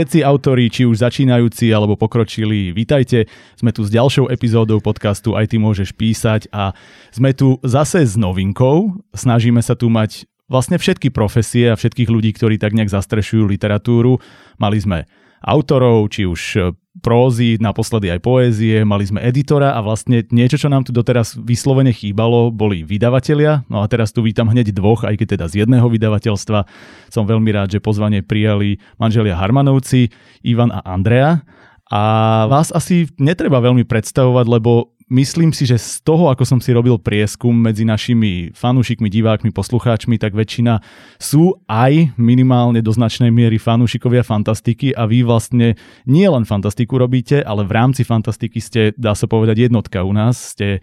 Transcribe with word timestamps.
Všetci 0.00 0.24
autori, 0.24 0.72
či 0.72 0.88
už 0.88 1.04
začínajúci 1.04 1.68
alebo 1.76 1.92
pokročili, 1.92 2.72
vítajte. 2.72 3.28
Sme 3.52 3.68
tu 3.68 3.84
s 3.84 3.92
ďalšou 3.92 4.32
epizódou 4.32 4.80
podcastu 4.80 5.36
Aj 5.36 5.44
ty 5.44 5.60
môžeš 5.60 5.92
písať 5.92 6.48
a 6.56 6.72
sme 7.12 7.36
tu 7.36 7.60
zase 7.60 8.08
s 8.08 8.16
novinkou. 8.16 8.96
Snažíme 9.12 9.60
sa 9.60 9.76
tu 9.76 9.92
mať 9.92 10.24
vlastne 10.48 10.80
všetky 10.80 11.12
profesie 11.12 11.68
a 11.68 11.76
všetkých 11.76 12.08
ľudí, 12.08 12.32
ktorí 12.32 12.56
tak 12.56 12.72
nejak 12.72 12.88
zastrešujú 12.88 13.44
literatúru. 13.44 14.24
Mali 14.56 14.80
sme 14.80 15.04
autorov, 15.44 16.08
či 16.08 16.24
už 16.24 16.72
prózy, 17.00 17.56
naposledy 17.58 18.12
aj 18.12 18.20
poézie, 18.20 18.84
mali 18.84 19.08
sme 19.08 19.24
editora 19.24 19.74
a 19.74 19.80
vlastne 19.80 20.22
niečo, 20.28 20.60
čo 20.60 20.68
nám 20.68 20.84
tu 20.84 20.92
doteraz 20.92 21.34
vyslovene 21.40 21.90
chýbalo, 21.90 22.52
boli 22.52 22.84
vydavatelia. 22.84 23.64
No 23.66 23.82
a 23.82 23.88
teraz 23.88 24.12
tu 24.12 24.20
vítam 24.20 24.46
hneď 24.46 24.76
dvoch, 24.76 25.02
aj 25.08 25.16
keď 25.16 25.26
teda 25.40 25.46
z 25.48 25.54
jedného 25.66 25.88
vydavateľstva. 25.88 26.68
Som 27.08 27.24
veľmi 27.26 27.50
rád, 27.50 27.74
že 27.74 27.82
pozvanie 27.82 28.20
prijali 28.20 28.78
manželia 29.00 29.34
Harmanovci, 29.34 30.12
Ivan 30.44 30.70
a 30.70 30.84
Andrea. 30.84 31.42
A 31.90 32.02
vás 32.46 32.70
asi 32.70 33.10
netreba 33.18 33.58
veľmi 33.58 33.82
predstavovať, 33.82 34.46
lebo 34.46 34.94
myslím 35.10 35.50
si, 35.50 35.66
že 35.66 35.76
z 35.76 36.00
toho, 36.06 36.30
ako 36.30 36.46
som 36.46 36.62
si 36.62 36.70
robil 36.70 36.96
prieskum 36.96 37.52
medzi 37.52 37.82
našimi 37.82 38.54
fanúšikmi, 38.54 39.10
divákmi, 39.10 39.50
poslucháčmi, 39.50 40.16
tak 40.16 40.32
väčšina 40.32 40.78
sú 41.18 41.58
aj 41.66 42.14
minimálne 42.16 42.78
do 42.80 42.94
značnej 42.94 43.28
miery 43.34 43.58
fanúšikovia 43.58 44.22
fantastiky 44.22 44.94
a 44.94 45.04
vy 45.10 45.26
vlastne 45.26 45.74
nie 46.06 46.26
len 46.30 46.46
fantastiku 46.46 46.96
robíte, 46.96 47.42
ale 47.42 47.66
v 47.66 47.74
rámci 47.74 48.06
fantastiky 48.06 48.62
ste, 48.62 48.80
dá 48.94 49.12
sa 49.18 49.26
povedať, 49.26 49.68
jednotka 49.68 50.06
u 50.06 50.14
nás. 50.14 50.54
Ste 50.54 50.80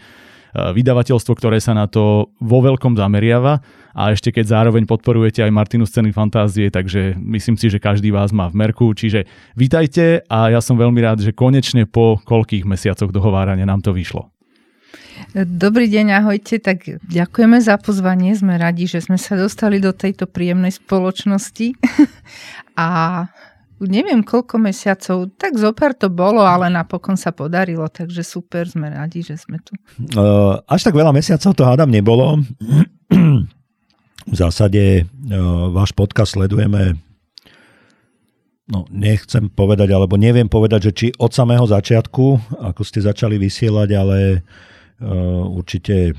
vydavateľstvo, 0.56 1.34
ktoré 1.36 1.58
sa 1.60 1.76
na 1.76 1.90
to 1.90 2.32
vo 2.38 2.60
veľkom 2.64 2.96
zameriava 2.96 3.60
a 3.98 4.14
ešte 4.14 4.30
keď 4.30 4.46
zároveň 4.54 4.86
podporujete 4.86 5.42
aj 5.42 5.52
Martinu 5.52 5.90
scény 5.90 6.14
fantázie, 6.14 6.70
takže 6.70 7.18
myslím 7.18 7.58
si, 7.58 7.74
že 7.74 7.82
každý 7.82 8.14
vás 8.14 8.30
má 8.30 8.46
v 8.46 8.62
merku, 8.62 8.94
čiže 8.94 9.26
vítajte 9.58 10.22
a 10.30 10.54
ja 10.54 10.62
som 10.62 10.78
veľmi 10.78 11.02
rád, 11.02 11.26
že 11.26 11.34
konečne 11.34 11.90
po 11.90 12.22
koľkých 12.22 12.64
mesiacoch 12.70 13.10
dohovárania 13.10 13.66
nám 13.66 13.82
to 13.82 13.92
vyšlo. 13.92 14.30
Dobrý 15.34 15.90
deň, 15.90 16.24
ahojte. 16.24 16.62
Tak 16.62 17.02
ďakujeme 17.10 17.58
za 17.58 17.82
pozvanie. 17.82 18.38
Sme 18.38 18.62
radi, 18.62 18.86
že 18.86 19.02
sme 19.02 19.18
sa 19.18 19.34
dostali 19.34 19.82
do 19.82 19.90
tejto 19.90 20.30
príjemnej 20.30 20.78
spoločnosti. 20.78 21.74
A 22.78 22.88
neviem 23.86 24.26
koľko 24.26 24.58
mesiacov, 24.58 25.30
tak 25.38 25.60
zopár 25.62 25.94
to 25.94 26.10
bolo, 26.10 26.42
ale 26.42 26.72
napokon 26.72 27.14
sa 27.14 27.30
podarilo, 27.30 27.86
takže 27.86 28.26
super, 28.26 28.66
sme 28.66 28.90
radi, 28.90 29.22
že 29.22 29.38
sme 29.38 29.62
tu. 29.62 29.78
Uh, 30.18 30.58
až 30.66 30.90
tak 30.90 30.98
veľa 30.98 31.14
mesiacov 31.14 31.54
to 31.54 31.64
hádam 31.68 31.94
nebolo. 31.94 32.42
v 34.32 34.36
zásade 34.36 35.06
uh, 35.06 35.70
váš 35.70 35.94
podcast 35.94 36.34
sledujeme 36.34 36.98
no 38.68 38.84
nechcem 38.92 39.48
povedať, 39.48 39.96
alebo 39.96 40.20
neviem 40.20 40.52
povedať, 40.52 40.92
že 40.92 40.92
či 40.92 41.08
od 41.16 41.32
samého 41.32 41.64
začiatku, 41.64 42.60
ako 42.60 42.82
ste 42.84 43.00
začali 43.00 43.40
vysielať, 43.40 43.90
ale 43.96 44.44
Eh, 44.98 45.44
určite 45.46 46.18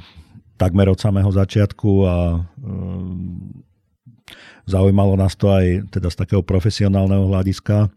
takmer 0.55 0.87
od 0.87 0.99
samého 1.03 1.31
začiatku 1.35 1.91
a 2.07 2.47
zaujímalo 4.69 5.17
nás 5.17 5.33
to 5.35 5.49
aj 5.49 5.89
teda 5.89 6.13
z 6.13 6.17
takého 6.21 6.43
profesionálneho 6.45 7.25
hľadiska, 7.25 7.89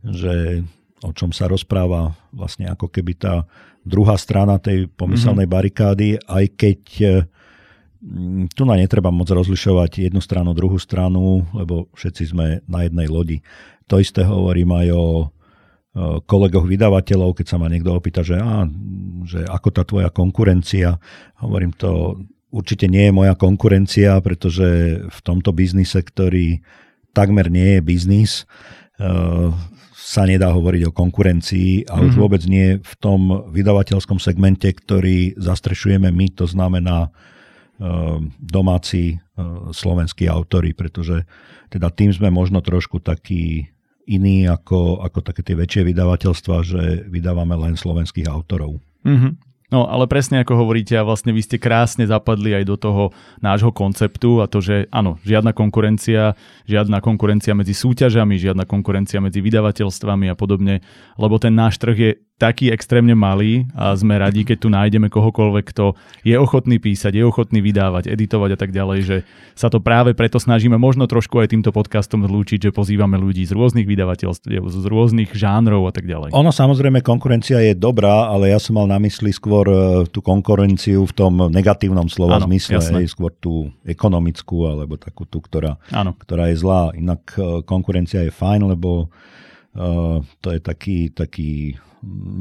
že 0.00 0.64
o 1.04 1.12
čom 1.12 1.36
sa 1.36 1.46
rozpráva 1.52 2.16
vlastne 2.32 2.64
ako 2.72 2.88
keby 2.88 3.12
tá 3.20 3.44
druhá 3.84 4.16
strana 4.16 4.56
tej 4.56 4.88
pomyselnej 4.88 5.44
mm-hmm. 5.44 5.60
barikády, 5.60 6.08
aj 6.24 6.44
keď 6.56 6.80
eh, 7.04 7.12
tu 8.56 8.62
na 8.64 8.76
netreba 8.80 9.12
moc 9.12 9.28
rozlišovať 9.28 10.08
jednu 10.08 10.20
stranu, 10.24 10.56
druhú 10.56 10.76
stranu, 10.80 11.44
lebo 11.52 11.88
všetci 11.96 12.22
sme 12.32 12.60
na 12.68 12.84
jednej 12.84 13.08
lodi. 13.08 13.40
To 13.88 14.00
isté 14.00 14.24
hovorím 14.24 14.76
aj 14.76 14.88
o 14.92 15.04
kolegoch 16.26 16.66
vydavateľov, 16.66 17.38
keď 17.38 17.46
sa 17.46 17.56
ma 17.56 17.70
niekto 17.70 17.94
opýta, 17.94 18.26
že, 18.26 18.34
á, 18.34 18.66
že 19.22 19.46
ako 19.46 19.68
tá 19.70 19.82
tvoja 19.86 20.10
konkurencia, 20.10 20.98
hovorím 21.38 21.70
to, 21.70 22.18
určite 22.54 22.86
nie 22.86 23.10
je 23.10 23.12
moja 23.12 23.34
konkurencia, 23.34 24.22
pretože 24.22 25.02
v 25.02 25.18
tomto 25.26 25.50
biznise, 25.50 25.98
ktorý 25.98 26.62
takmer 27.10 27.50
nie 27.50 27.78
je 27.78 27.80
biznis, 27.82 28.32
uh, 29.02 29.50
sa 29.98 30.28
nedá 30.30 30.54
hovoriť 30.54 30.86
o 30.86 30.94
konkurencii 30.94 31.90
a 31.90 31.98
mm-hmm. 31.98 32.06
už 32.06 32.12
mhm. 32.14 32.20
vôbec 32.22 32.42
nie 32.46 32.78
v 32.78 32.94
tom 33.02 33.50
vydavateľskom 33.50 34.22
segmente, 34.22 34.70
ktorý 34.70 35.34
zastrešujeme 35.34 36.12
my, 36.14 36.26
to 36.38 36.46
znamená 36.46 37.10
uh, 37.10 38.22
domáci 38.38 39.18
uh, 39.18 39.74
slovenskí 39.74 40.30
autory, 40.30 40.76
pretože 40.76 41.26
teda 41.74 41.90
tým 41.90 42.14
sme 42.14 42.30
možno 42.30 42.62
trošku 42.62 43.02
taký 43.02 43.66
iný 44.04 44.46
ako, 44.46 45.00
ako 45.00 45.18
také 45.24 45.40
tie 45.42 45.56
väčšie 45.56 45.82
vydavateľstva, 45.88 46.56
že 46.62 46.82
vydávame 47.08 47.56
len 47.56 47.74
slovenských 47.74 48.28
autorov. 48.28 48.78
Mm-hmm. 49.02 49.53
No 49.74 49.90
ale 49.90 50.06
presne 50.06 50.46
ako 50.46 50.54
hovoríte, 50.54 50.94
a 50.94 51.02
vlastne 51.02 51.34
vy 51.34 51.42
ste 51.42 51.58
krásne 51.58 52.06
zapadli 52.06 52.54
aj 52.54 52.64
do 52.70 52.78
toho 52.78 53.04
nášho 53.42 53.74
konceptu 53.74 54.38
a 54.38 54.46
to, 54.46 54.62
že 54.62 54.86
áno, 54.94 55.18
žiadna 55.26 55.50
konkurencia, 55.50 56.38
žiadna 56.70 57.02
konkurencia 57.02 57.58
medzi 57.58 57.74
súťažami, 57.74 58.38
žiadna 58.38 58.70
konkurencia 58.70 59.18
medzi 59.18 59.42
vydavateľstvami 59.42 60.30
a 60.30 60.38
podobne, 60.38 60.78
lebo 61.18 61.42
ten 61.42 61.58
náš 61.58 61.82
trh 61.82 61.98
je 61.98 62.10
taký 62.34 62.74
extrémne 62.74 63.14
malý 63.14 63.70
a 63.78 63.94
sme 63.94 64.18
radi, 64.18 64.42
keď 64.42 64.58
tu 64.58 64.68
nájdeme 64.68 65.06
kohokoľvek, 65.06 65.64
kto 65.70 65.94
je 66.26 66.34
ochotný 66.34 66.82
písať, 66.82 67.14
je 67.14 67.22
ochotný 67.22 67.62
vydávať, 67.62 68.10
editovať 68.10 68.50
a 68.52 68.58
tak 68.58 68.74
ďalej, 68.74 68.98
že 69.06 69.16
sa 69.54 69.70
to 69.70 69.78
práve 69.78 70.18
preto 70.18 70.42
snažíme 70.42 70.74
možno 70.74 71.06
trošku 71.06 71.38
aj 71.38 71.54
týmto 71.54 71.70
podcastom 71.70 72.26
zlúčiť, 72.26 72.68
že 72.68 72.70
pozývame 72.74 73.14
ľudí 73.22 73.46
z 73.46 73.54
rôznych 73.54 73.86
vydavateľstiev, 73.86 74.66
z 74.66 74.86
rôznych 74.90 75.30
žánrov 75.30 75.86
a 75.86 75.92
tak 75.94 76.10
ďalej. 76.10 76.34
Ono 76.34 76.50
samozrejme 76.50 77.06
konkurencia 77.06 77.62
je 77.62 77.78
dobrá, 77.78 78.26
ale 78.26 78.50
ja 78.50 78.58
som 78.58 78.82
mal 78.82 78.90
na 78.90 78.98
mysli 78.98 79.30
skôr 79.30 79.66
e, 79.70 79.78
tú 80.10 80.18
konkurenciu 80.18 81.06
v 81.06 81.14
tom 81.14 81.38
negatívnom 81.54 82.10
slova 82.10 82.42
ano, 82.42 82.50
zmysle, 82.50 82.82
aj 82.82 83.14
skôr 83.14 83.30
tú 83.38 83.70
ekonomickú 83.86 84.66
alebo 84.66 84.98
takú 84.98 85.22
tú, 85.22 85.38
ktorá, 85.38 85.78
ktorá 85.94 86.50
je 86.50 86.58
zlá. 86.58 86.90
Inak 86.98 87.38
e, 87.38 87.62
konkurencia 87.62 88.26
je 88.26 88.34
fajn, 88.34 88.74
lebo 88.74 89.06
to 90.40 90.48
je 90.54 90.60
taký, 90.62 91.10
taký 91.10 91.74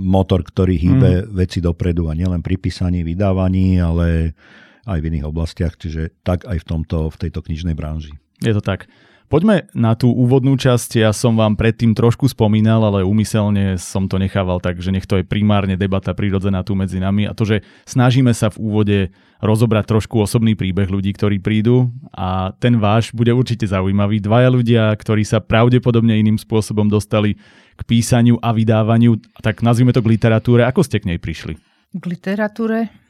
motor, 0.03 0.43
ktorý 0.45 0.75
hýbe 0.77 1.11
mm. 1.23 1.27
veci 1.33 1.63
dopredu 1.63 2.11
a 2.11 2.13
nielen 2.13 2.43
pri 2.45 2.59
písaní, 2.59 3.01
vydávaní, 3.01 3.79
ale 3.79 4.37
aj 4.83 4.99
v 4.99 5.07
iných 5.09 5.25
oblastiach, 5.27 5.79
čiže 5.79 6.11
tak 6.21 6.43
aj 6.43 6.59
v, 6.61 6.65
tomto, 6.67 7.07
v 7.09 7.17
tejto 7.17 7.39
knižnej 7.41 7.73
branži. 7.73 8.11
Je 8.43 8.51
to 8.51 8.59
tak. 8.59 8.91
Poďme 9.33 9.65
na 9.73 9.97
tú 9.97 10.13
úvodnú 10.13 10.53
časť. 10.53 11.01
Ja 11.01 11.09
som 11.09 11.33
vám 11.33 11.57
predtým 11.57 11.97
trošku 11.97 12.29
spomínal, 12.29 12.85
ale 12.85 13.01
úmyselne 13.01 13.81
som 13.81 14.05
to 14.05 14.21
nechával 14.21 14.61
tak, 14.61 14.77
že 14.77 14.93
nech 14.93 15.09
to 15.09 15.17
je 15.17 15.25
primárne 15.25 15.73
debata 15.73 16.13
prirodzená 16.13 16.61
tu 16.61 16.77
medzi 16.77 17.01
nami 17.01 17.25
a 17.25 17.33
to, 17.33 17.41
že 17.41 17.65
snažíme 17.89 18.29
sa 18.37 18.53
v 18.53 18.61
úvode 18.61 18.97
rozobrať 19.41 19.89
trošku 19.89 20.21
osobný 20.21 20.53
príbeh 20.53 20.85
ľudí, 20.85 21.17
ktorí 21.17 21.41
prídu 21.41 21.89
a 22.13 22.53
ten 22.61 22.77
váš 22.77 23.09
bude 23.09 23.33
určite 23.33 23.65
zaujímavý. 23.65 24.21
Dvaja 24.21 24.53
ľudia, 24.53 24.93
ktorí 24.93 25.25
sa 25.25 25.41
pravdepodobne 25.41 26.13
iným 26.13 26.37
spôsobom 26.37 26.85
dostali 26.85 27.33
k 27.73 27.81
písaniu 27.89 28.37
a 28.37 28.53
vydávaniu, 28.53 29.17
tak 29.41 29.65
nazvime 29.65 29.97
to 29.97 30.05
k 30.05 30.13
literatúre. 30.13 30.61
Ako 30.61 30.85
ste 30.85 31.01
k 31.01 31.09
nej 31.09 31.17
prišli? 31.17 31.57
K 31.97 32.03
literatúre? 32.05 33.02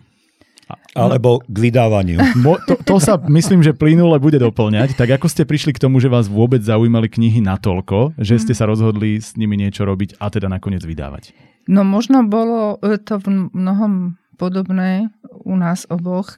Alebo 0.94 1.42
k 1.44 1.58
vydávaniu. 1.70 2.22
Mo, 2.40 2.56
to, 2.64 2.78
to 2.80 2.96
sa 3.02 3.18
myslím, 3.18 3.66
že 3.66 3.76
plynule 3.76 4.16
bude 4.22 4.38
doplňať. 4.40 4.96
Tak 4.96 5.20
ako 5.20 5.28
ste 5.28 5.44
prišli 5.44 5.76
k 5.76 5.82
tomu, 5.82 5.98
že 6.00 6.08
vás 6.08 6.30
vôbec 6.30 6.62
zaujímali 6.62 7.10
knihy 7.10 7.42
natoľko, 7.44 8.16
že 8.22 8.40
ste 8.40 8.54
sa 8.56 8.70
rozhodli 8.70 9.20
s 9.20 9.36
nimi 9.36 9.58
niečo 9.60 9.84
robiť 9.84 10.22
a 10.22 10.30
teda 10.30 10.48
nakoniec 10.48 10.86
vydávať? 10.86 11.34
No 11.68 11.88
možno 11.88 12.28
bolo 12.28 12.78
e, 12.84 13.00
to 13.00 13.20
v 13.20 13.52
mnohom 13.52 14.20
podobné 14.36 15.08
u 15.48 15.56
nás 15.56 15.88
oboch, 15.88 16.38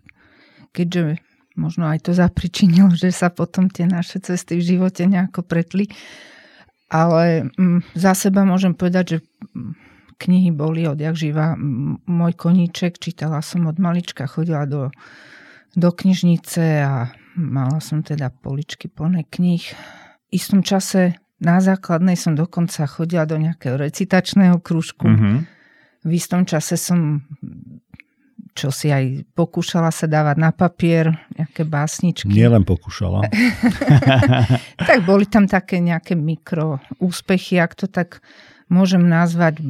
keďže 0.75 1.17
možno 1.57 1.87
aj 1.89 2.05
to 2.05 2.11
zapričinilo, 2.11 2.93
že 2.93 3.09
sa 3.09 3.31
potom 3.31 3.71
tie 3.71 3.87
naše 3.87 4.21
cesty 4.21 4.59
v 4.59 4.75
živote 4.75 5.07
nejako 5.07 5.41
pretli. 5.41 5.89
Ale 6.85 7.49
mm, 7.57 7.97
za 7.97 8.13
seba 8.13 8.45
môžem 8.45 8.77
povedať, 8.77 9.05
že 9.07 9.17
mm, 9.51 9.84
knihy 10.17 10.51
boli 10.55 10.87
odjak 10.87 11.15
živa 11.15 11.55
môj 12.07 12.33
koníček. 12.35 12.97
Čítala 12.99 13.43
som 13.43 13.67
od 13.67 13.77
malička, 13.77 14.27
chodila 14.27 14.63
do, 14.65 14.89
do 15.75 15.89
knižnice 15.91 16.63
a 16.83 17.11
mala 17.35 17.79
som 17.83 18.01
teda 18.01 18.31
poličky 18.31 18.87
plné 18.87 19.27
knih. 19.27 19.63
V 19.71 20.29
istom 20.31 20.63
čase 20.63 21.19
na 21.43 21.59
základnej 21.59 22.15
som 22.15 22.33
dokonca 22.33 22.87
chodila 22.87 23.27
do 23.27 23.35
nejakého 23.35 23.75
recitačného 23.75 24.63
krúžku. 24.63 25.05
Mm-hmm. 25.05 25.37
V 26.05 26.11
istom 26.15 26.47
čase 26.47 26.79
som 26.79 27.23
čo 28.55 28.71
si 28.71 28.87
aj 28.87 29.35
pokúšala 29.35 29.91
sa 29.91 30.07
dávať 30.07 30.39
na 30.39 30.55
papier, 30.55 31.11
nejaké 31.35 31.67
básničky. 31.67 32.31
Nielen 32.31 32.63
pokúšala. 32.63 33.27
tak 34.89 35.03
boli 35.03 35.27
tam 35.27 35.43
také 35.43 35.83
nejaké 35.83 36.15
mikro 36.15 36.79
úspechy, 37.03 37.59
ak 37.59 37.75
to 37.75 37.91
tak 37.91 38.23
môžem 38.69 39.03
nazvať 39.05 39.61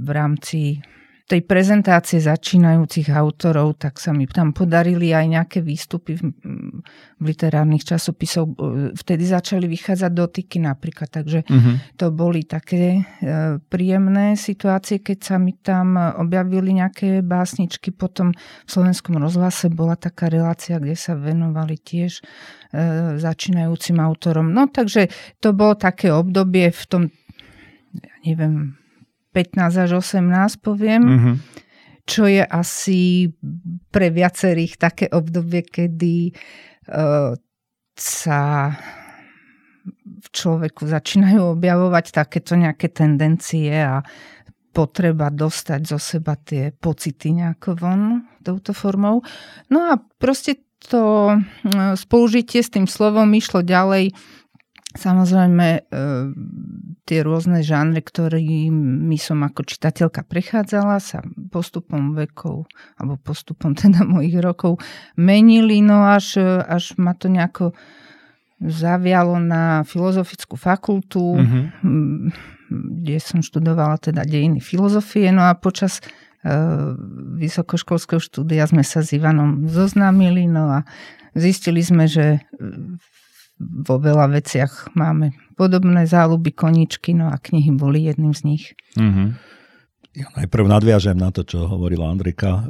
v 0.00 0.08
rámci 0.10 0.60
tej 1.30 1.46
prezentácie 1.46 2.18
začínajúcich 2.18 3.06
autorov, 3.14 3.78
tak 3.78 4.02
sa 4.02 4.10
mi 4.10 4.26
tam 4.26 4.50
podarili 4.50 5.14
aj 5.14 5.26
nejaké 5.30 5.58
výstupy 5.62 6.18
v, 6.18 6.34
v 7.14 7.22
literárnych 7.22 7.86
časopisov. 7.86 8.58
Vtedy 8.98 9.30
začali 9.30 9.70
vychádzať 9.70 10.10
dotyky 10.10 10.58
napríklad, 10.58 11.06
takže 11.06 11.46
uh-huh. 11.46 11.94
to 11.94 12.10
boli 12.10 12.42
také 12.42 12.98
e, 12.98 13.02
príjemné 13.62 14.34
situácie, 14.34 15.06
keď 15.06 15.18
sa 15.22 15.36
mi 15.38 15.54
tam 15.54 15.94
objavili 15.94 16.82
nejaké 16.82 17.22
básničky. 17.22 17.94
Potom 17.94 18.34
v 18.66 18.68
slovenskom 18.68 19.14
rozhlase 19.22 19.70
bola 19.70 19.94
taká 19.94 20.26
relácia, 20.26 20.82
kde 20.82 20.98
sa 20.98 21.14
venovali 21.14 21.78
tiež 21.78 22.18
e, 22.18 22.22
začínajúcim 23.22 24.02
autorom. 24.02 24.50
No 24.50 24.66
takže 24.66 25.06
to 25.38 25.54
bolo 25.54 25.78
také 25.78 26.10
obdobie 26.10 26.74
v 26.74 26.84
tom, 26.90 27.02
neviem, 28.26 28.76
15 29.32 29.86
až 29.86 29.90
18 30.02 30.58
poviem, 30.58 31.02
mm-hmm. 31.02 31.34
čo 32.04 32.26
je 32.26 32.42
asi 32.42 33.30
pre 33.94 34.10
viacerých 34.10 34.74
také 34.76 35.06
obdobie, 35.06 35.62
kedy 35.62 36.34
uh, 36.90 37.38
sa 37.94 38.40
v 40.00 40.28
človeku 40.28 40.84
začínajú 40.84 41.56
objavovať 41.56 42.12
takéto 42.12 42.58
nejaké 42.58 42.92
tendencie 42.92 43.72
a 43.72 44.04
potreba 44.70 45.32
dostať 45.32 45.80
zo 45.82 45.98
seba 45.98 46.38
tie 46.38 46.70
pocity 46.70 47.34
nejako 47.34 47.74
von 47.74 48.02
touto 48.44 48.70
formou. 48.70 49.24
No 49.66 49.90
a 49.90 49.98
proste 49.98 50.62
to 50.80 51.34
e, 51.34 51.36
spolužitie 51.98 52.62
s 52.62 52.72
tým 52.72 52.86
slovom 52.86 53.28
išlo 53.34 53.60
ďalej 53.60 54.14
Samozrejme, 54.90 55.66
e, 55.70 55.80
tie 57.06 57.22
rôzne 57.22 57.62
žánre, 57.62 58.02
ktorými 58.02 59.14
som 59.22 59.46
ako 59.46 59.62
čitateľka 59.62 60.26
prechádzala, 60.26 60.98
sa 60.98 61.22
postupom 61.54 62.18
vekov, 62.18 62.66
alebo 62.98 63.14
postupom 63.22 63.76
teda 63.78 64.02
mojich 64.02 64.42
rokov 64.42 64.82
menili, 65.14 65.78
no 65.78 66.02
až, 66.10 66.42
až 66.66 66.98
ma 66.98 67.14
to 67.14 67.30
nejako 67.30 67.70
zavialo 68.60 69.40
na 69.40 69.86
filozofickú 69.88 70.58
fakultu, 70.58 71.38
mm-hmm. 71.38 71.64
kde 73.00 73.16
som 73.22 73.40
študovala 73.40 73.96
teda 73.96 74.26
dejiny 74.26 74.58
filozofie, 74.58 75.30
no 75.30 75.46
a 75.46 75.54
počas 75.54 76.02
e, 76.02 76.50
vysokoškolského 77.38 78.18
štúdia 78.18 78.66
sme 78.66 78.82
sa 78.82 79.06
s 79.06 79.14
Ivanom 79.14 79.70
zoznámili, 79.70 80.50
no 80.50 80.66
a 80.66 80.78
zistili 81.38 81.80
sme, 81.80 82.10
že 82.10 82.42
vo 83.60 84.00
veľa 84.00 84.32
veciach 84.32 84.96
máme 84.96 85.36
podobné 85.60 86.08
záľuby, 86.08 86.56
koničky, 86.56 87.12
no 87.12 87.28
a 87.28 87.36
knihy 87.36 87.76
boli 87.76 88.08
jedným 88.08 88.32
z 88.32 88.42
nich. 88.48 88.64
Mm-hmm. 88.96 89.28
Ja 90.16 90.26
najprv 90.34 90.64
nadviažem 90.66 91.20
na 91.20 91.28
to, 91.30 91.44
čo 91.44 91.68
hovorila 91.68 92.08
Andrika. 92.08 92.50
E, 92.50 92.62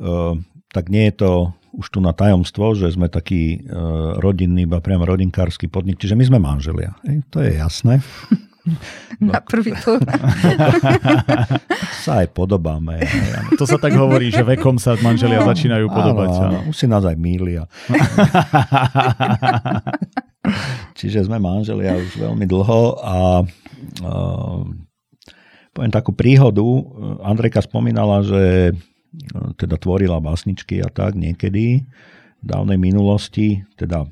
tak 0.74 0.90
nie 0.90 1.08
je 1.08 1.14
to 1.24 1.30
už 1.70 1.86
tu 1.94 2.02
na 2.02 2.10
tajomstvo, 2.10 2.74
že 2.74 2.90
sme 2.90 3.06
taký 3.06 3.62
e, 3.62 3.78
rodinný, 4.18 4.66
iba 4.66 4.82
priamo 4.82 5.06
rodinkársky 5.06 5.70
podnik, 5.70 6.02
čiže 6.02 6.18
my 6.18 6.24
sme 6.26 6.38
manželia. 6.42 6.98
Ej, 7.06 7.22
to 7.30 7.38
je 7.40 7.54
jasné. 7.54 8.02
Na 9.20 9.40
prvý 9.40 9.72
pohľad. 9.72 10.20
sa 12.04 12.24
aj 12.24 12.28
podobáme. 12.36 13.00
To 13.56 13.64
sa 13.64 13.80
tak 13.80 13.96
hovorí, 13.96 14.28
že 14.28 14.44
vekom 14.44 14.76
sa 14.76 14.96
manželia 15.00 15.40
no, 15.40 15.48
začínajú 15.48 15.88
podobať. 15.88 16.28
Áno, 16.36 16.44
áno, 16.44 16.58
už 16.68 16.76
si 16.76 16.86
nás 16.88 17.04
aj 17.04 17.16
mília. 17.16 17.64
Čiže 21.00 21.32
sme 21.32 21.40
manželia 21.40 21.96
už 21.96 22.20
veľmi 22.20 22.44
dlho 22.44 23.00
a 23.00 23.40
uh, 24.04 24.60
poviem 25.72 25.92
takú 25.94 26.12
príhodu. 26.12 26.62
Andrejka 27.24 27.64
spomínala, 27.64 28.20
že 28.20 28.76
teda 29.56 29.80
tvorila 29.80 30.20
básničky 30.20 30.84
a 30.84 30.92
tak 30.92 31.16
niekedy 31.16 31.82
v 32.40 32.44
dávnej 32.44 32.78
minulosti, 32.78 33.64
teda 33.74 34.06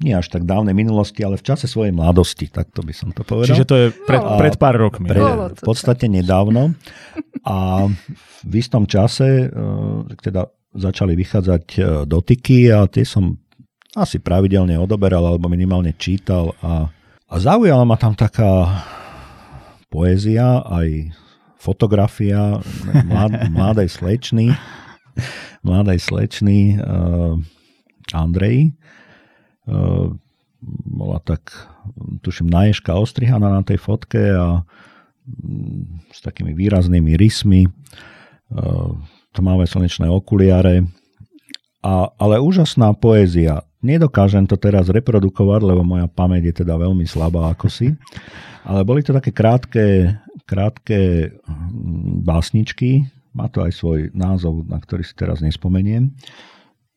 nie 0.00 0.16
až 0.16 0.32
tak 0.32 0.48
dávnej 0.48 0.72
minulosti, 0.72 1.20
ale 1.20 1.36
v 1.36 1.44
čase 1.44 1.68
svojej 1.68 1.92
mladosti, 1.92 2.48
tak 2.48 2.72
to 2.72 2.80
by 2.80 2.94
som 2.96 3.12
to 3.12 3.20
povedal. 3.20 3.52
Čiže 3.52 3.68
to 3.68 3.76
je 3.76 3.86
pred, 4.08 4.22
pred 4.40 4.56
pár 4.56 4.80
rokmi. 4.80 5.12
Pre, 5.12 5.52
v 5.52 5.62
podstate 5.62 6.08
nedávno. 6.08 6.72
A 7.44 7.84
v 8.40 8.52
istom 8.56 8.88
čase 8.88 9.52
teda 10.24 10.48
začali 10.72 11.12
vychádzať 11.12 11.64
dotyky 12.08 12.72
a 12.72 12.88
tie 12.88 13.04
som 13.04 13.36
asi 13.98 14.22
pravidelne 14.22 14.78
odoberal 14.78 15.26
alebo 15.26 15.50
minimálne 15.50 15.90
čítal 15.98 16.54
a, 16.62 16.86
a 17.26 17.34
zaujala 17.40 17.82
ma 17.82 17.98
tam 17.98 18.14
taká 18.14 18.86
poézia, 19.90 20.62
aj 20.62 21.10
fotografia 21.58 22.62
mlad, 23.04 23.32
mladej 23.56 23.90
slečny, 23.90 24.54
mladej 25.66 25.98
slečny 25.98 26.78
uh, 26.78 27.34
Andrej. 28.14 28.72
Uh, 29.66 30.14
bola 30.86 31.18
tak, 31.24 31.50
tuším, 32.22 32.46
naješka 32.46 32.94
ostrihaná 32.94 33.50
na 33.50 33.62
tej 33.66 33.80
fotke 33.80 34.20
a 34.20 34.62
um, 34.62 36.00
s 36.14 36.22
takými 36.22 36.54
výraznými 36.54 37.18
rysmi, 37.18 37.66
uh, 37.66 38.94
tmavé 39.34 39.66
slnečné 39.66 40.06
okuliare, 40.06 40.86
a, 41.80 42.12
ale 42.20 42.36
úžasná 42.38 42.92
poézia. 42.92 43.64
Nedokážem 43.80 44.44
to 44.44 44.60
teraz 44.60 44.92
reprodukovať, 44.92 45.60
lebo 45.64 45.80
moja 45.80 46.04
pamäť 46.04 46.52
je 46.52 46.54
teda 46.64 46.76
veľmi 46.76 47.08
slabá 47.08 47.48
ako 47.52 47.72
si. 47.72 47.96
Ale 48.68 48.84
boli 48.84 49.00
to 49.00 49.16
také 49.16 49.32
krátke, 49.32 50.14
krátke 50.44 51.32
hm, 51.32 52.20
básničky. 52.20 53.08
Má 53.32 53.48
to 53.48 53.64
aj 53.64 53.72
svoj 53.72 54.00
názov, 54.12 54.68
na 54.68 54.76
ktorý 54.76 55.06
si 55.06 55.14
teraz 55.16 55.40
nespomeniem. 55.40 56.12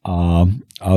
A, 0.03 0.43
a 0.83 0.91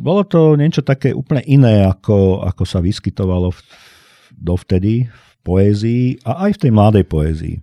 bolo 0.00 0.22
to 0.24 0.56
niečo 0.56 0.80
také 0.80 1.12
úplne 1.12 1.44
iné, 1.44 1.84
ako, 1.84 2.42
ako 2.42 2.64
sa 2.64 2.80
vyskytovalo 2.80 3.52
v, 3.52 3.60
dovtedy 4.34 5.06
v 5.06 5.30
poézii 5.44 6.04
a 6.24 6.48
aj 6.48 6.56
v 6.56 6.60
tej 6.66 6.72
mladej 6.72 7.04
poézii. 7.04 7.56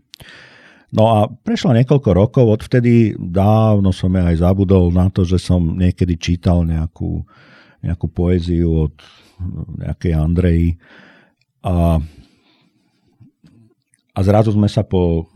No 0.87 1.03
a 1.11 1.27
prešlo 1.27 1.75
niekoľko 1.75 2.09
rokov, 2.15 2.45
odvtedy 2.47 3.19
dávno 3.19 3.91
som 3.91 4.07
ja 4.15 4.31
aj 4.31 4.39
zabudol 4.39 4.87
na 4.95 5.11
to, 5.11 5.27
že 5.27 5.35
som 5.35 5.75
niekedy 5.75 6.15
čítal 6.15 6.63
nejakú, 6.63 7.27
nejakú 7.83 8.07
poéziu 8.07 8.87
od 8.87 8.95
nejakej 9.83 10.13
Andreji 10.15 10.69
a, 11.61 11.99
a 14.15 14.19
zrazu 14.23 14.55
sme 14.55 14.71
sa 14.71 14.81
po 14.81 15.27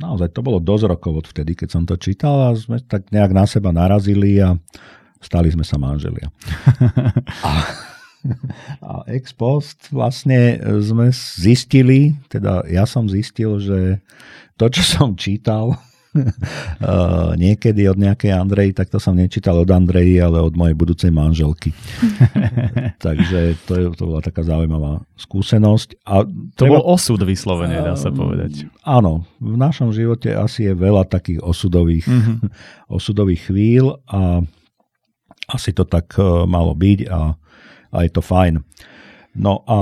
naozaj 0.00 0.32
to 0.32 0.40
bolo 0.40 0.62
dosť 0.62 0.84
rokov 0.88 1.12
od 1.20 1.26
vtedy, 1.28 1.52
keď 1.52 1.68
som 1.68 1.82
to 1.84 2.00
čítal 2.00 2.48
a 2.48 2.56
sme 2.56 2.80
tak 2.80 3.12
nejak 3.12 3.32
na 3.36 3.44
seba 3.44 3.74
narazili 3.74 4.40
a 4.40 4.56
stali 5.20 5.52
sme 5.52 5.66
sa 5.66 5.76
manželia. 5.76 6.32
a, 7.48 7.52
a 8.80 8.90
ex 9.12 9.36
post 9.36 9.92
vlastne 9.92 10.56
sme 10.80 11.12
zistili, 11.12 12.16
teda 12.32 12.64
ja 12.70 12.88
som 12.88 13.10
zistil, 13.10 13.60
že 13.60 14.00
to, 14.62 14.78
čo 14.78 14.82
som 14.86 15.18
čítal 15.18 15.74
uh, 15.74 17.34
niekedy 17.42 17.90
od 17.90 17.98
nejakej 17.98 18.30
Andrej, 18.30 18.78
tak 18.78 18.94
to 18.94 19.02
som 19.02 19.18
nečítal 19.18 19.58
od 19.58 19.66
Andreji, 19.66 20.22
ale 20.22 20.38
od 20.38 20.54
mojej 20.54 20.78
budúcej 20.78 21.10
manželky. 21.10 21.74
Takže 23.06 23.58
to, 23.66 23.72
je, 23.74 23.84
to 23.98 24.02
bola 24.06 24.22
taká 24.22 24.46
zaujímavá 24.46 25.02
skúsenosť. 25.18 26.06
A 26.06 26.22
to 26.54 26.70
treba, 26.70 26.78
bol 26.78 26.94
osud 26.94 27.18
vyslovene, 27.26 27.82
dá 27.82 27.98
sa 27.98 28.14
povedať. 28.14 28.70
Áno, 28.86 29.26
v 29.42 29.58
našom 29.58 29.90
živote 29.90 30.30
asi 30.30 30.70
je 30.70 30.78
veľa 30.78 31.10
takých 31.10 31.42
osudových, 31.42 32.06
mm-hmm. 32.06 32.38
osudových 33.02 33.50
chvíľ 33.50 33.98
a 34.06 34.46
asi 35.50 35.74
to 35.74 35.82
tak 35.82 36.14
uh, 36.22 36.46
malo 36.46 36.70
byť 36.78 37.10
a, 37.10 37.34
a 37.90 37.96
je 38.06 38.10
to 38.14 38.22
fajn. 38.22 38.62
No 39.34 39.66
a 39.66 39.80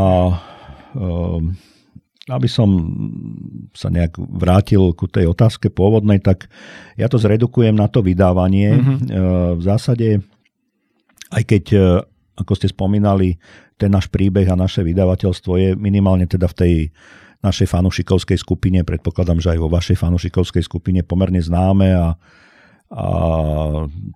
uh, 0.96 1.69
aby 2.30 2.48
som 2.48 2.70
sa 3.74 3.90
nejak 3.90 4.18
vrátil 4.18 4.94
ku 4.94 5.10
tej 5.10 5.30
otázke 5.30 5.68
pôvodnej, 5.70 6.22
tak 6.22 6.46
ja 6.94 7.10
to 7.10 7.18
zredukujem 7.18 7.74
na 7.74 7.90
to 7.90 8.00
vydávanie. 8.00 8.78
Mm-hmm. 8.78 8.98
V 9.58 9.62
zásade, 9.62 10.22
aj 11.34 11.42
keď, 11.46 11.64
e, 11.74 11.78
ako 12.38 12.52
ste 12.54 12.70
spomínali, 12.70 13.38
ten 13.80 13.90
náš 13.90 14.12
príbeh 14.12 14.46
a 14.50 14.58
naše 14.58 14.84
vydavateľstvo 14.84 15.52
je 15.56 15.70
minimálne 15.74 16.28
teda 16.28 16.46
v 16.52 16.58
tej 16.58 16.74
našej 17.40 17.72
fanušikovskej 17.72 18.36
skupine, 18.36 18.84
predpokladám, 18.84 19.40
že 19.40 19.56
aj 19.56 19.60
vo 19.64 19.72
vašej 19.72 19.96
fanušikovskej 19.96 20.60
skupine 20.60 21.00
pomerne 21.00 21.40
známe 21.40 21.88
a, 21.96 22.12
a 22.92 23.04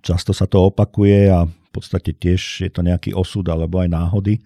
často 0.05 0.29
sa 0.29 0.45
to 0.45 0.69
opakuje 0.69 1.33
a 1.33 1.49
v 1.49 1.69
podstate 1.73 2.13
tiež 2.13 2.69
je 2.69 2.69
to 2.69 2.85
nejaký 2.85 3.17
osud 3.17 3.43
alebo 3.49 3.81
aj 3.81 3.89
náhody 3.89 4.45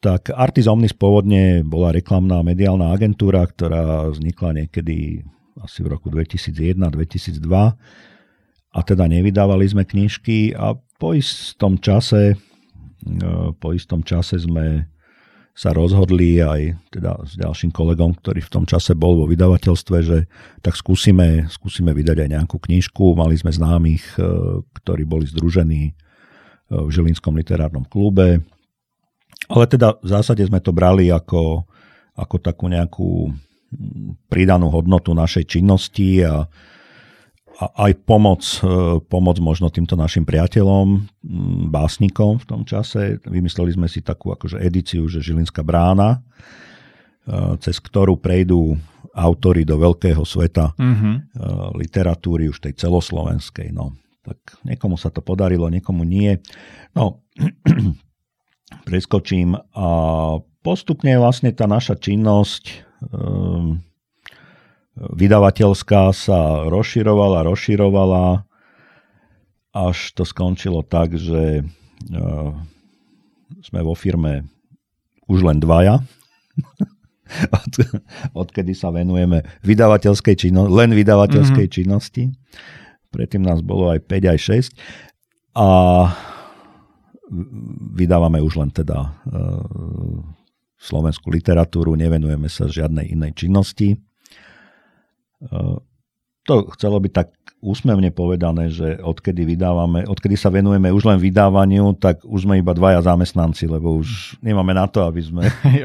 tak 0.00 0.28
Artis 0.32 0.68
Omnis 0.68 0.92
pôvodne 0.92 1.64
bola 1.64 1.90
reklamná 1.90 2.44
mediálna 2.44 2.92
agentúra, 2.92 3.42
ktorá 3.48 4.12
vznikla 4.12 4.64
niekedy 4.64 5.24
asi 5.60 5.80
v 5.80 5.96
roku 5.96 6.12
2001-2002 6.12 7.40
a 8.76 8.80
teda 8.84 9.08
nevydávali 9.08 9.64
sme 9.64 9.88
knižky 9.88 10.52
a 10.52 10.76
po 11.00 11.16
istom 11.16 11.80
čase, 11.80 12.36
e, 12.36 12.36
po 13.56 13.72
istom 13.72 14.04
čase 14.04 14.36
sme 14.36 14.84
sa 15.56 15.72
rozhodli 15.72 16.44
aj 16.44 16.92
teda 16.92 17.16
s 17.24 17.40
ďalším 17.40 17.72
kolegom, 17.72 18.12
ktorý 18.20 18.44
v 18.44 18.52
tom 18.52 18.64
čase 18.68 18.92
bol 18.92 19.16
vo 19.16 19.24
vydavateľstve, 19.24 19.96
že 20.04 20.28
tak 20.60 20.76
skúsime, 20.76 21.48
skúsime 21.48 21.96
vydať 21.96 22.28
aj 22.28 22.32
nejakú 22.36 22.60
knižku. 22.60 23.16
Mali 23.16 23.40
sme 23.40 23.48
známych, 23.48 24.20
e, 24.20 24.60
ktorí 24.60 25.08
boli 25.08 25.24
združení 25.24 25.82
e, 25.88 25.92
v 26.68 26.88
Žilinskom 26.92 27.32
literárnom 27.32 27.88
klube. 27.88 28.44
Ale 29.46 29.64
teda 29.70 29.98
v 30.02 30.08
zásade 30.10 30.42
sme 30.46 30.58
to 30.58 30.74
brali 30.74 31.10
ako, 31.10 31.66
ako 32.18 32.36
takú 32.42 32.66
nejakú 32.66 33.30
pridanú 34.30 34.70
hodnotu 34.70 35.12
našej 35.12 35.58
činnosti 35.58 36.22
a, 36.22 36.46
a 37.58 37.64
aj 37.86 37.92
pomoc, 38.06 38.42
e, 38.62 38.98
pomoc 39.06 39.36
možno 39.42 39.70
týmto 39.70 39.98
našim 39.98 40.22
priateľom, 40.22 41.06
básnikom 41.70 42.42
v 42.42 42.46
tom 42.46 42.62
čase. 42.62 43.18
Vymysleli 43.26 43.74
sme 43.74 43.86
si 43.90 44.02
takú 44.02 44.32
akože 44.32 44.62
edíciu, 44.62 45.06
že 45.10 45.22
Žilinská 45.22 45.66
brána, 45.66 46.18
e, 47.26 47.58
cez 47.62 47.78
ktorú 47.82 48.18
prejdú 48.18 48.78
autory 49.16 49.64
do 49.64 49.80
veľkého 49.80 50.28
sveta 50.28 50.76
mm-hmm. 50.76 51.16
literatúry 51.72 52.52
už 52.52 52.60
tej 52.60 52.76
celoslovenskej. 52.76 53.72
No, 53.72 53.96
tak 54.20 54.36
niekomu 54.60 55.00
sa 55.00 55.08
to 55.08 55.24
podarilo, 55.24 55.72
niekomu 55.72 56.04
nie. 56.04 56.36
No, 56.92 57.24
preskočím 58.86 59.54
a 59.74 59.88
postupne 60.62 61.14
vlastne 61.18 61.54
tá 61.54 61.70
naša 61.70 61.94
činnosť 61.94 62.64
um, 63.14 63.78
vydavateľská 64.96 66.10
sa 66.10 66.66
rozširovala, 66.66 67.46
rozširovala, 67.46 68.42
až 69.76 69.98
to 70.16 70.24
skončilo 70.24 70.82
tak, 70.82 71.14
že 71.14 71.62
uh, 71.62 72.50
sme 73.62 73.80
vo 73.84 73.94
firme 73.94 74.48
už 75.30 75.46
len 75.46 75.62
dvaja. 75.62 76.02
Od, 77.58 77.72
odkedy 78.38 78.70
sa 78.70 78.94
venujeme 78.94 79.42
vydavateľskej 79.66 80.46
činnosti, 80.46 80.70
len 80.70 80.94
vydavateľskej 80.94 81.66
mm-hmm. 81.66 81.74
činnosti. 81.82 82.30
Predtým 83.10 83.42
nás 83.42 83.66
bolo 83.66 83.90
aj 83.90 84.06
5, 84.06 84.30
aj 84.30 84.38
6. 84.70 85.58
A 85.58 85.68
vydávame 87.94 88.38
už 88.38 88.62
len 88.62 88.70
teda 88.70 88.98
uh, 89.26 90.22
slovenskú 90.76 91.32
literatúru, 91.32 91.96
nevenujeme 91.96 92.46
sa 92.52 92.68
žiadnej 92.68 93.10
inej 93.16 93.32
činnosti. 93.34 93.96
To 96.46 96.54
chcelo 96.78 97.02
byť 97.02 97.12
tak 97.12 97.28
úsmevne 97.58 98.14
povedané, 98.14 98.70
že 98.70 99.00
odkedy 99.02 99.42
vydávame, 99.42 100.06
odkedy 100.06 100.38
sa 100.38 100.52
venujeme 100.52 100.94
už 100.94 101.10
len 101.10 101.18
vydávaniu, 101.18 101.98
tak 101.98 102.22
už 102.22 102.46
sme 102.46 102.62
iba 102.62 102.70
dvaja 102.70 103.02
zamestnanci, 103.02 103.66
lebo 103.66 103.98
už 103.98 104.38
nemáme 104.44 104.70
na 104.70 104.86
to, 104.86 105.02
aby 105.02 105.26
sme... 105.26 105.42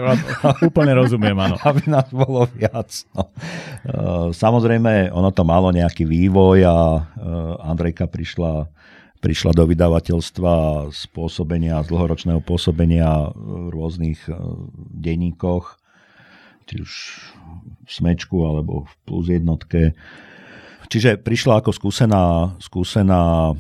Úplne 0.70 0.94
rozumiem, 0.94 1.34
áno. 1.34 1.58
Aby 1.66 1.90
nás 1.90 2.06
bolo 2.14 2.46
viac. 2.54 2.92
No. 3.18 3.34
Samozrejme, 4.30 5.10
ono 5.10 5.34
to 5.34 5.42
malo 5.42 5.74
nejaký 5.74 6.06
vývoj 6.06 6.70
a 6.70 6.78
Andrejka 7.66 8.06
prišla 8.06 8.70
prišla 9.22 9.54
do 9.54 9.70
vydavateľstva 9.70 10.54
z 10.90 11.02
pôsobenia, 11.14 11.86
z 11.86 11.94
dlhoročného 11.94 12.42
pôsobenia 12.42 13.30
v 13.38 13.70
rôznych 13.70 14.18
denníkoch, 14.98 15.78
či 16.66 16.82
už 16.82 16.92
v 17.86 17.90
smečku 17.90 18.42
alebo 18.42 18.90
v 18.90 18.94
plus 19.06 19.30
jednotke. 19.30 19.94
Čiže 20.92 21.22
prišla 21.22 21.62
ako 21.62 21.72
skúsená, 21.72 22.58
skúsená 22.60 23.54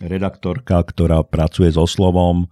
redaktorka, 0.00 0.82
ktorá 0.82 1.22
pracuje 1.22 1.70
so 1.70 1.86
slovom 1.86 2.50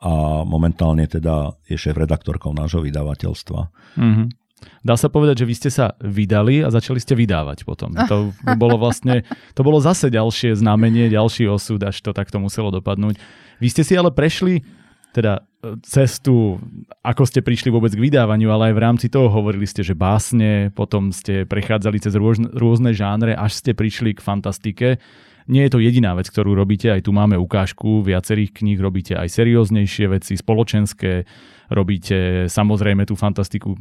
a 0.00 0.42
momentálne 0.48 1.04
teda 1.04 1.54
je 1.68 1.76
šéf 1.76 1.94
redaktorkou 1.94 2.56
nášho 2.56 2.80
vydavateľstva. 2.80 3.60
Mm-hmm. 4.00 4.39
Dá 4.80 4.96
sa 4.96 5.12
povedať, 5.12 5.44
že 5.44 5.48
vy 5.48 5.54
ste 5.56 5.70
sa 5.72 5.96
vydali 6.00 6.64
a 6.64 6.72
začali 6.72 7.00
ste 7.00 7.16
vydávať 7.16 7.68
potom. 7.68 7.92
To 8.08 8.32
bolo 8.56 8.80
vlastne, 8.80 9.26
to 9.52 9.60
bolo 9.60 9.80
zase 9.80 10.08
ďalšie 10.08 10.56
znamenie, 10.56 11.12
ďalší 11.12 11.48
osud, 11.48 11.80
až 11.84 12.00
to 12.00 12.16
takto 12.16 12.40
muselo 12.40 12.72
dopadnúť. 12.72 13.20
Vy 13.60 13.68
ste 13.68 13.84
si 13.84 13.92
ale 13.96 14.08
prešli 14.08 14.64
teda 15.10 15.42
cestu, 15.84 16.56
ako 17.04 17.22
ste 17.26 17.44
prišli 17.44 17.68
vôbec 17.68 17.92
k 17.92 18.00
vydávaniu, 18.00 18.48
ale 18.48 18.72
aj 18.72 18.74
v 18.78 18.84
rámci 18.84 19.06
toho 19.12 19.28
hovorili 19.28 19.66
ste, 19.68 19.84
že 19.84 19.98
básne, 19.98 20.72
potom 20.72 21.12
ste 21.12 21.44
prechádzali 21.44 21.98
cez 22.00 22.14
rôzne, 22.16 22.48
rôzne 22.54 22.94
žánre, 22.96 23.36
až 23.36 23.58
ste 23.58 23.76
prišli 23.76 24.16
k 24.16 24.24
fantastike. 24.24 25.02
Nie 25.50 25.66
je 25.66 25.72
to 25.74 25.82
jediná 25.82 26.14
vec, 26.14 26.30
ktorú 26.30 26.54
robíte, 26.54 26.94
aj 26.94 27.04
tu 27.04 27.12
máme 27.12 27.34
ukážku 27.34 28.06
viacerých 28.06 28.62
kníh, 28.62 28.78
robíte 28.78 29.18
aj 29.18 29.34
serióznejšie 29.34 30.06
veci, 30.14 30.38
spoločenské, 30.38 31.26
robíte 31.70 32.50
samozrejme 32.50 33.06
tú 33.06 33.14
fantastiku, 33.14 33.78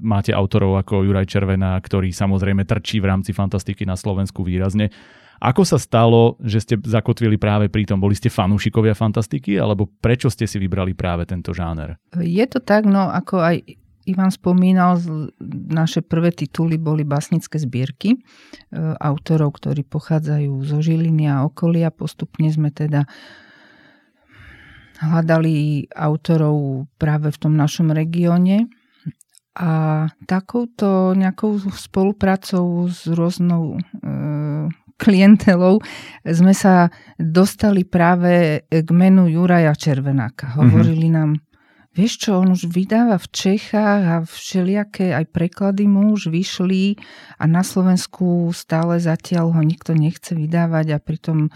máte 0.00 0.32
autorov 0.32 0.80
ako 0.80 1.04
Juraj 1.04 1.28
Červená, 1.28 1.76
ktorý 1.78 2.10
samozrejme 2.10 2.64
trčí 2.64 2.98
v 2.98 3.12
rámci 3.12 3.36
fantastiky 3.36 3.84
na 3.84 3.94
Slovensku 3.94 4.42
výrazne 4.42 4.90
ako 5.40 5.62
sa 5.68 5.76
stalo, 5.76 6.40
že 6.40 6.64
ste 6.64 6.74
zakotvili 6.80 7.36
práve 7.36 7.68
pri 7.68 7.84
tom? 7.84 8.00
Boli 8.00 8.16
ste 8.16 8.32
fanúšikovia 8.32 8.96
fantastiky, 8.96 9.60
alebo 9.60 9.88
prečo 9.88 10.32
ste 10.32 10.48
si 10.48 10.56
vybrali 10.56 10.96
práve 10.96 11.28
tento 11.28 11.52
žáner? 11.52 12.00
Je 12.16 12.44
to 12.48 12.64
tak, 12.64 12.88
no 12.88 13.12
ako 13.12 13.44
aj 13.44 13.56
Ivan 14.06 14.30
spomínal, 14.30 15.02
naše 15.66 15.98
prvé 15.98 16.30
tituly 16.30 16.78
boli 16.78 17.02
básnické 17.02 17.58
zbierky 17.58 18.14
e, 18.14 18.18
autorov, 19.02 19.58
ktorí 19.58 19.82
pochádzajú 19.82 20.52
zo 20.62 20.78
Žiliny 20.78 21.26
a 21.26 21.42
okolia. 21.42 21.90
Postupne 21.90 22.46
sme 22.54 22.70
teda 22.70 23.10
hľadali 25.00 25.86
autorov 25.92 26.88
práve 26.96 27.28
v 27.32 27.40
tom 27.40 27.54
našom 27.56 27.92
regióne. 27.92 28.68
A 29.56 30.04
takouto 30.28 31.16
nejakou 31.16 31.56
spoluprácou 31.72 32.92
s 32.92 33.08
rôznou 33.08 33.80
e, 33.80 33.80
klientelov 35.00 35.80
sme 36.24 36.52
sa 36.52 36.92
dostali 37.16 37.88
práve 37.88 38.64
k 38.68 38.88
menu 38.92 39.28
Juraja 39.32 39.72
Červenáka. 39.72 40.52
Mhm. 40.52 40.56
Hovorili 40.60 41.08
mm-hmm. 41.08 41.16
nám, 41.16 41.30
vieš 41.96 42.28
čo, 42.28 42.44
on 42.44 42.52
už 42.52 42.68
vydáva 42.68 43.16
v 43.16 43.28
Čechách 43.32 44.02
a 44.04 44.16
všelijaké 44.28 45.16
aj 45.16 45.24
preklady 45.32 45.88
mu 45.88 46.12
už 46.12 46.28
vyšli 46.28 47.00
a 47.40 47.48
na 47.48 47.64
Slovensku 47.64 48.52
stále 48.52 49.00
zatiaľ 49.00 49.56
ho 49.56 49.62
nikto 49.64 49.96
nechce 49.96 50.36
vydávať 50.36 50.96
a 50.96 50.98
pritom 51.00 51.48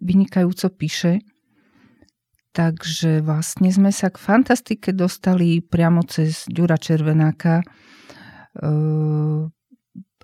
vynikajúco 0.00 0.72
píše. 0.72 1.20
Takže 2.54 3.18
vlastne 3.26 3.74
sme 3.74 3.90
sa 3.90 4.14
k 4.14 4.16
fantastike 4.22 4.94
dostali 4.94 5.58
priamo 5.58 6.06
cez 6.06 6.46
Ďura 6.46 6.78
Červenáka. 6.78 7.66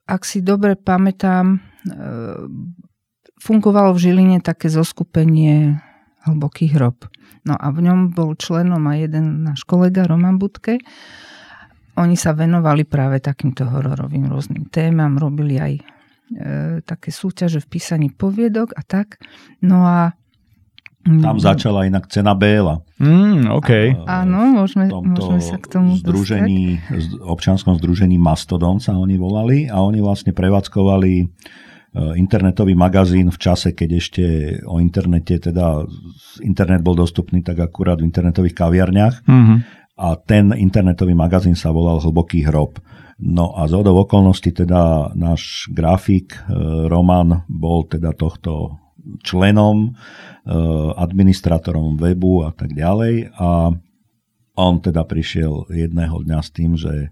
Ak 0.07 0.23
si 0.23 0.39
dobre 0.39 0.79
pamätám, 0.79 1.59
Ehm, 1.89 2.77
fungovalo 3.41 3.97
v 3.97 4.03
Žiline 4.11 4.39
také 4.45 4.69
zoskupenie 4.69 5.81
Hlboký 6.29 6.69
hrob. 6.77 7.09
No 7.49 7.57
a 7.57 7.73
v 7.73 7.89
ňom 7.89 8.13
bol 8.13 8.37
členom 8.37 8.85
aj 8.85 9.09
jeden 9.09 9.49
náš 9.49 9.65
kolega 9.65 10.05
Roman 10.05 10.37
Budke. 10.37 10.77
Oni 11.97 12.21
sa 12.21 12.37
venovali 12.37 12.85
práve 12.85 13.25
takýmto 13.25 13.65
hororovým 13.65 14.29
rôznym 14.29 14.69
témam, 14.69 15.17
robili 15.17 15.57
aj 15.57 15.73
e, 15.81 15.83
také 16.85 17.09
súťaže 17.09 17.65
v 17.65 17.71
písaní 17.73 18.09
poviedok 18.13 18.77
a 18.77 18.85
tak. 18.85 19.17
No 19.65 19.89
a 19.89 20.13
tam 21.01 21.41
začala 21.41 21.89
inak 21.89 22.13
cena 22.13 22.37
Béla. 22.37 22.85
Mm, 23.01 23.49
OK. 23.57 23.71
Áno, 24.05 24.53
môžeme, 24.53 24.93
môžeme 24.93 25.41
sa 25.41 25.57
k 25.57 25.67
tomu 25.73 25.97
združení, 25.97 26.77
dostať. 26.77 27.25
občanskom 27.25 27.75
združení 27.81 28.21
Mastodon 28.21 28.79
sa 28.85 28.93
oni 28.93 29.17
volali 29.17 29.65
a 29.67 29.81
oni 29.81 30.05
vlastne 30.05 30.37
prevádzkovali 30.37 31.13
Eh, 31.91 32.23
internetový 32.23 32.79
magazín 32.79 33.35
v 33.35 33.39
čase, 33.43 33.75
keď 33.75 33.91
ešte 33.99 34.25
o 34.63 34.79
internete, 34.79 35.43
teda 35.43 35.83
internet 36.39 36.87
bol 36.87 36.95
dostupný 36.95 37.43
tak 37.43 37.59
akurát 37.59 37.99
v 37.99 38.07
internetových 38.07 38.55
kaviarniach. 38.55 39.27
Mm-hmm. 39.27 39.59
A 39.99 40.15
ten 40.23 40.55
internetový 40.55 41.19
magazín 41.19 41.59
sa 41.59 41.75
volal 41.75 41.99
Hlboký 41.99 42.47
hrob. 42.47 42.79
No 43.19 43.59
a 43.59 43.67
z 43.67 43.75
hodov 43.75 44.07
okolností 44.07 44.55
teda 44.55 45.11
náš 45.19 45.67
grafik 45.75 46.39
eh, 46.39 46.87
Roman 46.87 47.43
bol 47.51 47.91
teda 47.91 48.15
tohto 48.15 48.79
členom, 49.27 49.91
eh, 50.47 50.91
administratorom 50.97 51.97
webu 52.01 52.47
a 52.47 52.51
tak 52.55 52.73
ďalej. 52.73 53.35
A 53.37 53.75
on 54.61 54.75
teda 54.83 55.07
prišiel 55.07 55.71
jedného 55.73 56.21
dňa 56.21 56.39
s 56.41 56.51
tým, 56.53 56.77
že 56.77 57.09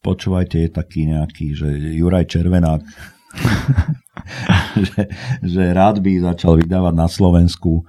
počúvajte, 0.00 0.56
je 0.66 0.70
taký 0.70 1.10
nejaký, 1.10 1.52
že 1.52 1.68
Juraj 1.98 2.30
Červenák 2.30 2.82
že, 4.88 5.02
že 5.44 5.62
rád 5.72 6.00
by 6.00 6.32
začal 6.32 6.58
vydávať 6.58 6.94
na 6.96 7.08
Slovensku, 7.08 7.84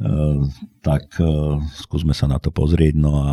eh, 0.00 0.38
tak 0.80 1.18
eh, 1.18 1.58
skúsme 1.82 2.14
sa 2.14 2.30
na 2.30 2.38
to 2.38 2.54
pozrieť. 2.54 2.94
No 2.96 3.12
a 3.18 3.28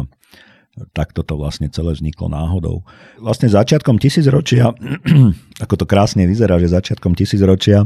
tak 0.96 1.12
toto 1.12 1.36
vlastne 1.36 1.68
celé 1.68 1.92
vzniklo 1.92 2.32
náhodou. 2.32 2.88
Vlastne 3.20 3.52
začiatkom 3.52 4.00
tisícročia, 4.00 4.72
ako 5.64 5.74
to 5.76 5.86
krásne 5.86 6.24
vyzerá, 6.24 6.56
že 6.64 6.72
začiatkom 6.72 7.12
tisícročia, 7.12 7.84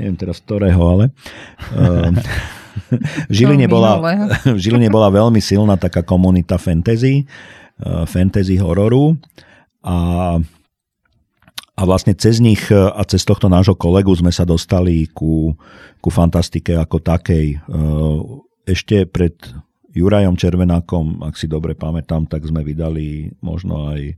neviem 0.00 0.16
teraz 0.16 0.40
ktorého, 0.40 0.80
ale 0.80 1.04
eh, 1.76 2.08
v, 3.28 3.32
Žiline 3.32 3.68
bola, 3.68 4.00
v 4.56 4.58
Žiline 4.58 4.88
bola 4.88 5.12
veľmi 5.12 5.44
silná 5.44 5.76
taká 5.76 6.00
komunita 6.00 6.56
fantasy, 6.56 7.28
eh, 7.28 8.04
fantasy 8.08 8.56
hororu 8.56 9.20
a, 9.84 10.40
a 11.76 11.82
vlastne 11.84 12.16
cez 12.16 12.40
nich 12.40 12.72
a 12.72 13.02
cez 13.04 13.28
tohto 13.28 13.52
nášho 13.52 13.76
kolegu 13.76 14.12
sme 14.16 14.32
sa 14.32 14.48
dostali 14.48 15.04
ku, 15.12 15.52
ku 16.00 16.08
fantastike 16.08 16.80
ako 16.80 16.96
takej. 16.96 17.46
Eh, 17.60 18.20
Ešte 18.72 19.04
pred 19.04 19.36
Jurajom 19.92 20.36
Červenákom, 20.36 21.20
ak 21.20 21.36
si 21.36 21.46
dobre 21.46 21.76
pamätám, 21.76 22.24
tak 22.24 22.48
sme 22.48 22.64
vydali 22.64 23.32
možno 23.44 23.92
aj 23.92 24.16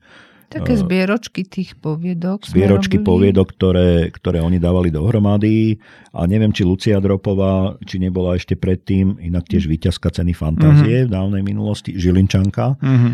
Také 0.54 0.78
zbieročky 0.78 1.42
tých 1.42 1.74
poviedok. 1.74 2.46
zbieročky 2.46 3.02
poviedok, 3.02 3.58
ktoré, 3.58 4.14
ktoré 4.14 4.38
oni 4.38 4.62
dávali 4.62 4.94
dohromady. 4.94 5.82
A 6.14 6.30
neviem, 6.30 6.54
či 6.54 6.62
Lucia 6.62 7.02
Dropová, 7.02 7.74
či 7.82 7.98
nebola 7.98 8.38
ešte 8.38 8.54
predtým, 8.54 9.18
inak 9.18 9.50
tiež 9.50 9.66
víťazka 9.66 10.14
ceny 10.14 10.30
fantázie 10.30 11.08
v 11.08 11.10
dávnej 11.10 11.42
minulosti, 11.42 11.98
Žilinčanka. 11.98 12.78
Mhm. 12.78 13.10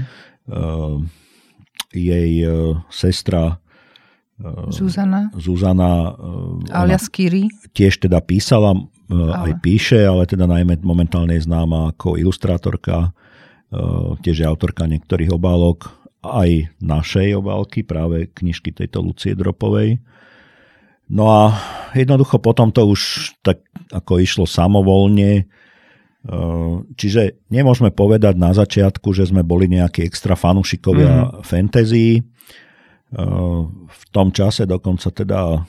Uh, 0.51 0.99
jej 1.95 2.43
uh, 2.43 2.77
sestra 2.91 3.57
uh, 4.43 4.69
Zuzana. 4.69 5.31
Zuzana 5.39 6.11
uh, 6.13 6.75
Alias 6.75 7.07
Kiri. 7.07 7.47
tiež 7.71 8.03
teda 8.03 8.19
písala, 8.19 8.75
Ale. 9.11 9.51
aj 9.51 9.53
píše, 9.59 10.07
ale 10.07 10.23
teda 10.25 10.47
najmä 10.47 10.79
momentálne 10.87 11.35
je 11.35 11.43
známa 11.43 11.91
ako 11.91 12.15
ilustrátorka, 12.15 13.11
uh, 13.11 14.15
tiež 14.23 14.41
je 14.41 14.47
autorka 14.47 14.87
niektorých 14.87 15.35
obálok, 15.35 15.91
aj 16.23 16.71
našej 16.79 17.35
obálky, 17.35 17.83
práve 17.83 18.31
knižky 18.31 18.71
tejto 18.71 19.03
Lucie 19.03 19.35
Dropovej. 19.35 19.99
No 21.11 21.27
a 21.27 21.59
jednoducho 21.91 22.39
potom 22.39 22.71
to 22.71 22.87
už 22.87 23.35
tak 23.43 23.67
ako 23.91 24.23
išlo 24.23 24.47
samovolne, 24.47 25.51
Uh, 26.21 26.85
Čiže 27.01 27.49
nemôžeme 27.49 27.89
povedať 27.89 28.37
na 28.37 28.53
začiatku, 28.53 29.17
že 29.17 29.25
sme 29.25 29.41
boli 29.41 29.73
nejakí 29.73 30.05
extra 30.05 30.37
fanúšikovia 30.37 31.17
mm-hmm. 31.17 31.41
fantasy. 31.41 32.21
Uh, 33.17 33.65
V 33.89 34.03
tom 34.13 34.29
čase 34.29 34.69
dokonca 34.69 35.09
teda 35.17 35.65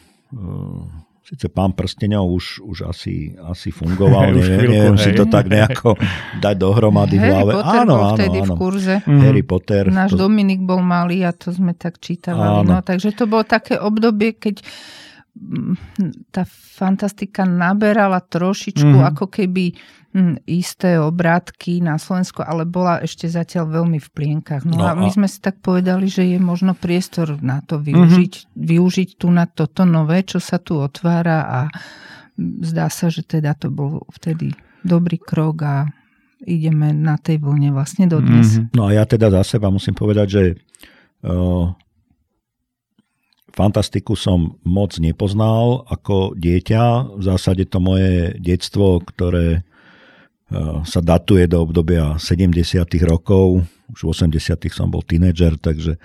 Sice 1.22 1.54
pán 1.54 1.78
prstenov 1.78 2.34
už, 2.34 2.66
už 2.66 2.78
asi, 2.90 3.38
asi 3.38 3.70
fungoval, 3.70 4.34
Už 4.36 4.42
neviem, 4.42 4.58
chvíľku, 4.58 4.74
neviem 4.74 4.98
si 4.98 5.12
to 5.14 5.26
tak 5.30 5.46
nejako 5.48 5.94
dať 6.44 6.56
dohromady 6.58 7.16
v 7.16 7.22
Harry 7.22 7.32
hlave. 7.32 7.54
Potter 7.62 7.82
áno, 7.86 7.94
bol 7.94 8.04
áno, 8.04 8.18
vtedy 8.18 8.38
v 8.38 8.44
áno. 8.44 8.56
kurze. 8.58 8.96
Mhm. 9.06 9.22
Harry 9.22 9.44
Potter. 9.46 9.84
Náš 9.94 10.12
to, 10.18 10.18
Dominik 10.26 10.62
bol 10.66 10.82
malý 10.82 11.22
a 11.24 11.32
to 11.32 11.54
sme 11.54 11.78
tak 11.78 12.02
čítavali. 12.02 12.66
Áno. 12.66 12.74
No, 12.74 12.78
takže 12.82 13.14
to 13.14 13.30
bolo 13.30 13.46
také 13.46 13.78
obdobie, 13.78 14.34
keď 14.34 14.66
mm, 14.66 15.01
tá 16.30 16.44
fantastika 16.46 17.44
naberala 17.44 18.20
trošičku 18.20 18.84
Mhm. 18.94 19.08
ako 19.08 19.26
keby 19.28 19.74
mm, 20.12 20.44
isté 20.46 21.00
obrátky 21.00 21.80
na 21.80 21.96
Slovensku, 21.96 22.42
ale 22.42 22.66
bola 22.66 23.00
ešte 23.00 23.26
zatiaľ 23.26 23.80
veľmi 23.80 23.96
v 23.98 24.10
plienkach. 24.10 24.64
No, 24.64 24.76
No 24.76 24.84
a 24.86 24.94
my 24.94 25.08
a- 25.08 25.14
sme 25.14 25.24
si 25.26 25.40
tak 25.40 25.60
povedali, 25.60 26.06
že 26.06 26.26
je 26.26 26.36
možno 26.36 26.74
priestor 26.74 27.40
na 27.40 27.60
to 27.60 27.80
využiť, 27.80 28.52
využiť 28.54 29.10
tu 29.16 29.28
na 29.30 29.46
toto 29.46 29.82
nové, 29.84 30.22
čo 30.22 30.38
sa 30.38 30.58
tu 30.58 30.76
otvára 30.76 31.38
a 31.42 31.60
mm, 32.36 32.60
zdá 32.62 32.88
sa, 32.88 33.08
že 33.08 33.24
teda 33.24 33.56
to 33.56 33.70
bol 33.70 34.04
vtedy 34.12 34.52
dobrý 34.84 35.16
krok 35.16 35.56
a 35.62 35.88
ideme 36.42 36.92
na 36.92 37.16
tej 37.16 37.38
vlne 37.38 37.72
vlastne 37.72 38.04
dodnes. 38.06 38.60
Mhm. 38.60 38.76
No 38.76 38.86
a 38.86 38.94
ja 38.94 39.06
teda 39.06 39.32
za 39.32 39.48
seba 39.48 39.70
musím 39.70 39.94
povedať, 39.94 40.28
že 40.28 40.44
uh, 41.24 41.72
fantastiku 43.52 44.16
som 44.16 44.58
moc 44.64 44.96
nepoznal 44.98 45.84
ako 45.88 46.34
dieťa. 46.36 47.16
V 47.20 47.24
zásade 47.24 47.68
to 47.68 47.84
moje 47.84 48.36
detstvo, 48.40 49.04
ktoré 49.04 49.62
uh, 49.62 50.82
sa 50.88 51.00
datuje 51.04 51.48
do 51.48 51.64
obdobia 51.64 52.16
70 52.16 52.56
rokov. 53.04 53.68
Už 53.92 54.00
v 54.08 54.10
80 54.10 54.40
som 54.72 54.88
bol 54.88 55.04
tínedžer, 55.04 55.60
takže 55.60 56.00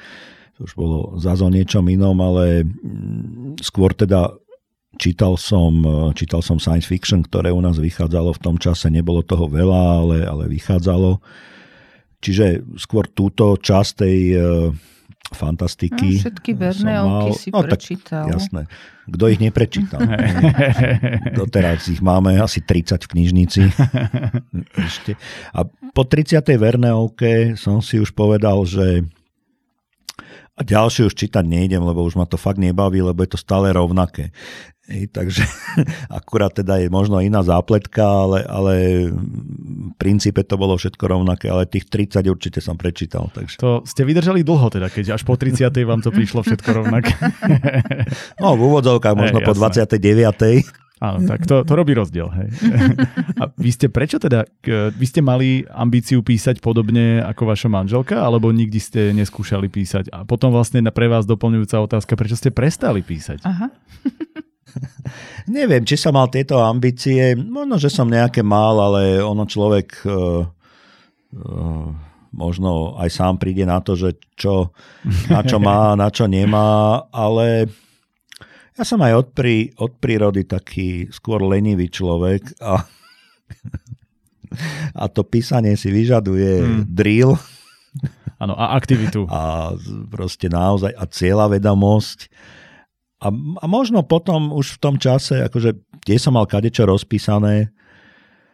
to 0.59 0.67
už 0.67 0.73
bolo 0.75 0.99
zase 1.23 1.47
o 1.47 1.51
niečom 1.53 1.87
inom, 1.87 2.19
ale 2.19 2.67
mm, 2.67 3.63
skôr 3.63 3.95
teda 3.95 4.35
čítal 4.99 5.39
som, 5.39 5.73
uh, 5.87 6.11
čítal 6.17 6.43
som 6.43 6.59
science 6.59 6.89
fiction, 6.91 7.23
ktoré 7.23 7.55
u 7.55 7.63
nás 7.63 7.79
vychádzalo 7.79 8.35
v 8.35 8.43
tom 8.43 8.57
čase. 8.59 8.91
Nebolo 8.91 9.23
toho 9.23 9.47
veľa, 9.47 9.83
ale, 10.03 10.19
ale 10.27 10.45
vychádzalo. 10.51 11.23
Čiže 12.25 12.65
skôr 12.81 13.07
túto 13.13 13.55
časť 13.55 13.91
tej 14.03 14.19
uh, 14.35 14.43
fantastiky. 15.35 16.19
No, 16.19 16.23
všetky 16.23 16.51
som 16.55 16.61
Verneovky 16.61 17.31
mal- 17.33 17.41
si 17.41 17.49
no, 17.51 17.59
tak 17.63 17.67
prečítal. 17.67 18.25
Jasné. 18.31 18.63
Kto 19.07 19.25
ich 19.31 19.41
neprečítal? 19.43 20.01
Doteraz 21.39 21.87
ich 21.91 22.03
máme 22.03 22.39
asi 22.39 22.63
30 22.63 23.07
v 23.07 23.09
knižnici. 23.11 23.63
Ešte. 24.87 25.19
A 25.55 25.67
po 25.67 26.03
30. 26.07 26.43
Verneovke 26.59 27.55
som 27.59 27.83
si 27.83 27.99
už 27.99 28.15
povedal, 28.15 28.63
že 28.67 29.07
a 30.57 30.65
ďalšie 30.65 31.13
už 31.13 31.15
čítať 31.15 31.45
nejdem, 31.45 31.85
lebo 31.85 32.01
už 32.01 32.17
ma 32.17 32.25
to 32.25 32.41
fakt 32.41 32.57
nebaví, 32.57 33.05
lebo 33.05 33.21
je 33.21 33.37
to 33.37 33.39
stále 33.41 33.69
rovnaké. 33.77 34.33
Ej, 34.87 35.11
takže 35.11 35.43
akurát 36.19 36.55
teda 36.55 36.79
je 36.79 36.87
možno 36.87 37.19
iná 37.19 37.43
zápletka, 37.43 38.07
ale, 38.07 38.47
ale 38.47 38.75
v 39.11 39.95
princípe 39.99 40.47
to 40.47 40.55
bolo 40.55 40.79
všetko 40.79 41.05
rovnaké, 41.11 41.51
ale 41.51 41.67
tých 41.67 41.91
30 41.91 42.23
určite 42.31 42.63
som 42.63 42.79
prečítal. 42.79 43.27
Takže. 43.35 43.59
To 43.59 43.83
ste 43.83 44.07
vydržali 44.07 44.47
dlho 44.47 44.71
teda, 44.71 44.87
keď 44.87 45.19
až 45.19 45.27
po 45.27 45.35
30. 45.35 45.75
vám 45.83 46.07
to 46.07 46.15
prišlo 46.15 46.47
všetko 46.47 46.71
rovnaké. 46.71 47.15
No 48.37 48.55
v 48.55 48.63
úvodzovkách 48.69 49.17
možno 49.17 49.39
Hej, 49.43 49.47
po 49.49 49.55
jasné. 49.57 49.99
29. 49.99 50.87
Áno, 50.97 51.29
tak 51.29 51.45
to, 51.45 51.61
to 51.61 51.73
robí 51.77 51.93
rozdiel. 51.93 52.33
Hej. 52.33 52.49
A 53.41 53.53
vy 53.53 53.69
ste 53.69 53.93
prečo 53.93 54.17
teda, 54.17 54.49
vy 54.97 55.05
ste 55.05 55.21
mali 55.21 55.61
ambíciu 55.69 56.25
písať 56.25 56.65
podobne 56.65 57.21
ako 57.21 57.53
vaša 57.53 57.69
manželka, 57.69 58.17
alebo 58.17 58.49
nikdy 58.49 58.79
ste 58.81 59.01
neskúšali 59.13 59.69
písať? 59.69 60.09
A 60.09 60.25
potom 60.25 60.49
vlastne 60.49 60.81
na 60.81 60.89
pre 60.89 61.05
vás 61.05 61.29
doplňujúca 61.29 61.85
otázka, 61.85 62.17
prečo 62.17 62.41
ste 62.41 62.49
prestali 62.49 63.05
písať? 63.05 63.45
Aha. 63.45 63.69
Neviem, 65.57 65.83
či 65.87 65.97
som 65.97 66.15
mal 66.15 66.29
tieto 66.29 66.61
ambície. 66.61 67.35
Možno, 67.39 67.79
že 67.79 67.89
som 67.89 68.11
nejaké 68.11 68.43
mal, 68.43 68.77
ale 68.77 69.23
ono 69.23 69.47
človek 69.47 69.89
uh, 70.05 70.43
uh, 71.37 71.89
možno 72.37 72.95
aj 73.01 73.09
sám 73.09 73.35
príde 73.41 73.65
na 73.65 73.81
to, 73.81 73.97
že 73.97 74.21
čo, 74.37 74.71
na 75.33 75.41
čo 75.41 75.57
má, 75.57 75.93
na 76.01 76.13
čo 76.13 76.29
nemá, 76.29 77.01
ale 77.09 77.71
ja 78.77 78.85
som 78.85 79.01
aj 79.01 79.13
od, 79.17 79.29
prí, 79.33 79.73
od 79.81 79.97
prírody 79.97 80.45
taký 80.45 81.09
skôr 81.09 81.41
lenivý 81.41 81.89
človek 81.89 82.61
a, 82.61 82.85
a 85.01 85.05
to 85.09 85.25
písanie 85.25 85.81
si 85.81 85.89
vyžaduje 85.89 86.61
Hmm. 86.61 86.85
drill 86.85 87.41
Áno, 88.37 88.53
a 88.53 88.77
aktivitu. 88.77 89.25
a 89.33 89.73
proste 90.13 90.53
naozaj 90.53 90.93
a 90.93 91.09
cieľa 91.09 91.49
vedomosť. 91.57 92.29
A, 93.27 93.35
a 93.35 93.65
možno 93.67 94.07
potom 94.07 94.55
už 94.55 94.79
v 94.79 94.83
tom 94.83 94.95
čase, 95.03 95.43
akože 95.43 95.75
tie 96.07 96.17
som 96.23 96.39
mal 96.39 96.47
kadečo 96.47 96.87
rozpísané 96.87 97.75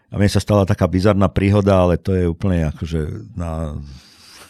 a 0.08 0.14
mne 0.16 0.30
sa 0.32 0.40
stala 0.40 0.64
taká 0.64 0.88
bizarná 0.88 1.28
príhoda, 1.28 1.84
ale 1.84 2.00
to 2.00 2.16
je 2.16 2.24
úplne 2.24 2.72
akože 2.72 3.32
na, 3.36 3.76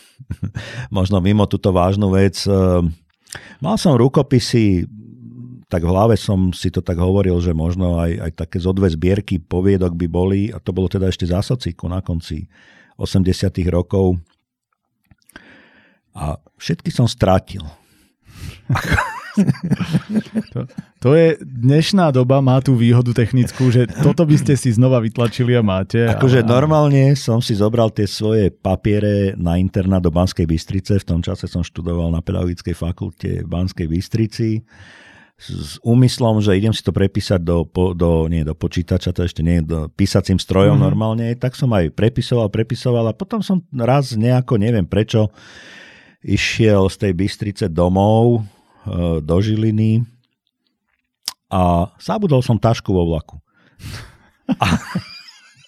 možno 0.94 1.18
mimo 1.18 1.50
túto 1.50 1.74
vážnu 1.74 2.14
vec. 2.14 2.38
Ehm, 2.46 2.94
Mal 3.64 3.76
som 3.80 3.96
rukopisy, 3.96 4.84
tak 5.72 5.88
v 5.88 5.92
hlave 5.92 6.20
som 6.20 6.52
si 6.52 6.68
to 6.68 6.84
tak 6.84 7.00
hovoril, 7.00 7.40
že 7.40 7.56
možno 7.56 7.96
aj, 7.96 8.28
aj 8.28 8.32
také 8.44 8.60
zo 8.60 8.76
dve 8.76 8.92
zbierky 8.92 9.40
poviedok 9.40 9.96
by 9.96 10.06
boli, 10.10 10.40
a 10.52 10.60
to 10.60 10.76
bolo 10.76 10.90
teda 10.90 11.08
ešte 11.08 11.24
za 11.24 11.40
sociku 11.40 11.88
na 11.88 12.04
konci 12.04 12.44
80 13.00 13.48
rokov. 13.72 14.20
A 16.12 16.36
všetky 16.60 16.92
som 16.92 17.08
strátil. 17.08 17.64
To, 20.52 20.68
to 21.00 21.08
je 21.12 21.40
dnešná 21.40 22.12
doba, 22.12 22.38
má 22.38 22.60
tú 22.60 22.76
výhodu 22.76 23.10
technickú, 23.10 23.72
že 23.72 23.88
toto 24.02 24.22
by 24.22 24.36
ste 24.36 24.52
si 24.54 24.68
znova 24.68 25.00
vytlačili 25.00 25.56
a 25.56 25.64
máte. 25.64 26.04
Akože 26.04 26.44
ale- 26.44 26.48
normálne 26.48 27.02
som 27.14 27.38
si 27.38 27.52
zobral 27.52 27.88
tie 27.88 28.04
svoje 28.04 28.52
papiere 28.52 29.32
na 29.34 29.56
internát 29.56 29.98
do 29.98 30.12
Banskej 30.12 30.44
Bystrice. 30.44 31.00
V 31.00 31.08
tom 31.08 31.20
čase 31.20 31.48
som 31.48 31.60
študoval 31.60 32.08
na 32.08 32.20
pedagogickej 32.20 32.74
fakulte 32.74 33.40
v 33.40 33.48
Banskej 33.48 33.88
Bystrici 33.88 34.60
s 35.42 35.80
úmyslom, 35.82 36.38
že 36.38 36.54
idem 36.54 36.70
si 36.70 36.84
to 36.84 36.94
prepísať 36.94 37.42
do, 37.42 37.66
po- 37.66 37.96
do, 37.96 38.30
nie 38.30 38.46
do 38.46 38.54
počítača, 38.54 39.10
to 39.10 39.26
ešte 39.26 39.42
nie, 39.42 39.58
do 39.58 39.90
písacím 39.90 40.38
strojom 40.38 40.76
Mhm. 40.76 40.78
mm-hmm. 40.78 40.86
normálne, 40.86 41.26
tak 41.34 41.56
som 41.56 41.72
aj 41.72 41.90
prepisoval, 41.90 42.46
prepisoval 42.46 43.10
a 43.10 43.16
potom 43.16 43.42
som 43.42 43.58
raz 43.72 44.14
nejako, 44.14 44.54
neviem 44.54 44.86
prečo, 44.86 45.32
išiel 46.22 46.86
z 46.86 46.96
tej 47.00 47.12
Bystrice 47.16 47.64
domov 47.66 48.46
do 49.22 49.36
Žiliny 49.38 50.02
a 51.52 51.92
zabudol 52.00 52.40
som 52.40 52.56
tašku 52.56 52.90
vo 52.90 53.04
vlaku. 53.12 53.36
A, 54.56 54.66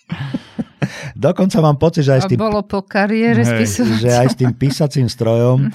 dokonca 1.28 1.60
mám 1.60 1.76
pocit, 1.76 2.08
že 2.08 2.16
aj 2.16 2.20
s 2.24 2.30
tým 2.32 2.40
bolo 2.40 2.64
po 2.64 2.80
kariére 2.82 3.44
Hej, 3.44 3.84
že 4.00 4.10
aj 4.10 4.28
s 4.32 4.36
tým 4.40 4.52
písacím 4.56 5.06
strojom 5.06 5.68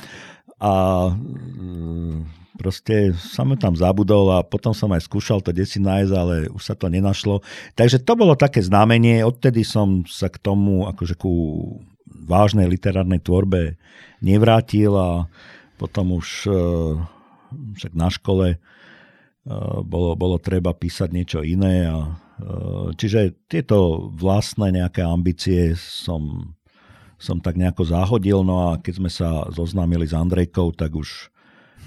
a 0.59 0.73
mm, 1.13 2.39
proste 2.59 3.15
som 3.15 3.47
tam 3.55 3.77
zabudol 3.77 4.35
a 4.35 4.43
potom 4.43 4.75
som 4.75 4.91
aj 4.91 5.07
skúšal 5.07 5.39
to 5.39 5.55
desi 5.55 5.79
nájsť, 5.79 6.13
ale 6.17 6.35
už 6.51 6.59
sa 6.59 6.75
to 6.75 6.91
nenašlo. 6.91 7.39
Takže 7.79 8.03
to 8.03 8.13
bolo 8.19 8.35
také 8.35 8.59
znamenie, 8.59 9.23
odtedy 9.23 9.63
som 9.63 10.03
sa 10.03 10.27
k 10.27 10.41
tomu, 10.43 10.83
akože 10.91 11.15
ku 11.15 11.31
vážnej 12.27 12.67
literárnej 12.67 13.23
tvorbe 13.23 13.79
nevrátil 14.19 14.91
a 14.93 15.31
potom 15.79 16.19
už 16.19 16.27
e, 16.45 16.51
však 17.51 17.93
na 17.97 18.09
škole 18.13 18.47
e, 18.53 18.57
bolo, 19.83 20.13
bolo 20.15 20.37
treba 20.37 20.73
písať 20.73 21.09
niečo 21.11 21.39
iné. 21.41 21.89
A, 21.89 22.15
čiže 22.95 23.35
tieto 23.51 24.07
vlastné 24.15 24.71
nejaké 24.71 25.03
ambície 25.03 25.75
som 25.75 26.55
som 27.19 27.43
tak 27.43 27.59
nejako 27.59 27.83
zahodil, 27.83 28.47
no 28.47 28.71
a 28.71 28.79
keď 28.79 28.93
sme 28.95 29.11
sa 29.11 29.43
zoznámili 29.51 30.07
s 30.07 30.15
Andrejkou, 30.15 30.71
tak 30.71 30.95
už 30.95 31.27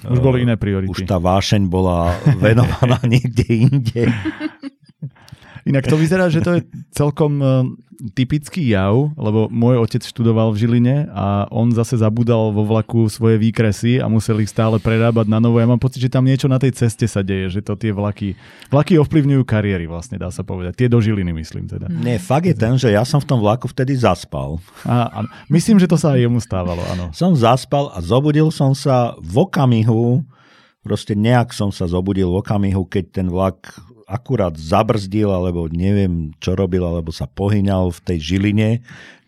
už 0.02 0.18
boli 0.18 0.42
iné 0.42 0.58
priority. 0.58 0.90
Už 0.90 1.06
tá 1.06 1.16
vášeň 1.22 1.70
bola 1.70 2.18
venovaná 2.42 2.98
niekde 3.12 3.46
inde. 3.48 4.10
Inak 5.62 5.86
to 5.86 5.94
vyzerá, 5.94 6.26
že 6.26 6.42
to 6.42 6.58
je 6.58 6.66
celkom 6.90 7.38
e, 7.38 7.46
typický 8.10 8.66
jav, 8.66 9.14
lebo 9.14 9.46
môj 9.46 9.78
otec 9.78 10.02
študoval 10.02 10.50
v 10.50 10.60
Žiline 10.66 10.96
a 11.14 11.46
on 11.54 11.70
zase 11.70 12.02
zabudal 12.02 12.50
vo 12.50 12.66
vlaku 12.66 13.06
svoje 13.06 13.38
výkresy 13.38 14.02
a 14.02 14.10
musel 14.10 14.42
ich 14.42 14.50
stále 14.50 14.82
prerábať 14.82 15.30
na 15.30 15.38
novo. 15.38 15.62
Ja 15.62 15.70
mám 15.70 15.78
pocit, 15.78 16.02
že 16.02 16.10
tam 16.10 16.26
niečo 16.26 16.50
na 16.50 16.58
tej 16.58 16.74
ceste 16.74 17.06
sa 17.06 17.22
deje, 17.22 17.54
že 17.54 17.60
to 17.62 17.78
tie 17.78 17.94
vlaky, 17.94 18.34
vlaky 18.74 18.98
ovplyvňujú 18.98 19.42
kariéry 19.46 19.86
vlastne, 19.86 20.18
dá 20.18 20.34
sa 20.34 20.42
povedať. 20.42 20.82
Tie 20.82 20.88
do 20.90 20.98
Žiliny, 20.98 21.30
myslím 21.30 21.70
teda. 21.70 21.86
Nie, 21.86 22.18
fakt 22.18 22.50
je 22.50 22.58
ten, 22.58 22.74
že 22.74 22.90
ja 22.90 23.06
som 23.06 23.22
v 23.22 23.28
tom 23.30 23.38
vlaku 23.38 23.70
vtedy 23.70 23.94
zaspal. 23.94 24.58
A, 24.82 25.06
a, 25.06 25.18
myslím, 25.46 25.78
že 25.78 25.86
to 25.86 25.94
sa 25.94 26.18
aj 26.18 26.26
jemu 26.26 26.42
stávalo, 26.42 26.82
áno. 26.90 27.14
Som 27.14 27.38
zaspal 27.38 27.94
a 27.94 28.02
zobudil 28.02 28.50
som 28.50 28.74
sa 28.74 29.14
v 29.22 29.46
okamihu, 29.46 30.26
proste 30.82 31.14
nejak 31.14 31.54
som 31.54 31.70
sa 31.70 31.86
zobudil 31.86 32.28
v 32.28 32.42
okamihu, 32.42 32.84
keď 32.86 33.04
ten 33.22 33.26
vlak 33.30 33.78
akurát 34.10 34.52
zabrzdil, 34.58 35.30
alebo 35.30 35.70
neviem, 35.70 36.34
čo 36.42 36.52
robil, 36.52 36.84
alebo 36.84 37.14
sa 37.14 37.24
pohyňal 37.24 37.94
v 37.94 38.00
tej 38.04 38.18
žiline, 38.20 38.70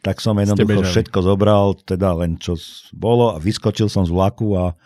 tak 0.04 0.20
som 0.20 0.36
jednoducho 0.36 0.84
všetko 0.84 1.18
zobral, 1.24 1.72
teda 1.80 2.12
len 2.12 2.36
čo 2.36 2.60
bolo 2.92 3.32
a 3.32 3.40
vyskočil 3.40 3.88
som 3.88 4.04
z 4.04 4.12
vlaku 4.12 4.52
a, 4.60 4.76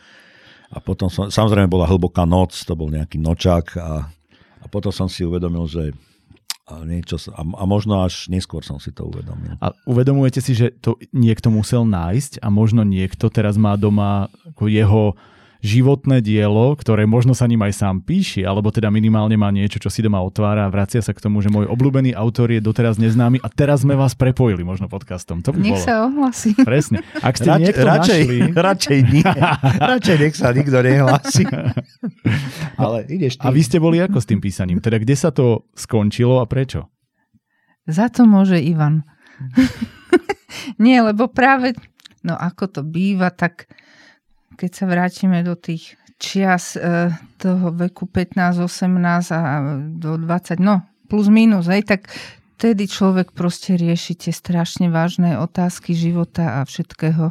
a 0.70 0.78
potom 0.78 1.11
som, 1.11 1.26
samozrejme 1.26 1.66
bola 1.66 1.90
hlboká 1.90 2.22
noc, 2.22 2.54
to 2.62 2.78
bol 2.78 2.87
nejaký 2.87 3.18
nočák 3.18 3.66
a, 3.83 4.07
a 4.62 4.66
potom 4.70 4.94
som 4.94 5.11
si 5.11 5.26
uvedomil, 5.26 5.66
že 5.66 5.90
a, 6.70 6.87
niečo, 6.87 7.18
a, 7.35 7.42
a 7.42 7.64
možno 7.66 7.98
až 8.04 8.31
neskôr 8.31 8.62
som 8.62 8.78
si 8.78 8.94
to 8.94 9.11
uvedomil. 9.11 9.59
A 9.59 9.74
uvedomujete 9.90 10.38
si, 10.38 10.54
že 10.54 10.70
to 10.78 10.94
niekto 11.11 11.50
musel 11.50 11.83
nájsť 11.83 12.38
a 12.38 12.46
možno 12.52 12.87
niekto 12.87 13.26
teraz 13.33 13.59
má 13.59 13.74
doma 13.74 14.31
ako 14.54 14.70
jeho 14.70 15.04
životné 15.59 16.23
dielo, 16.23 16.79
ktoré 16.79 17.03
možno 17.05 17.35
sa 17.35 17.51
ním 17.51 17.62
aj 17.66 17.75
sám 17.75 17.97
píši, 18.07 18.47
alebo 18.47 18.71
teda 18.71 18.88
minimálne 18.94 19.35
má 19.35 19.51
niečo, 19.51 19.83
čo 19.83 19.90
si 19.90 20.03
doma 20.03 20.23
otvára 20.23 20.66
a 20.66 20.73
vracia 20.73 21.03
sa 21.03 21.11
k 21.11 21.23
tomu, 21.23 21.42
že 21.42 21.51
môj 21.51 21.66
obľúbený 21.66 22.14
autor 22.14 22.55
je 22.55 22.62
doteraz 22.62 22.97
neznámy 22.97 23.42
a 23.42 23.49
teraz 23.51 23.83
sme 23.83 23.99
vás 23.99 24.14
prepojili 24.14 24.62
možno 24.62 24.87
podcastom. 24.87 25.42
To 25.42 25.51
by 25.51 25.59
nech 25.59 25.83
bolo. 25.83 25.87
sa 25.87 25.94
ohlasí. 26.07 26.55
Presne. 26.62 27.03
Ak 27.18 27.38
ste 27.38 27.51
Rač, 27.51 27.61
niekto 27.62 27.85
radšej, 27.85 28.21
našli... 28.23 28.38
radšej 28.68 28.99
nie. 29.11 29.31
radšej 29.83 30.16
nech 30.23 30.35
sa 30.38 30.49
nikto 30.55 30.79
nehlási. 30.79 31.44
Ale 32.83 32.99
ideš 33.11 33.42
ty. 33.42 33.44
A 33.47 33.51
vy 33.51 33.62
ste 33.66 33.79
boli 33.83 33.99
ako 33.99 34.23
s 34.23 34.27
tým 34.31 34.38
písaním? 34.38 34.79
Teda 34.79 35.03
kde 35.03 35.14
sa 35.18 35.35
to 35.35 35.66
skončilo 35.75 36.38
a 36.38 36.47
prečo? 36.47 36.87
Za 37.88 38.12
to 38.12 38.29
môže 38.29 38.61
Ivan. 38.61 39.03
nie, 40.85 40.99
lebo 41.01 41.27
práve, 41.31 41.75
no 42.23 42.37
ako 42.37 42.64
to 42.68 42.81
býva, 42.85 43.33
tak 43.33 43.66
keď 44.59 44.71
sa 44.75 44.85
vrátime 44.90 45.47
do 45.47 45.55
tých 45.55 45.94
čias 46.18 46.75
e, 46.75 47.14
toho 47.38 47.71
veku 47.71 48.11
15-18 48.11 49.31
a 49.31 49.42
do 49.94 50.18
20, 50.18 50.59
no 50.59 50.83
plus 51.07 51.31
minus, 51.31 51.71
aj 51.71 51.83
tak 51.87 52.01
vtedy 52.59 52.90
človek 52.90 53.31
proste 53.31 53.79
rieši 53.79 54.18
tie 54.18 54.35
strašne 54.35 54.90
vážne 54.90 55.38
otázky 55.38 55.94
života 55.94 56.59
a 56.59 56.66
všetkého 56.66 57.31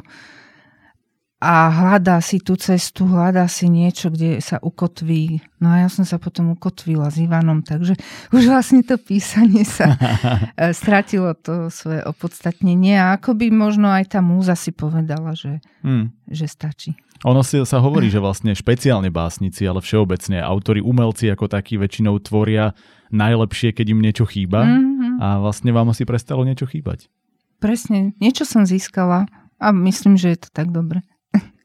a 1.38 1.70
hľadá 1.70 2.18
si 2.18 2.42
tú 2.42 2.58
cestu, 2.58 3.06
hľadá 3.06 3.46
si 3.46 3.70
niečo, 3.70 4.10
kde 4.10 4.42
sa 4.42 4.58
ukotví. 4.58 5.38
No 5.62 5.70
a 5.70 5.86
ja 5.86 5.90
som 5.90 6.02
sa 6.02 6.18
potom 6.18 6.58
ukotvila 6.58 7.13
s 7.13 7.22
Ivanom, 7.22 7.62
takže 7.62 7.94
už 8.34 8.50
vlastne 8.50 8.82
to 8.82 8.98
písanie 8.98 9.62
sa 9.62 9.94
e, 10.58 10.74
stratilo 10.74 11.38
to 11.38 11.70
svoje 11.70 12.02
opodstatnenie 12.02 12.98
a 12.98 13.13
ako 13.22 13.38
by 13.38 13.54
možno 13.54 13.86
aj 13.86 14.18
tá 14.18 14.20
múza 14.26 14.58
si 14.58 14.74
povedala, 14.74 15.38
že, 15.38 15.62
hmm. 15.86 16.10
že 16.26 16.50
stačí. 16.50 16.98
Ono 17.26 17.42
si 17.42 17.58
sa 17.66 17.82
hovorí, 17.82 18.14
že 18.14 18.22
vlastne 18.22 18.54
špeciálne 18.54 19.10
básnici, 19.10 19.66
ale 19.66 19.82
všeobecne 19.82 20.38
autori, 20.44 20.84
umelci 20.84 21.32
ako 21.34 21.50
takí 21.50 21.80
väčšinou 21.82 22.22
tvoria 22.22 22.78
najlepšie, 23.10 23.74
keď 23.74 23.86
im 23.96 24.04
niečo 24.04 24.26
chýba 24.28 24.68
mm-hmm. 24.68 25.18
a 25.18 25.28
vlastne 25.42 25.74
vám 25.74 25.90
asi 25.90 26.06
prestalo 26.06 26.46
niečo 26.46 26.70
chýbať. 26.70 27.10
Presne, 27.58 28.14
niečo 28.22 28.46
som 28.46 28.70
získala 28.70 29.26
a 29.58 29.68
myslím, 29.74 30.14
že 30.14 30.38
je 30.38 30.40
to 30.46 30.50
tak 30.54 30.70
dobre. 30.70 31.02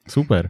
Super. 0.09 0.49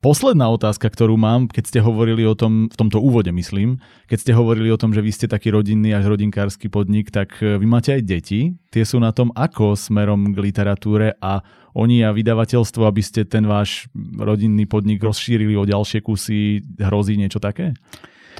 Posledná 0.00 0.48
otázka, 0.48 0.88
ktorú 0.88 1.20
mám, 1.20 1.44
keď 1.44 1.64
ste 1.68 1.80
hovorili 1.84 2.24
o 2.24 2.32
tom, 2.32 2.72
v 2.72 2.76
tomto 2.76 3.04
úvode 3.04 3.28
myslím, 3.36 3.84
keď 4.08 4.18
ste 4.24 4.32
hovorili 4.32 4.72
o 4.72 4.80
tom, 4.80 4.96
že 4.96 5.04
vy 5.04 5.12
ste 5.12 5.28
taký 5.28 5.52
rodinný 5.52 5.92
až 5.92 6.08
rodinkársky 6.08 6.72
podnik, 6.72 7.12
tak 7.12 7.36
e, 7.44 7.60
vy 7.60 7.68
máte 7.68 7.92
aj 7.92 8.08
deti. 8.08 8.56
Tie 8.72 8.80
sú 8.80 8.96
na 8.96 9.12
tom 9.12 9.28
ako 9.36 9.76
smerom 9.76 10.32
k 10.32 10.40
literatúre 10.40 11.20
a 11.20 11.44
oni 11.76 12.00
a 12.00 12.16
vydavateľstvo, 12.16 12.80
aby 12.88 13.02
ste 13.04 13.28
ten 13.28 13.44
váš 13.44 13.92
rodinný 14.16 14.64
podnik 14.64 15.04
rozšírili 15.04 15.52
o 15.60 15.68
ďalšie 15.68 16.00
kusy, 16.00 16.64
hrozí 16.80 17.20
niečo 17.20 17.36
také? 17.36 17.76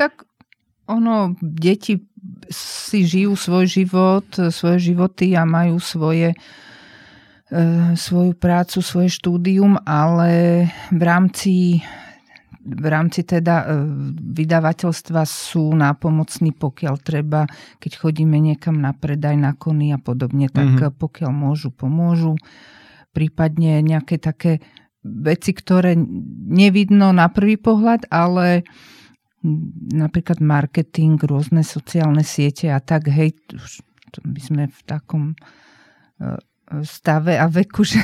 Tak 0.01 0.25
ono, 0.89 1.37
deti 1.45 2.01
si 2.49 3.05
žijú 3.05 3.37
svoj 3.37 3.69
život, 3.69 4.25
svoje 4.49 4.97
životy 4.97 5.37
a 5.37 5.45
majú 5.45 5.77
svoje 5.77 6.33
E, 6.33 6.70
svoju 7.99 8.39
prácu, 8.39 8.79
svoje 8.79 9.11
štúdium, 9.11 9.75
ale 9.83 10.71
v 10.95 11.03
rámci 11.03 11.83
v 12.61 12.87
rámci 12.87 13.25
teda 13.25 13.65
e, 13.65 13.89
vydavateľstva 14.37 15.25
sú 15.25 15.73
nápomocní, 15.73 16.53
pokiaľ 16.53 16.95
treba, 17.01 17.49
keď 17.81 17.93
chodíme 17.97 18.37
niekam 18.37 18.77
na 18.77 18.93
predaj, 18.93 19.33
na 19.41 19.57
kony 19.57 19.97
a 19.97 19.99
podobne, 19.99 20.53
tak 20.53 20.77
mm-hmm. 20.77 21.01
pokiaľ 21.01 21.31
môžu, 21.33 21.73
pomôžu. 21.73 22.37
Prípadne 23.17 23.81
nejaké 23.81 24.21
také 24.21 24.61
veci, 25.01 25.57
ktoré 25.57 25.97
nevidno 26.53 27.17
na 27.17 27.33
prvý 27.33 27.57
pohľad, 27.57 28.13
ale 28.13 28.69
napríklad 29.97 30.45
marketing, 30.45 31.17
rôzne 31.17 31.65
sociálne 31.65 32.21
siete 32.21 32.69
a 32.69 32.77
tak, 32.77 33.09
hej, 33.09 33.41
my 34.21 34.41
sme 34.41 34.63
v 34.69 34.81
takom 34.85 35.33
stave 36.87 37.35
a 37.35 37.51
veku, 37.51 37.83
že 37.91 37.99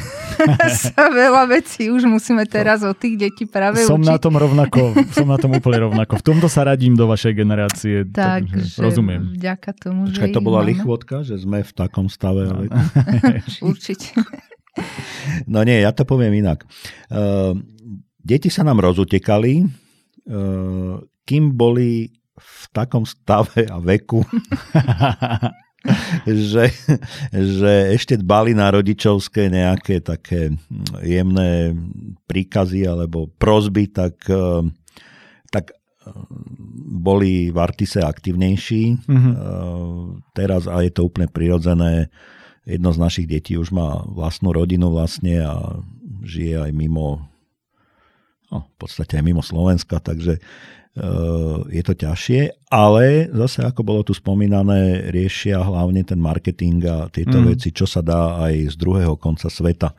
sa 0.74 1.06
veľa 1.06 1.46
vecí 1.48 1.86
už 1.86 2.10
musíme 2.10 2.42
teraz 2.50 2.82
od 2.82 2.98
tých 2.98 3.14
detí 3.16 3.44
práve 3.46 3.86
som 3.86 4.02
učiť. 4.02 4.10
na 4.10 4.18
tom 4.18 4.34
rovnako, 4.34 4.92
som 5.14 5.26
na 5.30 5.38
tom 5.38 5.54
úplne 5.54 5.86
rovnako. 5.86 6.18
V 6.18 6.24
tomto 6.26 6.50
sa 6.50 6.66
radím 6.66 6.98
do 6.98 7.06
vašej 7.06 7.32
generácie. 7.32 8.02
Tak, 8.10 8.50
takže 8.50 8.82
rozumiem. 8.82 9.38
Vďaka 9.38 9.70
tomu, 9.78 10.10
Počkaj, 10.10 10.28
že 10.28 10.34
to 10.34 10.40
bola 10.42 10.60
máme. 10.66 10.70
lichvotka, 10.74 11.22
že 11.22 11.38
sme 11.38 11.62
v 11.62 11.72
takom 11.72 12.10
stave. 12.10 12.50
No. 12.50 12.66
Určite. 13.70 14.12
No 15.48 15.64
nie, 15.64 15.80
ja 15.80 15.88
to 15.88 16.04
poviem 16.04 16.36
inak. 16.36 16.68
Uh, 17.08 17.56
deti 18.20 18.52
sa 18.52 18.60
nám 18.60 18.84
rozutekali, 18.84 19.64
uh, 19.64 21.00
kým 21.24 21.56
boli 21.56 22.12
v 22.36 22.62
takom 22.76 23.08
stave 23.08 23.64
a 23.64 23.80
veku, 23.80 24.20
že, 26.50 26.72
že 27.32 27.72
ešte 27.94 28.18
dbali 28.18 28.52
na 28.52 28.70
rodičovské 28.70 29.48
nejaké 29.50 30.02
také 30.02 30.54
jemné 31.02 31.74
príkazy 32.26 32.86
alebo 32.86 33.30
prozby, 33.38 33.90
tak, 33.90 34.20
eh, 34.28 34.62
tak 35.50 35.72
eh, 35.72 36.10
boli 36.96 37.50
v 37.50 37.58
Artise 37.58 38.02
aktivnejší. 38.02 38.84
Mm-hmm. 39.06 39.34
Teraz, 40.34 40.70
a 40.70 40.82
je 40.82 40.92
to 40.92 41.06
úplne 41.06 41.30
prirodzené, 41.30 42.10
jedno 42.66 42.90
z 42.90 42.98
našich 42.98 43.26
detí 43.30 43.54
už 43.54 43.70
má 43.70 44.02
vlastnú 44.10 44.50
rodinu 44.50 44.90
vlastne 44.90 45.38
a 45.46 45.78
žije 46.26 46.66
aj 46.66 46.72
mimo, 46.74 47.22
no, 48.50 48.58
v 48.66 48.76
podstate 48.76 49.22
aj 49.22 49.24
mimo 49.24 49.40
Slovenska, 49.40 50.02
takže 50.02 50.42
je 51.68 51.82
to 51.84 51.92
ťažšie, 51.92 52.72
ale 52.72 53.28
zase 53.28 53.60
ako 53.60 53.84
bolo 53.84 54.00
tu 54.00 54.16
spomínané, 54.16 55.12
riešia 55.12 55.60
hlavne 55.60 56.00
ten 56.08 56.16
marketing 56.16 56.80
a 56.88 56.96
tieto 57.12 57.36
mm. 57.36 57.44
veci, 57.52 57.68
čo 57.68 57.84
sa 57.84 58.00
dá 58.00 58.40
aj 58.48 58.72
z 58.72 58.74
druhého 58.80 59.20
konca 59.20 59.52
sveta. 59.52 59.92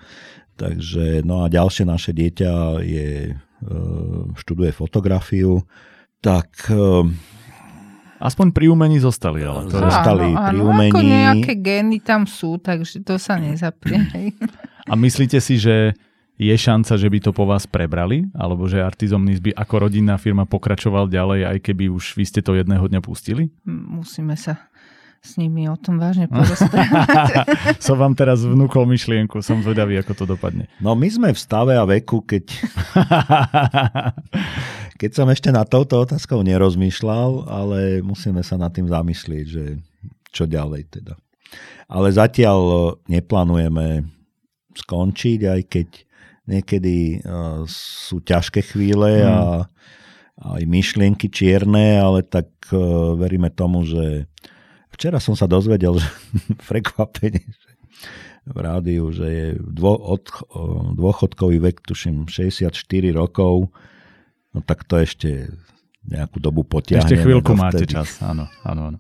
Takže, 0.58 1.22
no 1.22 1.46
a 1.46 1.54
ďalšie 1.54 1.86
naše 1.86 2.18
dieťa 2.18 2.82
je, 2.82 3.10
eh, 3.30 4.22
študuje 4.42 4.74
fotografiu, 4.74 5.62
tak 6.18 6.50
eh, 6.74 7.06
Aspoň 8.18 8.50
pri 8.50 8.66
umení 8.74 8.98
zostali, 8.98 9.46
ale 9.46 9.70
to 9.70 9.78
zostali 9.78 10.34
áno, 10.34 10.50
pri 10.50 10.58
umení. 10.58 10.90
Ako 10.90 11.02
nejaké 11.06 11.54
gény 11.62 12.02
tam 12.02 12.26
sú, 12.26 12.58
takže 12.58 13.06
to 13.06 13.22
sa 13.22 13.38
nezaprie. 13.38 14.02
A 14.90 14.98
myslíte 14.98 15.38
si, 15.38 15.62
že 15.62 15.94
je 16.38 16.54
šanca, 16.54 16.93
že 17.02 17.10
by 17.10 17.19
to 17.19 17.32
po 17.34 17.50
vás 17.50 17.65
prebrali? 17.65 18.30
Alebo 18.38 18.69
že 18.69 18.86
Artizomnis 18.86 19.41
by 19.41 19.58
ako 19.58 19.89
rodinná 19.89 20.21
firma 20.21 20.45
pokračoval 20.45 21.10
ďalej, 21.10 21.50
aj 21.50 21.58
keby 21.65 21.89
už 21.89 22.13
vy 22.13 22.23
ste 22.30 22.45
to 22.45 22.54
jedného 22.54 22.86
dňa 22.86 23.02
pustili? 23.02 23.50
Musíme 23.65 24.38
sa 24.38 24.69
s 25.17 25.36
nimi 25.36 25.65
o 25.65 25.76
tom 25.76 25.97
vážne 25.97 26.30
porozprávať. 26.30 27.50
som 27.84 27.97
vám 27.97 28.13
teraz 28.13 28.45
vnúkol 28.45 28.86
myšlienku, 28.86 29.41
som 29.41 29.65
zvedavý, 29.65 29.97
ako 29.97 30.13
to 30.13 30.26
dopadne. 30.30 30.69
No 30.78 30.93
my 30.93 31.10
sme 31.10 31.34
v 31.34 31.39
stave 31.41 31.73
a 31.73 31.84
veku, 31.84 32.21
keď, 32.21 32.47
keď 35.02 35.12
som 35.12 35.28
ešte 35.28 35.50
na 35.50 35.65
touto 35.65 36.06
otázkou 36.06 36.45
nerozmýšľal, 36.45 37.50
ale 37.50 38.06
musíme 38.06 38.45
sa 38.45 38.56
nad 38.62 38.69
tým 38.69 38.88
zamyslieť, 38.88 39.45
že 39.50 39.82
čo 40.30 40.45
ďalej 40.45 41.02
teda. 41.02 41.17
Ale 41.89 42.08
zatiaľ 42.13 42.93
neplánujeme 43.10 44.06
skončiť, 44.78 45.39
aj 45.50 45.62
keď 45.65 45.88
niekedy 46.48 47.22
uh, 47.22 47.68
sú 47.70 48.24
ťažké 48.24 48.64
chvíle 48.64 49.24
mm. 49.24 49.28
a 49.28 49.38
aj 50.58 50.64
myšlienky 50.64 51.28
čierne, 51.28 52.00
ale 52.00 52.24
tak 52.24 52.48
uh, 52.72 53.14
veríme 53.20 53.52
tomu, 53.52 53.84
že 53.84 54.32
včera 54.96 55.20
som 55.20 55.36
sa 55.36 55.46
dozvedel, 55.46 56.00
že 56.00 56.10
prekvapenie, 56.72 57.44
že 57.44 57.70
v 58.48 58.58
rádiu, 58.64 59.12
že 59.12 59.28
je 59.28 59.48
dvo, 59.60 60.00
od, 60.00 60.24
dôchodkový 60.96 61.60
vek, 61.60 61.84
tuším, 61.84 62.32
64 62.32 62.72
rokov, 63.12 63.68
no 64.56 64.60
tak 64.64 64.88
to 64.88 65.04
ešte 65.04 65.52
nejakú 66.08 66.40
dobu 66.40 66.64
potiahne. 66.64 67.04
Ešte 67.04 67.20
chvíľku 67.20 67.52
máte 67.60 67.84
čas, 67.84 68.24
áno, 68.24 68.48
áno, 68.64 68.96
áno. 68.96 69.00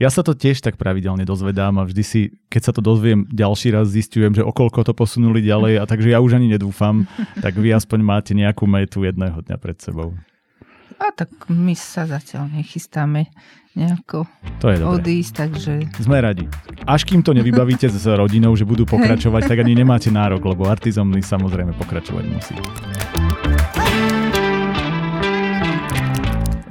Ja 0.00 0.08
sa 0.08 0.24
to 0.24 0.32
tiež 0.32 0.64
tak 0.64 0.80
pravidelne 0.80 1.24
dozvedám 1.24 1.76
a 1.80 1.86
vždy 1.88 2.02
si, 2.04 2.20
keď 2.48 2.62
sa 2.62 2.72
to 2.72 2.80
dozviem, 2.80 3.28
ďalší 3.28 3.74
raz 3.76 3.92
zistujem, 3.92 4.32
že 4.32 4.44
okolko 4.44 4.84
to 4.84 4.92
posunuli 4.96 5.44
ďalej 5.44 5.80
a 5.80 5.84
takže 5.84 6.12
ja 6.12 6.18
už 6.20 6.40
ani 6.40 6.52
nedúfam, 6.52 7.04
tak 7.44 7.56
vy 7.58 7.72
aspoň 7.76 7.98
máte 8.00 8.32
nejakú 8.32 8.64
metu 8.64 9.04
jedného 9.04 9.44
dňa 9.44 9.56
pred 9.60 9.76
sebou. 9.80 10.16
A 11.02 11.10
tak 11.10 11.34
my 11.50 11.74
sa 11.74 12.06
zatiaľ 12.06 12.46
nechystáme 12.54 13.26
nejako 13.74 14.28
to 14.60 14.70
je 14.70 14.78
odísť, 14.84 15.32
takže... 15.34 15.72
Sme 15.98 16.22
radi. 16.22 16.46
Až 16.86 17.02
kým 17.08 17.24
to 17.24 17.34
nevybavíte 17.34 17.88
s 17.90 18.06
rodinou, 18.06 18.54
že 18.54 18.68
budú 18.68 18.86
pokračovať, 18.86 19.48
tak 19.48 19.58
ani 19.64 19.74
nemáte 19.74 20.12
nárok, 20.12 20.44
lebo 20.54 20.70
artizomný 20.70 21.24
samozrejme 21.24 21.74
pokračovať 21.74 22.24
musí. 22.30 22.56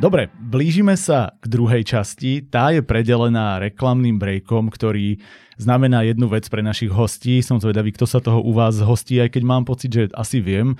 Dobre, 0.01 0.33
blížime 0.33 0.97
sa 0.97 1.37
k 1.37 1.45
druhej 1.45 1.85
časti. 1.85 2.41
Tá 2.41 2.73
je 2.73 2.81
predelená 2.81 3.61
reklamným 3.61 4.17
breakom, 4.17 4.73
ktorý 4.73 5.21
znamená 5.61 6.01
jednu 6.01 6.25
vec 6.25 6.49
pre 6.49 6.65
našich 6.65 6.89
hostí. 6.89 7.37
Som 7.45 7.61
zvedavý, 7.61 7.93
kto 7.93 8.09
sa 8.09 8.17
toho 8.17 8.41
u 8.41 8.49
vás 8.49 8.81
hostí, 8.81 9.21
aj 9.21 9.37
keď 9.37 9.43
mám 9.45 9.61
pocit, 9.61 9.93
že 9.93 10.09
asi 10.17 10.41
viem. 10.41 10.73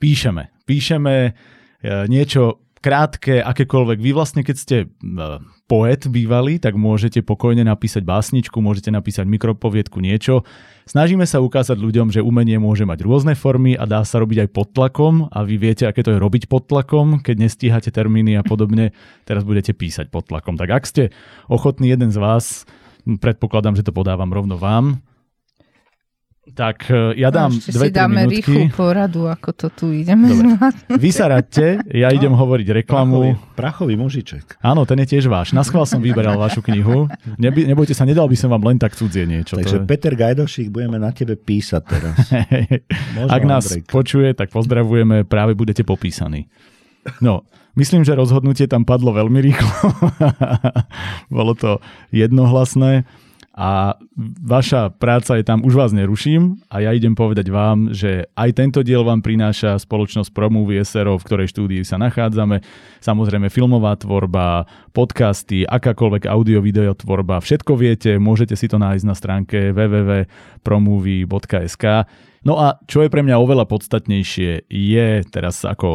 Píšeme. 0.00 0.48
Píšeme 0.64 1.14
e, 1.20 1.30
niečo 2.08 2.64
krátke, 2.82 3.38
akékoľvek. 3.38 4.02
Vy 4.02 4.10
vlastne, 4.10 4.42
keď 4.42 4.56
ste 4.58 4.76
e, 4.84 4.86
poet 5.70 6.04
bývalý, 6.10 6.58
tak 6.58 6.74
môžete 6.74 7.22
pokojne 7.22 7.62
napísať 7.62 8.02
básničku, 8.02 8.58
môžete 8.58 8.90
napísať 8.90 9.30
mikropoviedku, 9.30 10.02
niečo. 10.02 10.42
Snažíme 10.90 11.22
sa 11.22 11.38
ukázať 11.38 11.78
ľuďom, 11.78 12.10
že 12.10 12.26
umenie 12.26 12.58
môže 12.58 12.82
mať 12.82 13.06
rôzne 13.06 13.38
formy 13.38 13.78
a 13.78 13.86
dá 13.86 14.02
sa 14.02 14.18
robiť 14.18 14.44
aj 14.44 14.48
pod 14.50 14.74
tlakom 14.74 15.30
a 15.30 15.46
vy 15.46 15.54
viete, 15.62 15.86
aké 15.86 16.02
to 16.02 16.10
je 16.10 16.18
robiť 16.18 16.50
pod 16.50 16.66
tlakom, 16.66 17.22
keď 17.22 17.46
nestíhate 17.46 17.94
termíny 17.94 18.34
a 18.34 18.42
podobne. 18.42 18.90
Teraz 19.22 19.46
budete 19.46 19.70
písať 19.70 20.10
pod 20.10 20.26
tlakom. 20.26 20.58
Tak 20.58 20.68
ak 20.74 20.84
ste 20.84 21.02
ochotní 21.46 21.94
jeden 21.94 22.10
z 22.10 22.18
vás, 22.18 22.66
predpokladám, 23.06 23.78
že 23.78 23.86
to 23.86 23.94
podávam 23.94 24.34
rovno 24.34 24.58
vám, 24.58 24.98
tak 26.52 26.92
e, 26.92 27.16
ja 27.16 27.32
dám 27.32 27.48
no, 27.48 27.58
dve, 27.58 27.86
si 27.88 27.92
dáme 27.92 28.28
minútky. 28.28 28.44
rýchlu 28.44 28.60
poradu, 28.76 29.24
ako 29.26 29.50
to 29.56 29.66
tu 29.72 29.86
ideme 29.90 30.28
Dobre. 30.28 30.56
Vy 31.00 31.10
sa 31.10 31.32
radte, 31.32 31.80
ja 31.88 32.12
no, 32.12 32.16
idem 32.16 32.32
hovoriť 32.36 32.84
reklamu. 32.84 33.32
Prachový, 33.32 33.56
prachový 33.56 33.94
mužiček. 33.96 34.60
Áno, 34.60 34.84
ten 34.84 35.00
je 35.04 35.16
tiež 35.16 35.32
váš. 35.32 35.56
Na 35.56 35.64
schvál 35.64 35.88
som 35.88 36.04
vyberal 36.04 36.36
vašu 36.36 36.60
knihu. 36.60 37.08
Neby, 37.40 37.64
nebojte 37.64 37.96
sa, 37.96 38.04
nedal 38.04 38.28
by 38.28 38.36
som 38.36 38.52
vám 38.52 38.62
len 38.68 38.76
tak 38.76 38.92
cudzie 38.92 39.24
niečo. 39.24 39.56
Takže 39.56 39.80
to 39.80 39.84
je... 39.84 39.88
Peter 39.88 40.12
Gajdošík, 40.12 40.68
budeme 40.68 41.00
na 41.00 41.10
tebe 41.10 41.40
písať 41.40 41.82
teraz. 41.88 42.16
Ak 43.36 43.42
nás 43.48 43.72
Andrejka. 43.72 43.88
počuje, 43.88 44.28
tak 44.36 44.52
pozdravujeme, 44.52 45.24
práve 45.24 45.56
budete 45.56 45.82
popísaní. 45.82 46.52
No, 47.18 47.42
myslím, 47.74 48.04
že 48.06 48.14
rozhodnutie 48.14 48.68
tam 48.68 48.84
padlo 48.84 49.10
veľmi 49.16 49.40
rýchlo. 49.42 49.74
Bolo 51.36 51.52
to 51.56 51.82
jednohlasné 52.14 53.08
a 53.52 54.00
vaša 54.40 54.96
práca 54.96 55.36
je 55.36 55.44
tam, 55.44 55.60
už 55.60 55.76
vás 55.76 55.92
neruším 55.92 56.64
a 56.72 56.80
ja 56.80 56.96
idem 56.96 57.12
povedať 57.12 57.52
vám, 57.52 57.92
že 57.92 58.32
aj 58.32 58.56
tento 58.56 58.80
diel 58.80 59.04
vám 59.04 59.20
prináša 59.20 59.76
spoločnosť 59.76 60.32
Promovie 60.32 60.80
SRO, 60.80 61.20
v 61.20 61.26
ktorej 61.28 61.52
štúdii 61.52 61.84
sa 61.84 62.00
nachádzame. 62.00 62.64
Samozrejme 63.04 63.52
filmová 63.52 63.92
tvorba, 64.00 64.64
podcasty, 64.96 65.68
akákoľvek 65.68 66.32
audio-video 66.32 66.96
tvorba, 66.96 67.44
všetko 67.44 67.76
viete, 67.76 68.16
môžete 68.16 68.56
si 68.56 68.72
to 68.72 68.80
nájsť 68.80 69.04
na 69.04 69.12
stránke 69.12 69.76
www.promovie.sk. 69.76 71.84
No 72.42 72.58
a 72.58 72.74
čo 72.88 73.04
je 73.04 73.12
pre 73.12 73.20
mňa 73.20 73.36
oveľa 73.36 73.68
podstatnejšie, 73.68 74.64
je 74.66 75.08
teraz 75.28 75.60
ako 75.62 75.88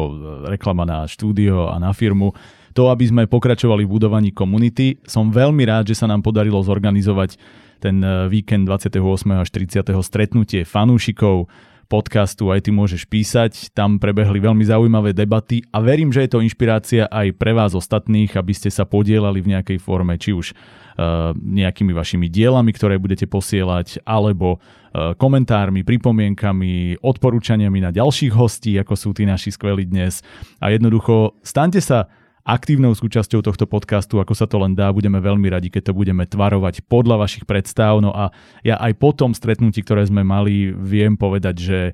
reklama 0.46 0.86
na 0.86 1.10
štúdio 1.10 1.66
a 1.68 1.76
na 1.82 1.90
firmu, 1.90 2.38
to, 2.78 2.94
aby 2.94 3.10
sme 3.10 3.26
pokračovali 3.26 3.82
v 3.82 3.90
budovaní 3.90 4.30
komunity. 4.30 5.02
Som 5.02 5.34
veľmi 5.34 5.66
rád, 5.66 5.90
že 5.90 5.98
sa 5.98 6.06
nám 6.06 6.22
podarilo 6.22 6.62
zorganizovať 6.62 7.34
ten 7.82 7.98
e, 7.98 8.30
víkend 8.30 8.70
28. 8.70 9.02
až 9.34 9.48
30. 9.50 9.82
stretnutie 9.98 10.62
fanúšikov 10.62 11.50
podcastu 11.88 12.52
Aj 12.52 12.60
ty 12.60 12.70
môžeš 12.70 13.08
písať. 13.08 13.72
Tam 13.74 13.98
prebehli 13.98 14.38
veľmi 14.38 14.62
zaujímavé 14.62 15.10
debaty 15.16 15.64
a 15.72 15.82
verím, 15.82 16.12
že 16.12 16.28
je 16.28 16.30
to 16.36 16.44
inšpirácia 16.44 17.08
aj 17.08 17.34
pre 17.34 17.56
vás 17.56 17.72
ostatných, 17.74 18.36
aby 18.36 18.52
ste 18.54 18.68
sa 18.68 18.84
podielali 18.84 19.40
v 19.40 19.56
nejakej 19.56 19.80
forme, 19.80 20.20
či 20.20 20.36
už 20.36 20.52
uh, 20.52 21.32
nejakými 21.32 21.96
vašimi 21.96 22.28
dielami, 22.28 22.76
ktoré 22.76 23.00
budete 23.00 23.24
posielať, 23.24 24.04
alebo 24.04 24.60
uh, 24.60 25.16
komentármi, 25.16 25.80
pripomienkami, 25.80 27.00
odporúčaniami 27.00 27.80
na 27.80 27.88
ďalších 27.88 28.36
hostí, 28.36 28.76
ako 28.76 28.92
sú 28.92 29.16
tí 29.16 29.24
naši 29.24 29.48
skvelí 29.48 29.88
dnes. 29.88 30.20
A 30.60 30.68
jednoducho, 30.68 31.40
stante 31.40 31.80
sa 31.80 32.04
aktívnou 32.48 32.96
súčasťou 32.96 33.44
tohto 33.44 33.68
podcastu, 33.68 34.16
ako 34.16 34.32
sa 34.32 34.48
to 34.48 34.56
len 34.56 34.72
dá. 34.72 34.88
Budeme 34.88 35.20
veľmi 35.20 35.52
radi, 35.52 35.68
keď 35.68 35.92
to 35.92 35.98
budeme 35.98 36.24
tvarovať 36.24 36.88
podľa 36.88 37.20
vašich 37.20 37.44
predstav. 37.44 38.00
No 38.00 38.16
a 38.16 38.32
ja 38.64 38.80
aj 38.80 38.96
po 38.96 39.12
tom 39.12 39.36
stretnutí, 39.36 39.84
ktoré 39.84 40.08
sme 40.08 40.24
mali, 40.24 40.72
viem 40.72 41.20
povedať, 41.20 41.54
že 41.60 41.78
e, 41.84 41.92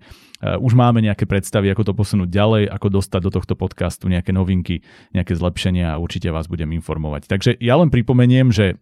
už 0.62 0.78
máme 0.78 1.02
nejaké 1.02 1.26
predstavy, 1.26 1.74
ako 1.74 1.90
to 1.90 1.92
posunúť 1.98 2.30
ďalej, 2.30 2.70
ako 2.70 3.02
dostať 3.02 3.20
do 3.26 3.30
tohto 3.34 3.54
podcastu 3.58 4.06
nejaké 4.06 4.30
novinky, 4.30 4.86
nejaké 5.10 5.34
zlepšenia 5.34 5.98
a 5.98 6.00
určite 6.00 6.30
vás 6.30 6.46
budem 6.46 6.70
informovať. 6.70 7.26
Takže 7.26 7.58
ja 7.58 7.74
len 7.74 7.90
pripomeniem, 7.90 8.54
že 8.54 8.78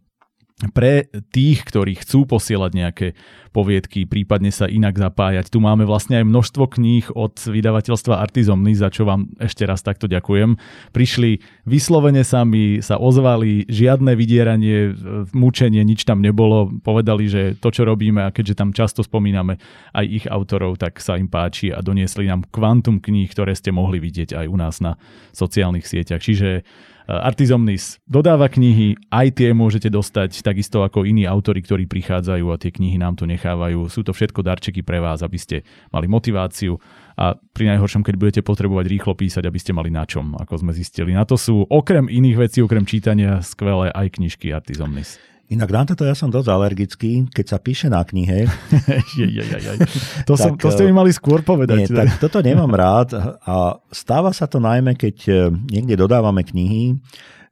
pre 0.71 1.11
tých, 1.35 1.67
ktorí 1.67 1.99
chcú 1.99 2.31
posielať 2.31 2.71
nejaké 2.71 3.09
poviedky, 3.53 4.09
prípadne 4.09 4.49
sa 4.55 4.71
inak 4.71 4.97
zapájať. 4.97 5.53
Tu 5.53 5.61
máme 5.61 5.85
vlastne 5.85 6.23
aj 6.23 6.25
množstvo 6.25 6.65
kníh 6.79 7.05
od 7.13 7.37
vydavateľstva 7.37 8.23
Artizomny, 8.23 8.73
za 8.73 8.89
čo 8.89 9.05
vám 9.05 9.29
ešte 9.43 9.69
raz 9.69 9.85
takto 9.85 10.09
ďakujem. 10.09 10.57
Prišli 10.95 11.43
vyslovene 11.69 12.25
sami, 12.25 12.81
sa 12.81 12.97
ozvali, 12.97 13.69
žiadne 13.69 14.17
vydieranie, 14.17 14.97
mučenie, 15.37 15.85
nič 15.85 16.09
tam 16.09 16.25
nebolo. 16.25 16.73
Povedali, 16.81 17.29
že 17.29 17.43
to, 17.61 17.69
čo 17.69 17.85
robíme, 17.85 18.25
a 18.25 18.33
keďže 18.33 18.57
tam 18.57 18.71
často 18.73 19.05
spomíname 19.05 19.61
aj 19.93 20.07
ich 20.09 20.25
autorov, 20.31 20.81
tak 20.81 21.03
sa 21.03 21.21
im 21.21 21.29
páči 21.29 21.75
a 21.75 21.85
doniesli 21.85 22.31
nám 22.31 22.49
kvantum 22.49 23.05
kníh, 23.05 23.29
ktoré 23.29 23.53
ste 23.53 23.75
mohli 23.75 24.01
vidieť 24.01 24.33
aj 24.33 24.47
u 24.49 24.57
nás 24.57 24.81
na 24.81 24.97
sociálnych 25.37 25.85
sieťach. 25.85 26.25
Čiže 26.25 26.65
Artizomnis 27.09 27.99
dodáva 28.07 28.47
knihy, 28.47 28.95
aj 29.11 29.43
tie 29.43 29.51
môžete 29.51 29.91
dostať 29.91 30.45
takisto 30.47 30.87
ako 30.87 31.03
iní 31.03 31.27
autory, 31.27 31.63
ktorí 31.63 31.91
prichádzajú 31.91 32.47
a 32.53 32.61
tie 32.61 32.71
knihy 32.71 32.99
nám 32.99 33.19
to 33.19 33.27
nechávajú. 33.27 33.91
Sú 33.91 34.07
to 34.07 34.15
všetko 34.15 34.47
darčeky 34.47 34.87
pre 34.87 35.03
vás, 35.03 35.23
aby 35.27 35.39
ste 35.39 35.57
mali 35.91 36.07
motiváciu 36.07 36.79
a 37.19 37.37
pri 37.37 37.75
najhoršom, 37.75 38.07
keď 38.07 38.15
budete 38.17 38.41
potrebovať 38.47 38.87
rýchlo 38.89 39.13
písať, 39.19 39.45
aby 39.45 39.59
ste 39.61 39.77
mali 39.77 39.91
na 39.93 40.07
čom, 40.07 40.33
ako 40.39 40.63
sme 40.63 40.73
zistili. 40.73 41.13
Na 41.13 41.27
to 41.27 41.35
sú 41.35 41.67
okrem 41.69 42.07
iných 42.09 42.37
vecí, 42.39 42.59
okrem 42.65 42.87
čítania, 42.89 43.43
skvelé 43.45 43.91
aj 43.93 44.17
knižky 44.17 44.55
Artizomnis. 44.55 45.21
Inak 45.51 45.69
na 45.69 45.83
toto 45.85 46.07
ja 46.07 46.15
som 46.17 46.33
dosť 46.33 46.49
alergický, 46.49 47.29
keď 47.29 47.47
sa 47.51 47.59
píše 47.61 47.93
na 47.93 48.01
knihe. 48.01 48.47
To, 50.29 50.39
tak, 50.39 50.41
som, 50.41 50.53
to 50.57 50.71
ste 50.73 50.87
mi 50.89 50.95
mali 50.95 51.11
skôr 51.13 51.43
povedať. 51.43 51.85
Nie, 51.85 51.89
tak 51.91 52.17
toto 52.23 52.41
nemám 52.41 52.71
rád 52.73 53.13
a 53.43 53.77
stáva 53.93 54.31
sa 54.33 54.47
to 54.49 54.63
najmä, 54.63 54.95
keď 54.97 55.17
e, 55.29 55.33
niekde 55.51 55.99
dodávame 55.99 56.47
knihy 56.47 56.97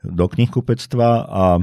do 0.00 0.24
knihkupectva 0.31 1.09
a 1.29 1.44
e, 1.59 1.62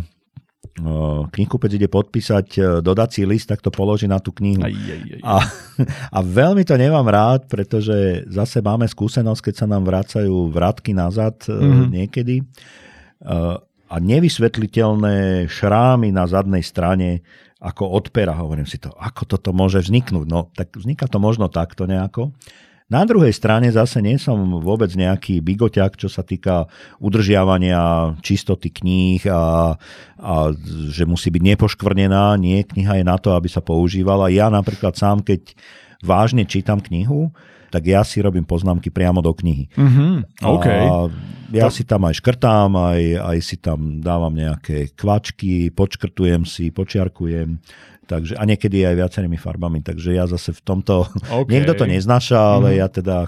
knihkupec 1.32 1.72
ide 1.74 1.90
podpísať 1.90 2.82
dodací 2.86 3.26
list, 3.26 3.50
tak 3.50 3.64
to 3.64 3.74
položí 3.74 4.06
na 4.06 4.22
tú 4.22 4.36
knihu. 4.38 4.62
Aj, 4.62 4.74
aj, 4.74 5.02
aj. 5.18 5.22
A, 5.26 5.36
a 6.18 6.20
veľmi 6.22 6.62
to 6.68 6.76
nemám 6.78 7.08
rád, 7.08 7.50
pretože 7.50 8.28
zase 8.30 8.62
máme 8.62 8.86
skúsenosť, 8.86 9.42
keď 9.50 9.56
sa 9.56 9.66
nám 9.66 9.88
vracajú 9.88 10.54
vratky 10.54 10.94
nazad 10.94 11.40
mm-hmm. 11.48 11.88
niekedy 11.90 12.46
a 13.88 13.96
nevysvetliteľné 14.04 15.48
šrámy 15.48 16.12
na 16.12 16.28
zadnej 16.28 16.64
strane 16.64 17.24
ako 17.58 17.90
od. 17.98 18.14
Hovorím 18.14 18.70
si 18.70 18.78
to, 18.78 18.94
ako 18.94 19.26
toto 19.26 19.50
môže 19.56 19.82
vzniknúť? 19.82 20.28
No 20.30 20.54
tak 20.54 20.76
vzniká 20.78 21.10
to 21.10 21.18
možno 21.18 21.50
takto 21.50 21.90
nejako, 21.90 22.36
Na 22.88 23.04
druhej 23.04 23.36
strane 23.36 23.68
zase 23.68 24.00
nie 24.00 24.16
som 24.16 24.64
vôbec 24.64 24.88
nejaký 24.96 25.44
bigoťak, 25.44 26.00
čo 26.00 26.08
sa 26.08 26.24
týka 26.24 26.72
udržiavania 27.04 28.16
čistoty 28.24 28.72
kníh 28.72 29.28
a, 29.28 29.76
a 30.16 30.34
že 30.88 31.04
musí 31.04 31.28
byť 31.28 31.44
nepoškvrnená. 31.52 32.40
Nie, 32.40 32.64
kniha 32.64 33.04
je 33.04 33.06
na 33.06 33.20
to, 33.20 33.36
aby 33.36 33.52
sa 33.52 33.60
používala. 33.60 34.32
Ja 34.32 34.48
napríklad 34.48 34.96
sám, 34.96 35.20
keď 35.20 35.52
vážne 36.00 36.48
čítam 36.48 36.80
knihu, 36.80 37.36
tak 37.70 37.84
ja 37.86 38.02
si 38.04 38.24
robím 38.24 38.48
poznámky 38.48 38.90
priamo 38.90 39.20
do 39.20 39.32
knihy. 39.36 39.68
Mm-hmm. 39.76 40.12
Okay. 40.40 40.82
A 40.88 41.12
ja 41.52 41.68
to... 41.68 41.76
si 41.76 41.84
tam 41.88 42.08
aj 42.08 42.20
škrtám, 42.20 42.70
aj, 42.76 43.02
aj 43.24 43.38
si 43.44 43.56
tam 43.60 44.00
dávam 44.04 44.32
nejaké 44.32 44.92
kvačky, 44.96 45.72
počkrtujem 45.72 46.44
si, 46.44 46.72
počiarkujem. 46.72 47.60
Takže, 48.08 48.40
a 48.40 48.44
niekedy 48.48 48.88
aj 48.88 49.04
viacerými 49.04 49.36
farbami, 49.36 49.84
takže 49.84 50.16
ja 50.16 50.24
zase 50.24 50.56
v 50.56 50.62
tomto, 50.64 51.12
okay. 51.28 51.52
niekto 51.52 51.76
to 51.76 51.84
neznáša, 51.84 52.40
ale 52.40 52.76
mm. 52.76 52.78
ja 52.80 52.88
teda 52.88 53.28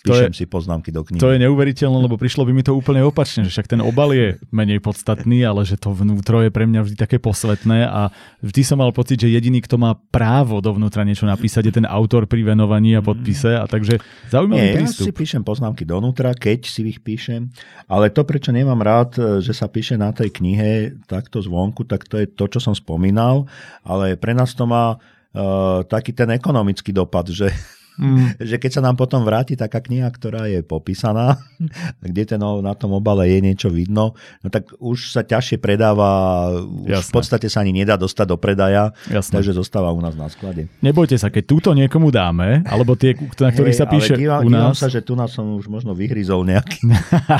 Píšem 0.00 0.32
je, 0.32 0.38
si 0.40 0.44
poznámky 0.48 0.88
do 0.88 1.04
knihy. 1.04 1.20
To 1.20 1.28
je 1.28 1.36
neuveriteľné, 1.44 1.98
lebo 2.00 2.16
prišlo 2.16 2.48
by 2.48 2.56
mi 2.56 2.64
to 2.64 2.72
úplne 2.72 3.04
opačne, 3.04 3.44
že 3.44 3.52
však 3.52 3.68
ten 3.68 3.84
obal 3.84 4.16
je 4.16 4.40
menej 4.48 4.80
podstatný, 4.80 5.44
ale 5.44 5.68
že 5.68 5.76
to 5.76 5.92
vnútro 5.92 6.40
je 6.40 6.48
pre 6.48 6.64
mňa 6.64 6.80
vždy 6.88 6.96
také 6.96 7.20
posvetné 7.20 7.84
a 7.84 8.08
vždy 8.40 8.64
som 8.64 8.80
mal 8.80 8.96
pocit, 8.96 9.20
že 9.20 9.28
jediný, 9.28 9.60
kto 9.60 9.76
má 9.76 9.92
právo 10.08 10.64
dovnútra 10.64 11.04
niečo 11.04 11.28
napísať, 11.28 11.68
je 11.68 11.74
ten 11.84 11.86
autor 11.88 12.24
pri 12.24 12.40
venovaní 12.48 12.96
a 12.96 13.04
podpise 13.04 13.60
a 13.60 13.68
takže 13.68 14.00
zaujímavý 14.32 14.72
Nie, 14.72 14.76
prístup. 14.80 15.04
Ja 15.04 15.08
si 15.12 15.20
píšem 15.20 15.42
poznámky 15.44 15.84
donútra, 15.84 16.32
keď 16.32 16.64
si 16.64 16.80
ich 16.88 17.04
píšem, 17.04 17.52
ale 17.84 18.08
to, 18.08 18.24
prečo 18.24 18.56
nemám 18.56 18.80
rád, 18.80 19.44
že 19.44 19.52
sa 19.52 19.68
píše 19.68 20.00
na 20.00 20.16
tej 20.16 20.32
knihe 20.32 20.96
takto 21.04 21.44
zvonku, 21.44 21.84
tak 21.84 22.08
to 22.08 22.16
je 22.16 22.24
to, 22.24 22.48
čo 22.48 22.56
som 22.56 22.72
spomínal, 22.72 23.44
ale 23.84 24.16
pre 24.16 24.32
nás 24.32 24.56
to 24.56 24.64
má 24.64 24.96
uh, 24.96 25.84
taký 25.84 26.16
ten 26.16 26.32
ekonomický 26.32 26.88
dopad, 26.88 27.28
že 27.28 27.52
Mm. 28.00 28.34
že 28.50 28.56
keď 28.56 28.80
sa 28.80 28.82
nám 28.82 28.96
potom 28.96 29.20
vráti 29.22 29.54
taká 29.60 29.84
kniha, 29.84 30.08
ktorá 30.08 30.48
je 30.48 30.64
popísaná, 30.64 31.36
kde 32.04 32.24
ten, 32.24 32.40
na 32.40 32.72
tom 32.72 32.96
obale 32.96 33.28
je 33.28 33.38
niečo 33.44 33.68
vidno, 33.68 34.16
no 34.40 34.48
tak 34.48 34.72
už 34.80 35.12
sa 35.12 35.20
ťažšie 35.20 35.60
predáva, 35.60 36.48
už 36.64 36.96
v 36.96 37.12
podstate 37.12 37.52
sa 37.52 37.60
ani 37.60 37.76
nedá 37.76 38.00
dostať 38.00 38.26
do 38.32 38.40
predaja, 38.40 38.96
Jasne. 39.12 39.40
takže 39.40 39.52
zostáva 39.52 39.92
u 39.92 40.00
nás 40.00 40.16
na 40.16 40.32
sklade. 40.32 40.72
Nebojte 40.80 41.20
sa, 41.20 41.28
keď 41.28 41.44
túto 41.44 41.70
niekomu 41.76 42.08
dáme, 42.08 42.64
alebo 42.64 42.96
tie, 42.96 43.12
na 43.36 43.52
ktorých 43.52 43.76
hey, 43.76 43.80
sa 43.84 43.86
píše 43.86 44.14
dívam, 44.16 44.48
u 44.48 44.48
nás... 44.48 44.80
sa, 44.80 44.88
že 44.88 45.04
tu 45.04 45.12
nás 45.12 45.28
som 45.28 45.44
už 45.60 45.68
možno 45.68 45.92
vyhryzol 45.92 46.48
nejaký... 46.48 46.88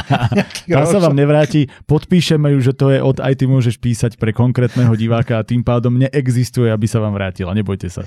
Tam 0.77 0.85
sa 0.87 1.01
vám 1.01 1.17
nevráti, 1.17 1.73
podpíšeme 1.89 2.53
ju, 2.53 2.59
že 2.61 2.73
to 2.77 2.93
je 2.93 3.01
od 3.01 3.17
aj 3.23 3.35
ty 3.39 3.45
môžeš 3.47 3.77
písať 3.79 4.13
pre 4.19 4.35
konkrétneho 4.35 4.93
diváka 4.99 5.41
a 5.41 5.47
tým 5.47 5.65
pádom 5.65 5.97
neexistuje, 5.97 6.69
aby 6.69 6.85
sa 6.91 6.99
vám 6.99 7.15
vrátila. 7.15 7.55
Nebojte 7.55 7.89
sa. 7.89 8.03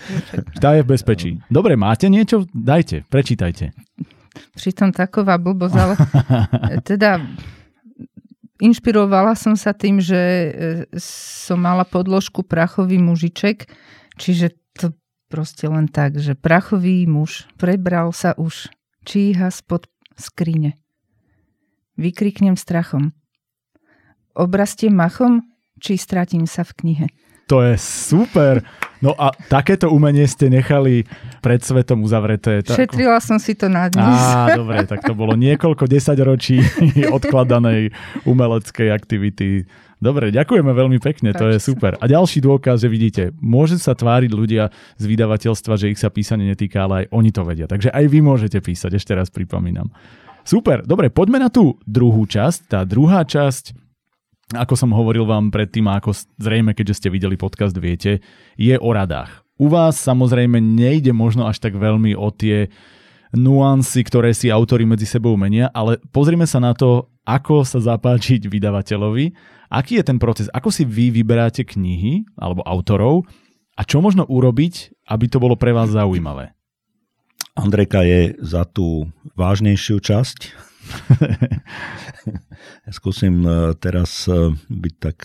Tá 0.60 0.76
je 0.78 0.84
v 0.84 0.90
bezpečí. 0.94 1.30
Dobre, 1.48 1.74
máte 1.80 2.12
niečo 2.12 2.43
dajte, 2.52 3.08
prečítajte. 3.08 3.72
Pritom 4.58 4.90
taková 4.90 5.38
blbosť, 5.38 5.76
ale 5.78 5.96
teda 6.90 7.22
inšpirovala 8.64 9.38
som 9.38 9.54
sa 9.54 9.76
tým, 9.76 10.02
že 10.02 10.20
e, 10.20 10.50
som 10.98 11.62
mala 11.62 11.86
podložku 11.86 12.42
prachový 12.42 12.98
mužiček, 12.98 13.70
čiže 14.18 14.58
to 14.74 14.96
proste 15.30 15.66
len 15.70 15.90
tak, 15.90 16.18
že 16.18 16.34
prachový 16.34 17.06
muž 17.06 17.46
prebral 17.60 18.10
sa 18.16 18.34
už, 18.40 18.70
číha 19.04 19.50
spod 19.50 19.86
skrine. 20.18 20.80
Vykriknem 22.00 22.58
strachom. 22.58 23.14
Obrastiem 24.34 24.98
machom, 24.98 25.46
či 25.78 25.94
stratím 25.98 26.50
sa 26.50 26.66
v 26.66 26.74
knihe. 26.74 27.08
To 27.52 27.60
je 27.62 27.76
super. 27.78 28.64
No 29.04 29.12
a 29.20 29.36
takéto 29.52 29.92
umenie 29.92 30.24
ste 30.24 30.48
nechali 30.48 31.04
pred 31.44 31.60
svetom 31.60 32.08
uzavreté. 32.08 32.64
Šetrila 32.64 33.20
som 33.20 33.36
si 33.36 33.52
to 33.52 33.68
na 33.68 33.92
dnes. 33.92 34.00
Á, 34.00 34.56
dobre, 34.56 34.88
tak 34.88 35.04
to 35.04 35.12
bolo 35.12 35.36
niekoľko 35.36 35.92
desaťročí 35.92 36.64
odkladanej 37.20 37.92
umeleckej 38.24 38.88
aktivity. 38.96 39.68
Dobre, 40.00 40.32
ďakujeme 40.32 40.72
veľmi 40.72 41.00
pekne, 41.04 41.36
to 41.36 41.52
je 41.52 41.60
super. 41.60 42.00
A 42.00 42.08
ďalší 42.08 42.44
dôkaz, 42.44 42.84
že 42.84 42.92
vidíte, 42.92 43.24
môže 43.40 43.80
sa 43.80 43.96
tváriť 43.96 44.32
ľudia 44.32 44.72
z 45.00 45.04
vydavateľstva, 45.04 45.80
že 45.80 45.96
ich 45.96 46.00
sa 46.00 46.12
písanie 46.12 46.48
netýka, 46.48 46.88
ale 46.88 47.04
aj 47.04 47.06
oni 47.12 47.32
to 47.32 47.44
vedia. 47.44 47.68
Takže 47.68 47.92
aj 47.92 48.06
vy 48.08 48.20
môžete 48.20 48.60
písať, 48.60 49.00
ešte 49.00 49.16
raz 49.16 49.32
pripomínam. 49.32 49.92
Super, 50.44 50.84
dobre, 50.84 51.08
poďme 51.08 51.44
na 51.44 51.48
tú 51.48 51.80
druhú 51.88 52.28
časť. 52.28 52.60
Tá 52.68 52.80
druhá 52.84 53.24
časť 53.24 53.83
ako 54.52 54.76
som 54.76 54.92
hovoril 54.92 55.24
vám 55.24 55.48
predtým 55.50 55.88
a 55.88 56.04
ako 56.04 56.12
zrejme, 56.36 56.76
keďže 56.76 57.00
ste 57.00 57.14
videli 57.14 57.40
podcast, 57.40 57.74
viete, 57.80 58.20
je 58.60 58.76
o 58.76 58.90
radách. 58.92 59.48
U 59.56 59.72
vás 59.72 59.96
samozrejme 60.02 60.60
nejde 60.60 61.16
možno 61.16 61.48
až 61.48 61.64
tak 61.64 61.80
veľmi 61.80 62.18
o 62.20 62.28
tie 62.34 62.68
nuancy, 63.34 64.04
ktoré 64.06 64.36
si 64.36 64.52
autory 64.54 64.86
medzi 64.86 65.10
sebou 65.10 65.34
menia, 65.40 65.72
ale 65.74 65.98
pozrime 66.14 66.46
sa 66.46 66.62
na 66.62 66.76
to, 66.78 67.10
ako 67.26 67.66
sa 67.66 67.80
zapáčiť 67.82 68.46
vydavateľovi, 68.46 69.26
aký 69.72 69.98
je 70.02 70.06
ten 70.06 70.20
proces, 70.22 70.52
ako 70.54 70.70
si 70.70 70.84
vy 70.86 71.10
vyberáte 71.10 71.66
knihy 71.66 72.28
alebo 72.38 72.62
autorov 72.68 73.26
a 73.74 73.82
čo 73.82 74.04
možno 74.04 74.28
urobiť, 74.30 75.06
aby 75.10 75.26
to 75.26 75.42
bolo 75.42 75.58
pre 75.58 75.74
vás 75.74 75.90
zaujímavé. 75.90 76.54
Andrejka 77.54 78.02
je 78.06 78.38
za 78.42 78.66
tú 78.66 79.10
vážnejšiu 79.38 80.02
časť 80.02 80.40
Skúsim 82.98 83.44
e, 83.44 83.74
teraz 83.80 84.28
e, 84.28 84.54
byť 84.70 84.96
tak 85.00 85.18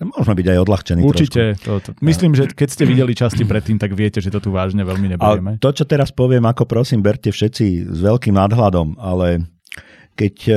Možno 0.00 0.32
byť 0.32 0.46
aj 0.48 0.58
odľahčený 0.64 1.00
Určite. 1.04 1.60
To, 1.60 1.76
to, 1.76 1.92
myslím, 2.00 2.32
že 2.32 2.48
keď 2.48 2.68
ste 2.72 2.88
videli 2.88 3.12
časti 3.12 3.44
predtým, 3.44 3.76
tak 3.76 3.92
viete, 3.92 4.24
že 4.24 4.32
to 4.32 4.40
tu 4.40 4.48
vážne 4.48 4.80
veľmi 4.80 5.12
nebudeme. 5.12 5.50
A 5.56 5.60
to, 5.60 5.76
čo 5.76 5.84
teraz 5.84 6.08
poviem, 6.08 6.48
ako 6.48 6.64
prosím, 6.64 7.04
berte 7.04 7.28
všetci 7.28 7.84
s 7.84 7.98
veľkým 8.00 8.32
nadhľadom, 8.32 8.96
ale 8.96 9.44
keď 10.16 10.34
uh, 10.48 10.56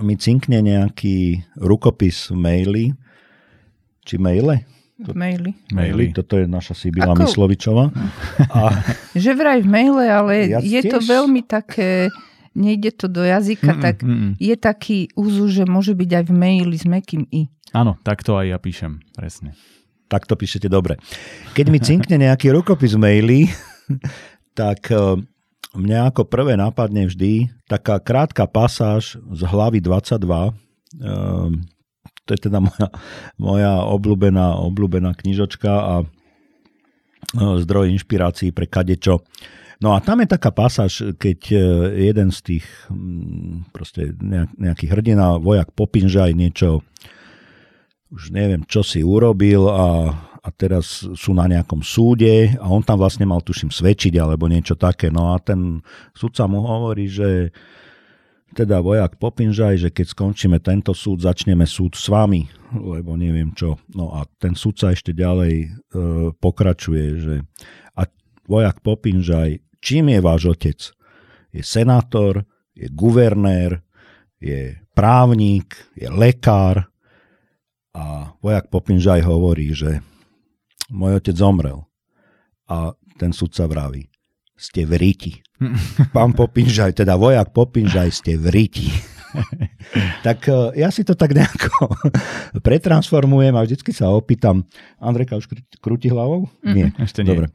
mi 0.00 0.16
cinkne 0.16 0.64
nejaký 0.64 1.44
rukopis 1.60 2.32
v 2.32 2.36
maili, 2.40 2.84
či 4.08 4.16
maile? 4.16 4.64
V 4.96 5.12
maili. 5.12 5.52
Maili. 5.68 6.10
Toto 6.16 6.40
je 6.40 6.48
naša 6.48 6.72
Sibila 6.72 7.12
Ako? 7.12 7.28
Myslovičová. 7.28 7.92
A... 8.56 8.72
Že 9.12 9.30
vraj 9.36 9.60
v 9.62 9.68
maile, 9.68 10.08
ale 10.08 10.34
ja 10.48 10.58
je 10.64 10.80
tiež... 10.80 10.96
to 10.96 10.98
veľmi 11.04 11.44
také 11.44 12.08
nejde 12.58 12.90
to 12.90 13.06
do 13.06 13.22
jazyka, 13.22 13.78
mm-mm, 13.78 13.84
tak 13.84 14.02
mm-mm. 14.02 14.34
je 14.42 14.54
taký 14.58 15.14
úzu, 15.14 15.46
že 15.46 15.62
môže 15.62 15.94
byť 15.94 16.10
aj 16.10 16.24
v 16.26 16.32
maili 16.34 16.76
s 16.76 16.84
mekým 16.84 17.22
i. 17.30 17.46
Áno, 17.70 17.94
tak 18.02 18.26
to 18.26 18.34
aj 18.34 18.50
ja 18.50 18.58
píšem, 18.58 18.98
presne. 19.14 19.54
Tak 20.10 20.26
to 20.26 20.34
píšete 20.34 20.66
dobre. 20.66 20.98
Keď 21.54 21.66
mi 21.70 21.78
cinkne 21.78 22.18
nejaký 22.18 22.50
rukopis 22.50 22.96
v 22.96 23.00
maili, 23.00 23.40
tak 24.58 24.90
e, 24.90 25.22
mňa 25.78 26.10
ako 26.10 26.26
prvé 26.26 26.58
nápadne 26.58 27.06
vždy 27.06 27.52
taká 27.70 28.02
krátka 28.02 28.48
pasáž 28.48 29.20
z 29.20 29.40
hlavy 29.46 29.78
22, 29.84 30.18
e, 30.18 30.52
to 32.24 32.30
je 32.36 32.40
teda 32.44 32.60
moja, 32.60 32.88
moja 33.36 33.72
obľúbená, 33.84 34.60
obľúbená 34.64 35.12
knižočka 35.12 35.72
a 35.72 35.94
e, 36.02 36.06
zdroj 37.36 37.92
inšpirácií 37.92 38.50
pre 38.50 38.64
kadečo. 38.64 39.20
No 39.78 39.94
a 39.94 40.02
tam 40.02 40.18
je 40.18 40.34
taká 40.34 40.50
pasáž, 40.50 41.14
keď 41.22 41.40
e, 41.54 41.58
jeden 42.10 42.34
z 42.34 42.38
tých 42.42 42.66
mm, 42.90 43.70
proste 43.70 44.10
nejaký 44.58 44.90
hrdina, 44.90 45.38
vojak 45.38 45.70
Popinžaj 45.70 46.34
niečo, 46.34 46.82
už 48.10 48.34
neviem, 48.34 48.66
čo 48.66 48.82
si 48.82 49.06
urobil 49.06 49.70
a, 49.70 50.10
a 50.42 50.48
teraz 50.50 51.06
sú 51.14 51.30
na 51.30 51.46
nejakom 51.46 51.86
súde 51.86 52.58
a 52.58 52.66
on 52.66 52.82
tam 52.82 52.98
vlastne 52.98 53.22
mal, 53.22 53.38
tuším, 53.38 53.70
svedčiť 53.70 54.18
alebo 54.18 54.50
niečo 54.50 54.74
také. 54.74 55.14
No 55.14 55.30
a 55.30 55.38
ten 55.38 55.78
sudca 56.10 56.50
mu 56.50 56.58
hovorí, 56.66 57.06
že 57.06 57.54
teda 58.58 58.82
vojak 58.82 59.20
Popinžaj, 59.22 59.78
že 59.78 59.88
keď 59.94 60.06
skončíme 60.10 60.58
tento 60.58 60.90
súd, 60.90 61.22
začneme 61.22 61.68
súd 61.68 61.94
s 61.94 62.10
vami, 62.10 62.50
lebo 62.74 63.14
neviem 63.14 63.54
čo. 63.54 63.78
No 63.94 64.10
a 64.10 64.26
ten 64.42 64.58
sudca 64.58 64.90
ešte 64.90 65.14
ďalej 65.14 65.54
e, 65.54 65.68
pokračuje, 66.34 67.04
že 67.22 67.34
a 67.94 68.10
vojak 68.48 68.82
Popinžaj 68.82 69.67
Čím 69.78 70.14
je 70.14 70.20
váš 70.20 70.42
otec? 70.52 70.78
Je 71.54 71.62
senátor, 71.62 72.44
je 72.74 72.86
guvernér, 72.90 73.82
je 74.38 74.78
právnik, 74.94 75.74
je 75.98 76.10
lekár 76.10 76.86
a 77.94 78.34
vojak 78.38 78.70
Popinžaj 78.70 79.26
hovorí, 79.26 79.74
že 79.74 80.02
môj 80.92 81.18
otec 81.18 81.34
zomrel. 81.34 81.82
A 82.68 82.94
ten 83.18 83.34
sudca 83.34 83.66
vraví, 83.66 84.06
ste 84.54 84.86
v 84.86 85.00
riti. 85.00 85.32
Pán 86.14 86.36
Popinžaj, 86.36 87.02
teda 87.02 87.18
vojak 87.18 87.50
Popinžaj, 87.50 88.10
ste 88.14 88.38
v 88.38 88.46
riti. 88.54 89.17
tak 90.26 90.48
e, 90.48 90.80
ja 90.80 90.88
si 90.92 91.04
to 91.04 91.14
tak 91.14 91.34
nejako 91.34 91.88
pretransformujem 92.66 93.54
a 93.54 93.64
vždycky 93.64 93.92
sa 93.92 94.12
opýtam, 94.12 94.64
Andrejka 94.98 95.38
už 95.38 95.48
krúti 95.80 96.08
hlavou? 96.10 96.48
Mm-hmm. 96.62 96.74
Nie. 96.74 96.88
Ešte 96.98 97.22
nie. 97.24 97.32
Dobre. 97.32 97.46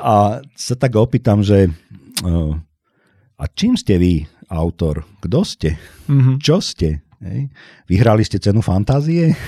A 0.00 0.44
sa 0.54 0.74
tak 0.76 0.96
opýtam, 0.96 1.40
že 1.44 1.68
e, 1.68 2.30
a 3.36 3.44
čím 3.52 3.74
ste 3.74 3.98
vy 3.98 4.22
autor? 4.52 5.02
Kto 5.24 5.40
ste? 5.42 5.80
Mm-hmm. 6.08 6.36
Čo 6.38 6.60
ste? 6.60 7.02
Hej? 7.22 7.50
Vyhrali 7.88 8.22
ste 8.22 8.40
cenu 8.42 8.60
fantázie? 8.60 9.32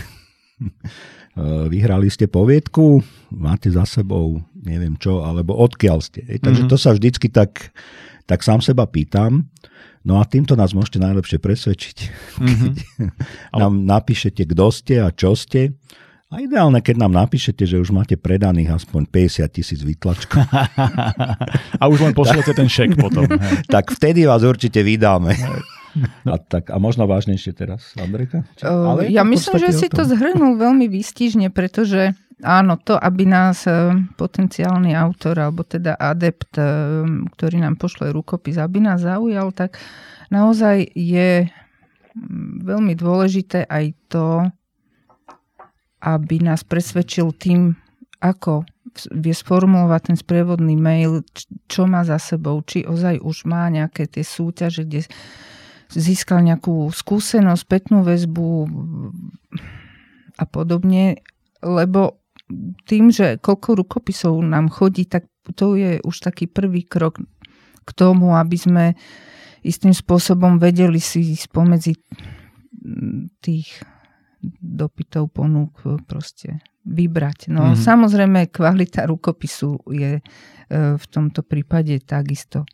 E, 1.35 1.67
vyhrali 1.67 2.07
ste 2.07 2.31
poviedku? 2.31 3.03
Máte 3.35 3.67
za 3.67 3.83
sebou 3.83 4.39
neviem 4.55 4.97
čo, 4.97 5.27
alebo 5.27 5.59
odkiaľ 5.59 5.99
ste? 5.99 6.23
Hej? 6.31 6.47
Takže 6.47 6.63
mm-hmm. 6.63 6.79
to 6.79 6.79
sa 6.79 6.91
vždycky 6.95 7.27
tak 7.27 7.75
tak 8.25 8.41
sám 8.41 8.65
seba 8.65 8.89
pýtam, 8.89 9.53
no 10.05 10.21
a 10.21 10.25
týmto 10.29 10.55
nás 10.55 10.77
môžete 10.77 11.03
najlepšie 11.03 11.39
presvedčiť. 11.41 11.97
Mm-hmm. 12.35 13.11
nám 13.63 13.75
napíšete, 13.87 14.43
kto 14.45 14.67
ste 14.75 15.01
a 15.01 15.09
čo 15.15 15.39
ste. 15.39 15.75
A 16.35 16.43
ideálne, 16.43 16.83
keď 16.83 17.07
nám 17.07 17.15
napíšete, 17.15 17.63
že 17.63 17.79
už 17.79 17.95
máte 17.95 18.19
predaných 18.19 18.75
aspoň 18.75 19.07
50 19.07 19.55
tisíc 19.55 19.81
vytlačkov. 19.87 20.43
a 21.81 21.85
už 21.87 21.99
len 22.11 22.11
pošlete 22.11 22.59
ten 22.59 22.67
šek 22.67 22.99
potom. 22.99 23.23
Hej. 23.31 23.71
tak 23.71 23.95
vtedy 23.95 24.27
vás 24.27 24.43
určite 24.43 24.83
vydáme. 24.83 25.31
No. 25.39 25.63
A, 26.27 26.43
tak, 26.43 26.75
a 26.75 26.77
možno 26.83 27.07
vážnejšie 27.07 27.55
teraz, 27.55 27.95
Andrejka? 27.95 28.43
Ale 28.67 29.15
ja 29.15 29.23
myslím, 29.23 29.63
že 29.63 29.71
si 29.71 29.87
to 29.87 30.03
zhrnul 30.03 30.59
veľmi 30.59 30.91
výstižne, 30.91 31.55
pretože 31.55 32.19
áno, 32.45 32.77
to, 32.77 33.01
aby 33.01 33.25
nás 33.25 33.65
e, 33.65 33.97
potenciálny 34.15 34.93
autor, 34.93 35.41
alebo 35.41 35.65
teda 35.65 35.97
adept, 35.97 36.55
e, 36.61 36.65
ktorý 37.35 37.57
nám 37.65 37.81
pošle 37.81 38.13
rukopis, 38.13 38.61
aby 38.61 38.85
nás 38.85 39.03
zaujal, 39.03 39.51
tak 39.57 39.81
naozaj 40.29 40.93
je 40.93 41.49
veľmi 42.63 42.95
dôležité 42.95 43.67
aj 43.67 43.97
to, 44.13 44.47
aby 46.05 46.37
nás 46.45 46.63
presvedčil 46.63 47.33
tým, 47.35 47.75
ako 48.21 48.69
vie 49.11 49.35
sformulovať 49.35 50.01
ten 50.13 50.17
sprievodný 50.21 50.79
mail, 50.79 51.27
čo 51.67 51.89
má 51.91 52.07
za 52.07 52.21
sebou, 52.21 52.63
či 52.63 52.87
ozaj 52.87 53.19
už 53.19 53.49
má 53.51 53.67
nejaké 53.73 54.07
tie 54.07 54.23
súťaže, 54.23 54.87
kde 54.87 55.09
získal 55.91 56.45
nejakú 56.47 56.93
skúsenosť, 56.95 57.61
spätnú 57.61 58.07
väzbu 58.07 58.71
a 60.39 60.45
podobne, 60.47 61.23
lebo 61.63 62.24
tým, 62.85 63.09
že 63.09 63.41
koľko 63.41 63.85
rukopisov 63.85 64.37
nám 64.45 64.69
chodí, 64.69 65.09
tak 65.09 65.29
to 65.57 65.77
je 65.77 66.01
už 66.05 66.17
taký 66.21 66.49
prvý 66.49 66.85
krok 66.85 67.21
k 67.85 67.91
tomu, 67.93 68.37
aby 68.37 68.57
sme 68.57 68.85
istým 69.65 69.97
spôsobom 69.97 70.61
vedeli 70.61 71.01
si 71.01 71.37
spomedzi 71.37 71.97
tých 73.41 73.81
dopytov 74.61 75.33
ponúk 75.33 75.73
e, 75.89 75.97
proste 76.05 76.61
vybrať. 76.85 77.49
No 77.49 77.73
mm-hmm. 77.73 77.81
samozrejme 77.81 78.53
kvalita 78.53 79.09
rukopisu 79.09 79.89
je 79.89 80.21
e, 80.21 80.23
v 81.01 81.05
tomto 81.09 81.41
prípade 81.41 81.97
takisto 82.05 82.69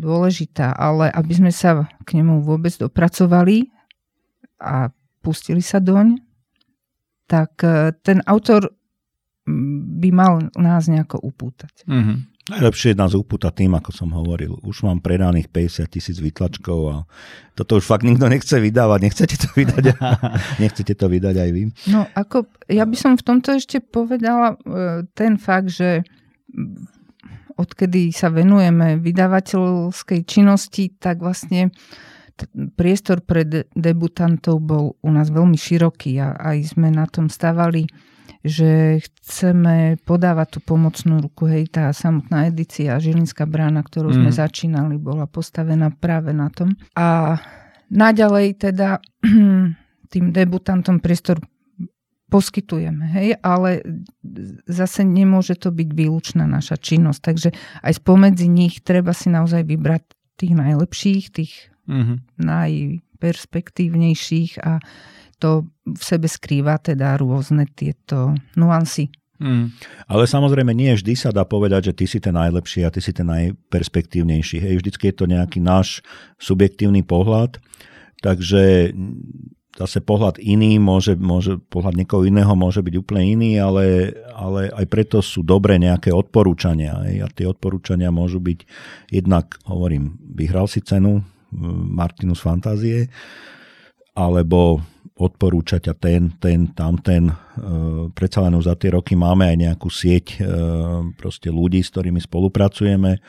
dôležitá, 0.00 0.72
ale 0.72 1.12
aby 1.12 1.32
sme 1.36 1.52
sa 1.52 1.84
k 2.08 2.16
nemu 2.16 2.40
vôbec 2.40 2.72
dopracovali 2.80 3.68
a 4.56 4.88
pustili 5.20 5.60
sa 5.60 5.84
doň, 5.84 6.16
tak 7.28 7.60
e, 7.60 7.92
ten 8.00 8.24
autor 8.24 8.72
by 10.02 10.10
mal 10.10 10.32
nás 10.58 10.90
nejako 10.90 11.22
upútať. 11.22 11.86
Mm-hmm. 11.86 12.32
Najlepšie 12.42 12.90
je 12.90 12.98
nás 12.98 13.14
upútať 13.14 13.62
tým, 13.62 13.78
ako 13.78 13.94
som 13.94 14.10
hovoril. 14.10 14.58
Už 14.66 14.82
mám 14.82 14.98
predaných 14.98 15.46
50 15.46 15.86
tisíc 15.86 16.18
vytlačkov 16.18 16.80
a 16.90 16.96
toto 17.54 17.78
už 17.78 17.86
fakt 17.86 18.02
nikto 18.02 18.26
nechce 18.26 18.58
vydávať. 18.58 18.98
Nechcete 18.98 19.36
to 19.38 19.46
vydať, 19.54 19.94
nechcete 20.62 20.94
to 20.98 21.06
vydať 21.06 21.34
aj 21.38 21.50
vy? 21.54 21.62
No 21.86 22.02
ako, 22.18 22.50
ja 22.66 22.82
by 22.82 22.96
som 22.98 23.14
v 23.14 23.22
tomto 23.22 23.54
ešte 23.54 23.78
povedala 23.78 24.58
e, 24.58 25.06
ten 25.14 25.38
fakt, 25.38 25.70
že 25.70 26.02
odkedy 27.54 28.10
sa 28.10 28.26
venujeme 28.34 28.98
vydavateľskej 28.98 30.20
činnosti, 30.26 30.90
tak 30.98 31.22
vlastne 31.22 31.70
priestor 32.74 33.22
pre 33.22 33.46
debutantov 33.70 34.58
bol 34.58 34.98
u 34.98 35.10
nás 35.14 35.30
veľmi 35.30 35.54
široký 35.54 36.18
a 36.18 36.34
aj 36.42 36.74
sme 36.74 36.90
na 36.90 37.06
tom 37.06 37.30
stavali 37.30 37.86
že 38.42 38.98
chceme 38.98 40.02
podávať 40.02 40.58
tú 40.58 40.66
pomocnú 40.66 41.22
ruku. 41.22 41.46
Hej, 41.46 41.78
tá 41.78 41.94
samotná 41.94 42.50
edícia 42.50 42.98
Žilinská 42.98 43.46
brána, 43.46 43.86
ktorú 43.86 44.10
mm. 44.10 44.16
sme 44.18 44.30
začínali, 44.34 44.98
bola 44.98 45.30
postavená 45.30 45.94
práve 45.94 46.34
na 46.34 46.50
tom. 46.50 46.74
A 46.98 47.38
naďalej 47.86 48.58
teda 48.58 48.98
tým 50.12 50.34
debutantom 50.34 50.98
priestor 50.98 51.38
poskytujeme, 52.32 53.12
hej, 53.12 53.36
ale 53.44 53.84
zase 54.64 55.04
nemôže 55.04 55.52
to 55.52 55.68
byť 55.68 55.88
výlučná 55.92 56.48
naša 56.48 56.80
činnosť, 56.80 57.20
takže 57.20 57.52
aj 57.84 58.00
spomedzi 58.00 58.48
nich 58.48 58.80
treba 58.80 59.12
si 59.12 59.28
naozaj 59.28 59.68
vybrať 59.68 60.00
tých 60.40 60.56
najlepších, 60.56 61.28
tých 61.28 61.68
mm-hmm. 61.84 62.40
najperspektívnejších 62.40 64.64
a 64.64 64.80
to 65.42 65.66
v 65.82 66.02
sebe 66.02 66.30
skrýva 66.30 66.78
teda 66.78 67.18
rôzne 67.18 67.66
tieto 67.74 68.38
nuancy. 68.54 69.10
Mm. 69.42 69.74
Ale 70.06 70.30
samozrejme 70.30 70.70
nie 70.70 70.94
vždy 70.94 71.18
sa 71.18 71.34
dá 71.34 71.42
povedať, 71.42 71.90
že 71.90 71.96
ty 71.98 72.04
si 72.06 72.22
ten 72.22 72.38
najlepší 72.38 72.86
a 72.86 72.94
ty 72.94 73.02
si 73.02 73.10
ten 73.10 73.26
najperspektívnejší. 73.26 74.62
Hej, 74.62 74.74
vždycky 74.78 75.10
je 75.10 75.16
to 75.18 75.26
nejaký 75.26 75.58
náš 75.58 76.06
subjektívny 76.38 77.02
pohľad, 77.02 77.58
takže 78.22 78.94
zase 79.74 79.98
pohľad 79.98 80.38
iný, 80.38 80.78
môže, 80.78 81.18
môže, 81.18 81.58
pohľad 81.72 81.98
niekoho 81.98 82.22
iného 82.22 82.54
môže 82.54 82.84
byť 82.84 82.94
úplne 83.02 83.34
iný, 83.34 83.50
ale, 83.58 84.14
ale 84.30 84.70
aj 84.70 84.86
preto 84.86 85.18
sú 85.18 85.42
dobré 85.42 85.80
nejaké 85.82 86.14
odporúčania. 86.14 87.02
Hej, 87.10 87.16
a 87.24 87.28
tie 87.34 87.46
odporúčania 87.50 88.14
môžu 88.14 88.38
byť 88.38 88.62
jednak, 89.10 89.58
hovorím, 89.66 90.22
vyhral 90.22 90.70
si 90.70 90.86
cenu 90.86 91.18
Martinus 91.90 92.38
Fantázie, 92.38 93.10
alebo 94.12 94.84
odporúčať 95.12 95.92
a 95.92 95.94
ten, 95.94 96.32
ten, 96.40 96.72
tamten. 96.72 97.28
E, 97.28 97.34
predsa 98.16 98.48
len 98.48 98.56
za 98.64 98.72
tie 98.76 98.96
roky 98.96 99.12
máme 99.12 99.44
aj 99.44 99.56
nejakú 99.60 99.88
sieť 99.92 100.40
e, 100.40 100.48
proste 101.14 101.52
ľudí, 101.52 101.84
s 101.84 101.92
ktorými 101.92 102.18
spolupracujeme. 102.18 103.20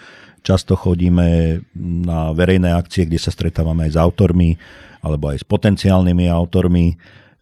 Často 0.44 0.80
chodíme 0.80 1.60
na 2.08 2.32
verejné 2.32 2.72
akcie, 2.72 3.08
kde 3.08 3.20
sa 3.20 3.32
stretávame 3.32 3.88
aj 3.88 3.92
s 3.96 3.98
autormi 4.00 4.56
alebo 5.04 5.36
aj 5.36 5.44
s 5.44 5.46
potenciálnymi 5.48 6.32
autormi, 6.32 6.86
e, 6.92 6.96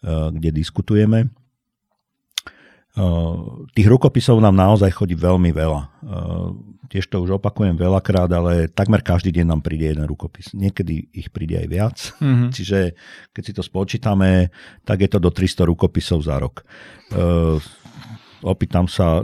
kde 0.09 0.49
diskutujeme. 0.49 1.29
Tých 3.71 3.87
rukopisov 3.87 4.43
nám 4.43 4.55
naozaj 4.55 4.91
chodí 4.91 5.15
veľmi 5.15 5.55
veľa 5.55 5.81
tiež 6.91 7.07
to 7.07 7.23
už 7.23 7.39
opakujem 7.39 7.79
veľakrát, 7.79 8.27
ale 8.27 8.67
takmer 8.67 8.99
každý 8.99 9.31
deň 9.31 9.47
nám 9.47 9.61
príde 9.63 9.95
jeden 9.95 10.03
rukopis. 10.03 10.51
Niekedy 10.51 11.07
ich 11.15 11.31
príde 11.31 11.63
aj 11.63 11.67
viac. 11.71 11.97
Mm-hmm. 12.19 12.49
Čiže 12.59 12.79
keď 13.31 13.43
si 13.47 13.53
to 13.55 13.63
spočítame, 13.63 14.51
tak 14.83 14.99
je 14.99 15.07
to 15.07 15.23
do 15.23 15.31
300 15.31 15.71
rukopisov 15.71 16.19
za 16.27 16.35
rok. 16.35 16.67
Uh, 17.15 17.63
opýtam 18.43 18.91
sa 18.91 19.23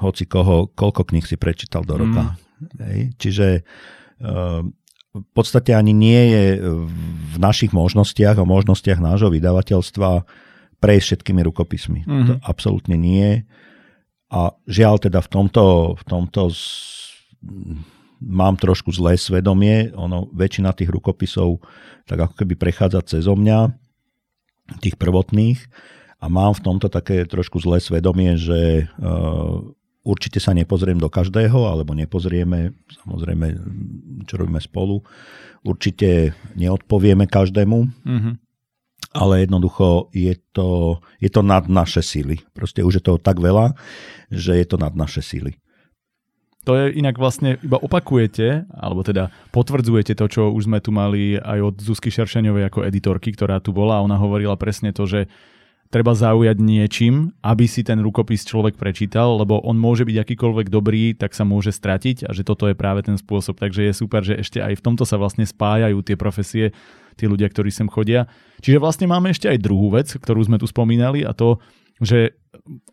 hoci 0.00 0.24
koho, 0.24 0.72
koľko 0.72 1.04
kníh 1.12 1.28
si 1.28 1.36
prečítal 1.36 1.84
do 1.84 2.00
roka. 2.00 2.32
Mm. 2.32 2.40
Hej. 2.80 2.98
Čiže 3.20 3.46
v 5.14 5.28
podstate 5.36 5.76
ani 5.76 5.92
nie 5.92 6.22
je 6.32 6.44
v 6.64 7.36
našich 7.36 7.76
možnostiach 7.76 8.40
a 8.40 8.46
možnostiach 8.46 9.02
nášho 9.02 9.28
vydavateľstva 9.28 10.10
prejsť 10.84 11.04
všetkými 11.08 11.40
rukopismi. 11.48 12.00
Mm-hmm. 12.04 12.28
To 12.28 12.32
absolútne 12.44 13.00
nie. 13.00 13.48
A 14.28 14.52
žiaľ 14.68 15.00
teda 15.00 15.24
v 15.24 15.28
tomto, 15.32 15.96
v 15.96 16.04
tomto 16.04 16.52
mám 18.20 18.60
trošku 18.60 18.92
zlé 18.92 19.16
svedomie. 19.16 19.88
Ono, 19.96 20.28
väčšina 20.36 20.76
tých 20.76 20.92
rukopisov 20.92 21.64
tak 22.04 22.20
ako 22.20 22.34
keby 22.44 22.54
prechádza 22.60 23.00
cez 23.16 23.24
mňa, 23.24 23.72
tých 24.84 25.00
prvotných. 25.00 25.56
A 26.20 26.28
mám 26.28 26.52
v 26.56 26.64
tomto 26.64 26.92
také 26.92 27.24
trošku 27.24 27.60
zlé 27.60 27.80
svedomie, 27.80 28.36
že 28.36 28.88
uh, 29.00 29.60
určite 30.04 30.40
sa 30.40 30.52
nepozriem 30.52 31.00
do 31.00 31.08
každého, 31.08 31.68
alebo 31.68 31.96
nepozrieme, 31.96 32.76
samozrejme, 33.04 33.56
čo 34.28 34.40
robíme 34.40 34.60
spolu. 34.60 35.04
Určite 35.64 36.36
neodpovieme 36.56 37.24
každému. 37.24 37.78
Mm-hmm 38.04 38.43
ale 39.14 39.46
jednoducho 39.46 40.10
je 40.10 40.34
to, 40.50 40.98
je 41.22 41.30
to 41.30 41.40
nad 41.46 41.70
naše 41.70 42.02
síly. 42.02 42.42
Proste 42.50 42.82
už 42.82 42.98
je 42.98 43.04
toho 43.06 43.22
tak 43.22 43.38
veľa, 43.38 43.78
že 44.34 44.58
je 44.58 44.66
to 44.66 44.76
nad 44.76 44.92
naše 44.98 45.22
síly. 45.22 45.54
To 46.64 46.74
je 46.74 46.96
inak 46.96 47.20
vlastne 47.20 47.60
iba 47.60 47.76
opakujete, 47.76 48.64
alebo 48.72 49.04
teda 49.04 49.28
potvrdzujete 49.52 50.16
to, 50.16 50.26
čo 50.26 50.42
už 50.48 50.64
sme 50.64 50.80
tu 50.80 50.90
mali 50.90 51.36
aj 51.36 51.58
od 51.60 51.74
Zuzky 51.76 52.08
Šeršeňovej 52.08 52.72
ako 52.72 52.88
editorky, 52.88 53.36
ktorá 53.36 53.60
tu 53.60 53.76
bola. 53.76 54.00
Ona 54.00 54.16
hovorila 54.16 54.56
presne 54.56 54.90
to, 54.90 55.04
že 55.04 55.28
treba 55.92 56.16
zaujať 56.16 56.56
niečím, 56.58 57.36
aby 57.44 57.68
si 57.68 57.84
ten 57.84 58.00
rukopis 58.00 58.48
človek 58.48 58.80
prečítal, 58.80 59.36
lebo 59.36 59.60
on 59.60 59.76
môže 59.76 60.08
byť 60.08 60.16
akýkoľvek 60.24 60.66
dobrý, 60.72 61.12
tak 61.12 61.36
sa 61.36 61.44
môže 61.44 61.70
stratiť 61.70 62.26
a 62.26 62.32
že 62.32 62.42
toto 62.42 62.66
je 62.66 62.74
práve 62.74 63.04
ten 63.04 63.20
spôsob. 63.20 63.60
Takže 63.60 63.84
je 63.86 63.92
super, 63.92 64.24
že 64.24 64.40
ešte 64.40 64.64
aj 64.64 64.80
v 64.80 64.84
tomto 64.88 65.04
sa 65.04 65.20
vlastne 65.20 65.44
spájajú 65.44 66.00
tie 66.00 66.16
profesie, 66.16 66.72
tí 67.14 67.30
ľudia, 67.30 67.48
ktorí 67.48 67.70
sem 67.70 67.88
chodia. 67.90 68.26
Čiže 68.60 68.82
vlastne 68.82 69.06
máme 69.06 69.30
ešte 69.30 69.48
aj 69.50 69.62
druhú 69.62 69.94
vec, 69.94 70.10
ktorú 70.10 70.44
sme 70.44 70.58
tu 70.58 70.66
spomínali 70.66 71.22
a 71.22 71.32
to 71.32 71.62
že 72.02 72.34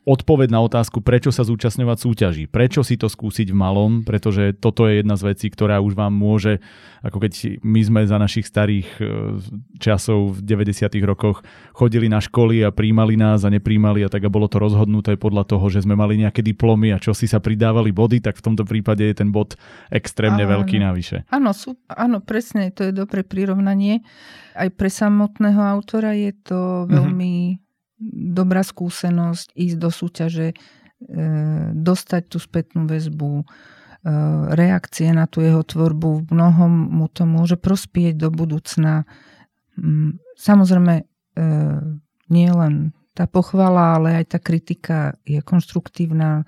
odpoveď 0.03 0.49
na 0.51 0.59
otázku, 0.65 0.99
prečo 0.99 1.29
sa 1.29 1.45
zúčastňovať 1.47 1.97
súťaží, 2.01 2.43
prečo 2.49 2.81
si 2.83 2.99
to 2.99 3.07
skúsiť 3.07 3.53
v 3.53 3.57
malom, 3.57 3.91
pretože 4.03 4.57
toto 4.57 4.89
je 4.89 4.99
jedna 4.99 5.15
z 5.15 5.31
vecí, 5.31 5.47
ktorá 5.47 5.79
už 5.79 5.95
vám 5.95 6.11
môže, 6.11 6.59
ako 7.05 7.23
keď 7.23 7.61
my 7.63 7.81
sme 7.85 8.01
za 8.03 8.17
našich 8.19 8.49
starých 8.49 8.89
e, 8.99 9.03
časov 9.79 10.41
v 10.41 10.67
90. 10.67 10.91
rokoch 11.07 11.45
chodili 11.71 12.11
na 12.11 12.19
školy 12.19 12.65
a 12.65 12.73
príjmali 12.73 13.15
nás 13.15 13.47
a 13.47 13.53
nepríjmali 13.53 14.03
a 14.03 14.11
tak 14.11 14.27
a 14.27 14.33
bolo 14.33 14.51
to 14.51 14.59
rozhodnuté 14.59 15.15
podľa 15.15 15.47
toho, 15.47 15.65
že 15.71 15.85
sme 15.85 15.95
mali 15.95 16.19
nejaké 16.19 16.43
diplomy 16.43 16.91
a 16.91 16.99
čo 16.99 17.15
si 17.15 17.29
sa 17.29 17.39
pridávali 17.39 17.95
body, 17.95 18.19
tak 18.19 18.41
v 18.41 18.45
tomto 18.51 18.67
prípade 18.67 19.07
je 19.07 19.15
ten 19.15 19.29
bod 19.31 19.55
extrémne 19.93 20.43
áno, 20.43 20.59
veľký 20.59 20.81
navyše. 20.83 21.23
Áno, 21.31 21.55
sú, 21.55 21.79
áno, 21.87 22.19
presne, 22.19 22.73
to 22.75 22.89
je 22.89 22.91
dobré 22.91 23.23
prirovnanie. 23.23 24.03
Aj 24.51 24.67
pre 24.67 24.91
samotného 24.91 25.63
autora 25.63 26.11
je 26.17 26.35
to 26.43 26.59
mhm. 26.83 26.91
veľmi 26.91 27.33
mm-hmm 27.55 27.69
dobrá 28.09 28.65
skúsenosť 28.65 29.53
ísť 29.53 29.77
do 29.77 29.89
súťaže, 29.93 30.47
e, 30.51 30.55
dostať 31.77 32.21
tú 32.25 32.37
spätnú 32.41 32.89
väzbu, 32.89 33.41
e, 33.41 33.45
reakcie 34.57 35.13
na 35.13 35.29
tú 35.29 35.45
jeho 35.45 35.61
tvorbu. 35.61 36.25
V 36.25 36.29
mnohom 36.33 36.71
mu 36.89 37.05
to 37.05 37.29
môže 37.29 37.61
prospieť 37.61 38.17
do 38.17 38.33
budúcna. 38.33 39.05
Mm, 39.77 40.17
samozrejme, 40.33 40.93
e, 40.97 41.03
nie 42.33 42.49
len 42.49 42.97
tá 43.13 43.29
pochvala, 43.29 44.01
ale 44.01 44.23
aj 44.23 44.25
tá 44.33 44.39
kritika 44.41 45.19
je 45.27 45.43
konštruktívna 45.43 46.47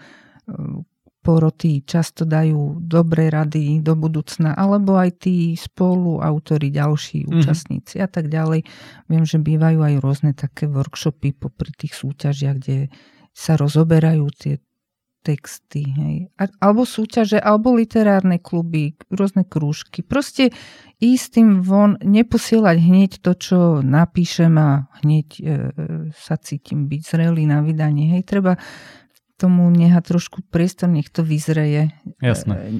poroty 1.23 1.87
často 1.87 2.27
dajú 2.27 2.83
dobré 2.83 3.31
rady 3.31 3.79
do 3.79 3.95
budúcna, 3.95 4.51
alebo 4.51 4.99
aj 4.99 5.23
tí 5.23 5.55
spoluautori, 5.55 6.67
ďalší 6.67 7.23
mm-hmm. 7.23 7.33
účastníci 7.39 8.03
a 8.03 8.11
tak 8.11 8.27
ďalej. 8.27 8.67
Viem, 9.07 9.23
že 9.23 9.39
bývajú 9.39 9.79
aj 9.79 9.95
rôzne 10.03 10.31
také 10.35 10.67
workshopy 10.67 11.31
popri 11.31 11.71
tých 11.71 11.95
súťažiach, 11.95 12.55
kde 12.59 12.91
sa 13.31 13.55
rozoberajú 13.55 14.27
tie 14.35 14.59
texty, 15.23 15.87
hej. 15.87 16.27
alebo 16.59 16.83
súťaže, 16.83 17.39
alebo 17.39 17.71
literárne 17.71 18.43
kluby, 18.43 18.99
rôzne 19.07 19.47
krúžky. 19.47 20.03
Proste 20.03 20.51
ísť 20.99 21.39
tým 21.39 21.49
von, 21.63 21.95
neposielať 22.03 22.77
hneď 22.83 23.11
to, 23.23 23.31
čo 23.39 23.59
napíšem 23.79 24.51
a 24.59 24.91
hneď 24.99 25.27
e, 25.39 25.41
e 25.41 25.51
sa 26.11 26.35
cítim 26.35 26.91
byť 26.91 27.01
zrelý 27.07 27.47
na 27.47 27.63
vydanie. 27.63 28.19
Hej, 28.19 28.27
treba 28.27 28.59
tomu 29.43 29.67
neha 29.67 29.99
trošku 29.99 30.39
priestor, 30.47 30.87
nech 30.87 31.11
to 31.11 31.27
vyzreje. 31.27 31.91
Jasné. 32.23 32.79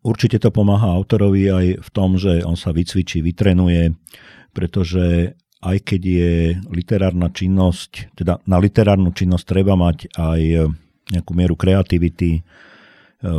Určite 0.00 0.40
to 0.40 0.48
pomáha 0.48 0.96
autorovi 0.96 1.44
aj 1.52 1.66
v 1.84 1.88
tom, 1.92 2.16
že 2.16 2.40
on 2.40 2.56
sa 2.56 2.72
vycvičí, 2.72 3.20
vytrenuje, 3.20 3.92
pretože 4.56 5.36
aj 5.60 5.76
keď 5.84 6.00
je 6.00 6.34
literárna 6.70 7.28
činnosť, 7.28 8.16
teda 8.16 8.40
na 8.48 8.56
literárnu 8.62 9.12
činnosť 9.12 9.44
treba 9.44 9.74
mať 9.76 10.08
aj 10.16 10.40
nejakú 11.12 11.32
mieru 11.34 11.58
kreativity, 11.58 12.40
e, 12.40 12.42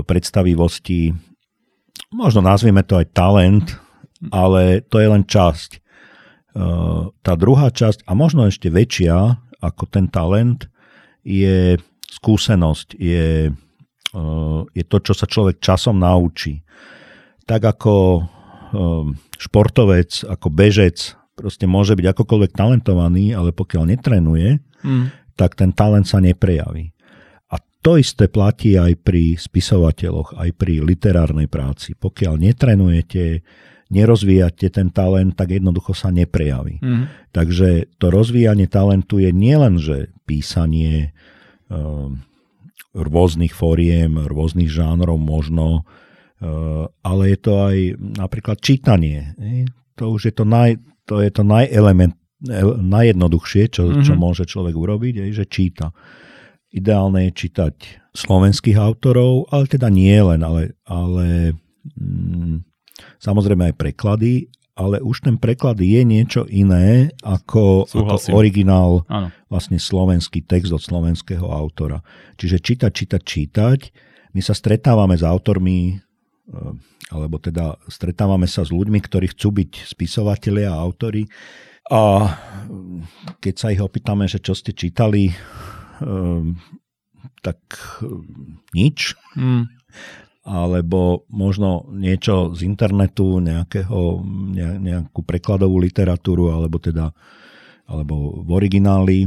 predstavivosti, 0.04 1.16
možno 2.12 2.44
nazvieme 2.44 2.84
to 2.84 3.00
aj 3.00 3.08
talent, 3.14 3.68
ale 4.34 4.84
to 4.84 5.00
je 5.00 5.08
len 5.08 5.24
časť. 5.24 5.70
E, 5.74 5.80
tá 7.24 7.34
druhá 7.40 7.72
časť, 7.72 8.04
a 8.04 8.12
možno 8.18 8.50
ešte 8.50 8.68
väčšia 8.68 9.40
ako 9.64 9.84
ten 9.88 10.12
talent, 10.12 10.68
je 11.24 11.80
skúsenosť, 12.10 12.98
je, 12.98 13.54
eh, 13.54 14.60
je 14.74 14.84
to, 14.84 14.98
čo 15.00 15.14
sa 15.14 15.30
človek 15.30 15.62
časom 15.62 16.02
naučí. 16.02 16.66
Tak 17.46 17.62
ako 17.78 17.96
eh, 18.20 19.06
športovec, 19.38 20.26
ako 20.26 20.48
bežec, 20.50 21.20
proste 21.40 21.64
môže 21.64 21.96
byť 21.96 22.06
akokoľvek 22.12 22.52
talentovaný, 22.52 23.32
ale 23.32 23.56
pokiaľ 23.56 23.96
netrenuje, 23.96 24.60
mm. 24.84 25.06
tak 25.40 25.56
ten 25.56 25.72
talent 25.72 26.04
sa 26.04 26.20
neprejaví. 26.20 26.92
A 27.48 27.64
to 27.80 27.96
isté 27.96 28.28
platí 28.28 28.76
aj 28.76 29.00
pri 29.00 29.40
spisovateľoch, 29.40 30.36
aj 30.36 30.50
pri 30.60 30.84
literárnej 30.84 31.48
práci. 31.48 31.96
Pokiaľ 31.96 32.36
netrenujete, 32.44 33.48
nerozvíjate 33.88 34.68
ten 34.68 34.92
talent, 34.92 35.34
tak 35.40 35.56
jednoducho 35.56 35.96
sa 35.96 36.12
neprejaví. 36.12 36.84
Mm. 36.84 37.08
Takže 37.32 37.96
to 37.96 38.12
rozvíjanie 38.12 38.68
talentu 38.68 39.24
je 39.24 39.32
nielen, 39.32 39.80
že 39.80 40.12
písanie, 40.28 41.16
rôznych 42.94 43.54
fóriem, 43.54 44.18
rôznych 44.26 44.70
žánrov 44.70 45.22
možno, 45.22 45.86
ehm, 46.42 46.90
ale 47.06 47.24
je 47.36 47.40
to 47.40 47.54
aj 47.62 47.78
napríklad 48.00 48.58
čítanie. 48.60 49.38
To 50.02 50.16
už 50.16 50.32
je 50.32 50.34
to, 50.34 50.46
naj, 50.48 50.80
to, 51.06 51.22
je 51.22 51.30
to 51.30 51.44
najelement, 51.44 52.16
najjednoduchšie, 52.80 53.68
čo, 53.68 53.84
mm-hmm. 53.92 54.06
čo 54.06 54.14
môže 54.16 54.48
človek 54.48 54.72
urobiť, 54.72 55.14
je, 55.28 55.44
že 55.44 55.46
číta. 55.52 55.92
Ideálne 56.72 57.28
je 57.30 57.32
čítať 57.46 57.76
slovenských 58.16 58.78
autorov, 58.78 59.50
ale 59.52 59.66
teda 59.68 59.90
nie 59.92 60.16
len, 60.16 60.40
ale, 60.46 60.80
ale 60.88 61.58
mm, 61.98 62.64
samozrejme 63.20 63.74
aj 63.74 63.76
preklady, 63.76 64.48
ale 64.80 65.04
už 65.04 65.28
ten 65.28 65.36
preklad 65.36 65.76
je 65.84 66.02
niečo 66.08 66.48
iné 66.48 67.12
ako, 67.20 67.84
ako 67.92 68.32
originál, 68.32 69.04
Áno. 69.12 69.28
vlastne 69.52 69.76
slovenský 69.76 70.48
text 70.48 70.72
od 70.72 70.80
slovenského 70.80 71.44
autora. 71.44 72.00
Čiže 72.40 72.64
čítať, 72.64 72.92
čítať, 72.96 73.22
čítať. 73.22 73.80
My 74.32 74.40
sa 74.40 74.56
stretávame 74.56 75.20
s 75.20 75.28
autormi, 75.28 76.00
eh, 76.00 76.74
alebo 77.12 77.36
teda 77.44 77.76
stretávame 77.92 78.48
sa 78.48 78.64
s 78.64 78.72
ľuďmi, 78.72 79.04
ktorí 79.04 79.36
chcú 79.36 79.52
byť 79.60 79.72
spisovatelia 79.84 80.72
a 80.72 80.80
autory. 80.80 81.28
A 81.92 82.32
keď 83.44 83.54
sa 83.60 83.76
ich 83.76 83.84
opýtame, 83.84 84.32
že 84.32 84.40
čo 84.40 84.56
ste 84.56 84.72
čítali, 84.72 85.28
eh, 85.28 86.44
tak 87.44 87.60
eh, 88.00 88.08
nič. 88.72 89.20
Mm 89.36 89.76
alebo 90.50 91.30
možno 91.30 91.86
niečo 91.94 92.58
z 92.58 92.66
internetu, 92.66 93.38
nejakého, 93.38 94.26
ne, 94.26 94.82
nejakú 94.82 95.22
prekladovú 95.22 95.78
literatúru, 95.78 96.50
alebo 96.50 96.82
teda 96.82 97.14
alebo 97.90 98.46
v 98.46 98.50
origináli, 98.54 99.20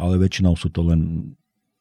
ale 0.00 0.16
väčšinou 0.16 0.56
sú 0.56 0.72
to 0.72 0.84
len 0.84 1.32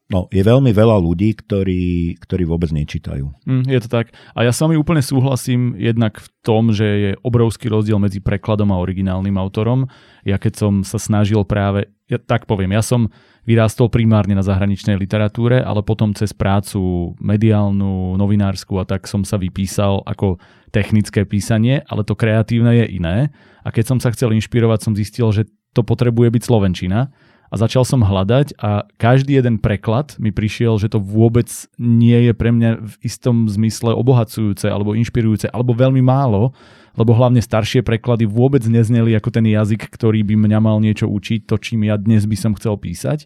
No, 0.09 0.25
je 0.33 0.41
veľmi 0.41 0.73
veľa 0.73 0.97
ľudí, 1.05 1.37
ktorí, 1.37 2.17
ktorí 2.17 2.41
vôbec 2.49 2.73
nečítajú. 2.73 3.29
Mm, 3.45 3.69
je 3.69 3.79
to 3.85 3.89
tak. 3.93 4.09
A 4.33 4.41
ja 4.41 4.49
s 4.49 4.57
vami 4.57 4.73
úplne 4.73 5.05
súhlasím 5.05 5.77
jednak 5.77 6.17
v 6.17 6.27
tom, 6.41 6.73
že 6.73 6.87
je 6.89 7.11
obrovský 7.21 7.69
rozdiel 7.69 8.01
medzi 8.01 8.17
prekladom 8.17 8.73
a 8.73 8.81
originálnym 8.81 9.37
autorom. 9.37 9.85
Ja 10.25 10.41
keď 10.41 10.65
som 10.65 10.73
sa 10.81 10.97
snažil 10.97 11.45
práve, 11.45 11.93
ja 12.09 12.17
tak 12.17 12.49
poviem, 12.49 12.73
ja 12.73 12.81
som 12.81 13.13
vyrástol 13.49 13.89
primárne 13.89 14.37
na 14.37 14.45
zahraničnej 14.45 14.93
literatúre, 14.93 15.57
ale 15.57 15.81
potom 15.81 16.13
cez 16.13 16.37
prácu 16.37 17.17
mediálnu, 17.17 18.13
novinárskú 18.13 18.77
a 18.77 18.85
tak 18.85 19.09
som 19.09 19.25
sa 19.25 19.41
vypísal 19.41 20.05
ako 20.05 20.37
technické 20.69 21.25
písanie, 21.25 21.81
ale 21.89 22.05
to 22.05 22.13
kreatívne 22.13 22.77
je 22.77 23.01
iné. 23.01 23.33
A 23.65 23.73
keď 23.73 23.89
som 23.89 23.97
sa 23.97 24.13
chcel 24.13 24.37
inšpirovať, 24.37 24.79
som 24.85 24.93
zistil, 24.93 25.33
že 25.33 25.49
to 25.73 25.81
potrebuje 25.81 26.29
byť 26.29 26.43
slovenčina 26.45 27.09
a 27.49 27.55
začal 27.57 27.81
som 27.81 28.05
hľadať 28.05 28.61
a 28.61 28.85
každý 29.01 29.41
jeden 29.41 29.57
preklad 29.57 30.13
mi 30.21 30.29
prišiel, 30.29 30.77
že 30.77 30.93
to 30.93 31.01
vôbec 31.01 31.49
nie 31.81 32.29
je 32.29 32.33
pre 32.37 32.53
mňa 32.53 32.69
v 32.77 32.93
istom 33.01 33.49
zmysle 33.49 33.97
obohacujúce 33.97 34.69
alebo 34.69 34.93
inšpirujúce 34.93 35.49
alebo 35.49 35.73
veľmi 35.73 36.01
málo, 36.05 36.53
lebo 36.93 37.17
hlavne 37.17 37.41
staršie 37.41 37.81
preklady 37.81 38.29
vôbec 38.29 38.61
nezneli 38.69 39.17
ako 39.17 39.33
ten 39.33 39.49
jazyk, 39.49 39.89
ktorý 39.89 40.21
by 40.21 40.35
mňa 40.37 40.59
mal 40.61 40.77
niečo 40.77 41.09
učiť, 41.09 41.49
to 41.49 41.57
čím 41.57 41.89
ja 41.89 41.97
dnes 41.97 42.29
by 42.29 42.37
som 42.37 42.53
chcel 42.53 42.77
písať. 42.77 43.25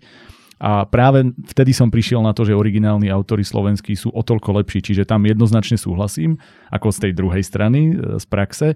A 0.63 0.87
práve 0.87 1.27
vtedy 1.51 1.75
som 1.75 1.91
prišiel 1.91 2.23
na 2.23 2.31
to, 2.31 2.47
že 2.47 2.55
originálni 2.55 3.11
autory 3.11 3.43
slovenskí 3.43 3.99
sú 3.99 4.15
o 4.15 4.23
toľko 4.23 4.63
lepší, 4.63 4.79
čiže 4.79 5.03
tam 5.03 5.27
jednoznačne 5.27 5.75
súhlasím, 5.75 6.39
ako 6.71 6.87
z 6.87 6.97
tej 7.03 7.11
druhej 7.19 7.43
strany, 7.43 7.91
e, 7.91 8.15
z 8.15 8.25
praxe. 8.31 8.67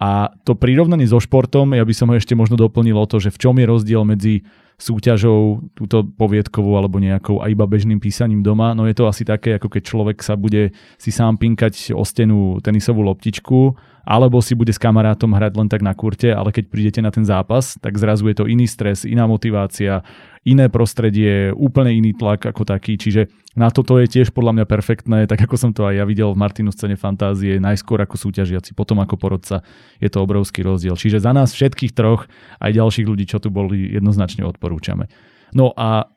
A 0.00 0.32
to 0.48 0.56
prirovnanie 0.56 1.04
so 1.04 1.20
športom, 1.20 1.76
ja 1.76 1.84
by 1.84 1.92
som 1.92 2.08
ho 2.08 2.16
ešte 2.16 2.32
možno 2.32 2.56
doplnil 2.56 2.96
o 2.96 3.04
to, 3.04 3.20
že 3.20 3.34
v 3.34 3.40
čom 3.44 3.54
je 3.60 3.66
rozdiel 3.68 4.08
medzi 4.08 4.46
súťažou, 4.78 5.66
túto 5.74 6.06
poviedkovou 6.06 6.78
alebo 6.78 7.02
nejakou 7.02 7.42
a 7.42 7.50
iba 7.50 7.66
bežným 7.66 7.98
písaním 7.98 8.46
doma. 8.46 8.78
No 8.78 8.86
je 8.86 8.94
to 8.94 9.10
asi 9.10 9.26
také, 9.26 9.58
ako 9.58 9.66
keď 9.74 9.82
človek 9.82 10.18
sa 10.22 10.38
bude 10.38 10.70
si 10.94 11.10
sám 11.10 11.34
pinkať 11.34 11.90
o 11.98 12.06
stenu 12.06 12.62
tenisovú 12.62 13.02
loptičku 13.02 13.74
alebo 14.08 14.40
si 14.40 14.56
bude 14.56 14.72
s 14.72 14.80
kamarátom 14.80 15.36
hrať 15.36 15.52
len 15.60 15.68
tak 15.68 15.84
na 15.84 15.92
kurte, 15.92 16.32
ale 16.32 16.48
keď 16.48 16.72
prídete 16.72 17.04
na 17.04 17.12
ten 17.12 17.28
zápas, 17.28 17.76
tak 17.76 18.00
zrazu 18.00 18.24
je 18.32 18.40
to 18.40 18.48
iný 18.48 18.64
stres, 18.64 19.04
iná 19.04 19.28
motivácia, 19.28 20.00
iné 20.48 20.72
prostredie, 20.72 21.52
úplne 21.52 21.92
iný 21.92 22.16
tlak 22.16 22.48
ako 22.48 22.64
taký, 22.64 22.96
čiže 22.96 23.28
na 23.52 23.68
toto 23.68 24.00
je 24.00 24.08
tiež 24.08 24.32
podľa 24.32 24.56
mňa 24.56 24.64
perfektné, 24.64 25.18
tak 25.28 25.44
ako 25.44 25.60
som 25.60 25.76
to 25.76 25.84
aj 25.84 26.00
ja 26.00 26.08
videl 26.08 26.32
v 26.32 26.40
Martinu 26.40 26.72
scéne 26.72 26.96
fantázie, 26.96 27.60
najskôr 27.60 28.00
ako 28.00 28.16
súťažiaci, 28.16 28.72
potom 28.72 28.96
ako 29.04 29.20
porodca, 29.20 29.60
je 30.00 30.08
to 30.08 30.24
obrovský 30.24 30.64
rozdiel. 30.64 30.96
Čiže 30.96 31.20
za 31.20 31.36
nás 31.36 31.52
všetkých 31.52 31.92
troch, 31.92 32.32
aj 32.64 32.80
ďalších 32.80 33.04
ľudí, 33.04 33.28
čo 33.28 33.44
tu 33.44 33.52
boli, 33.52 33.92
jednoznačne 33.92 34.48
odporúčame. 34.48 35.12
No 35.52 35.76
a 35.76 36.08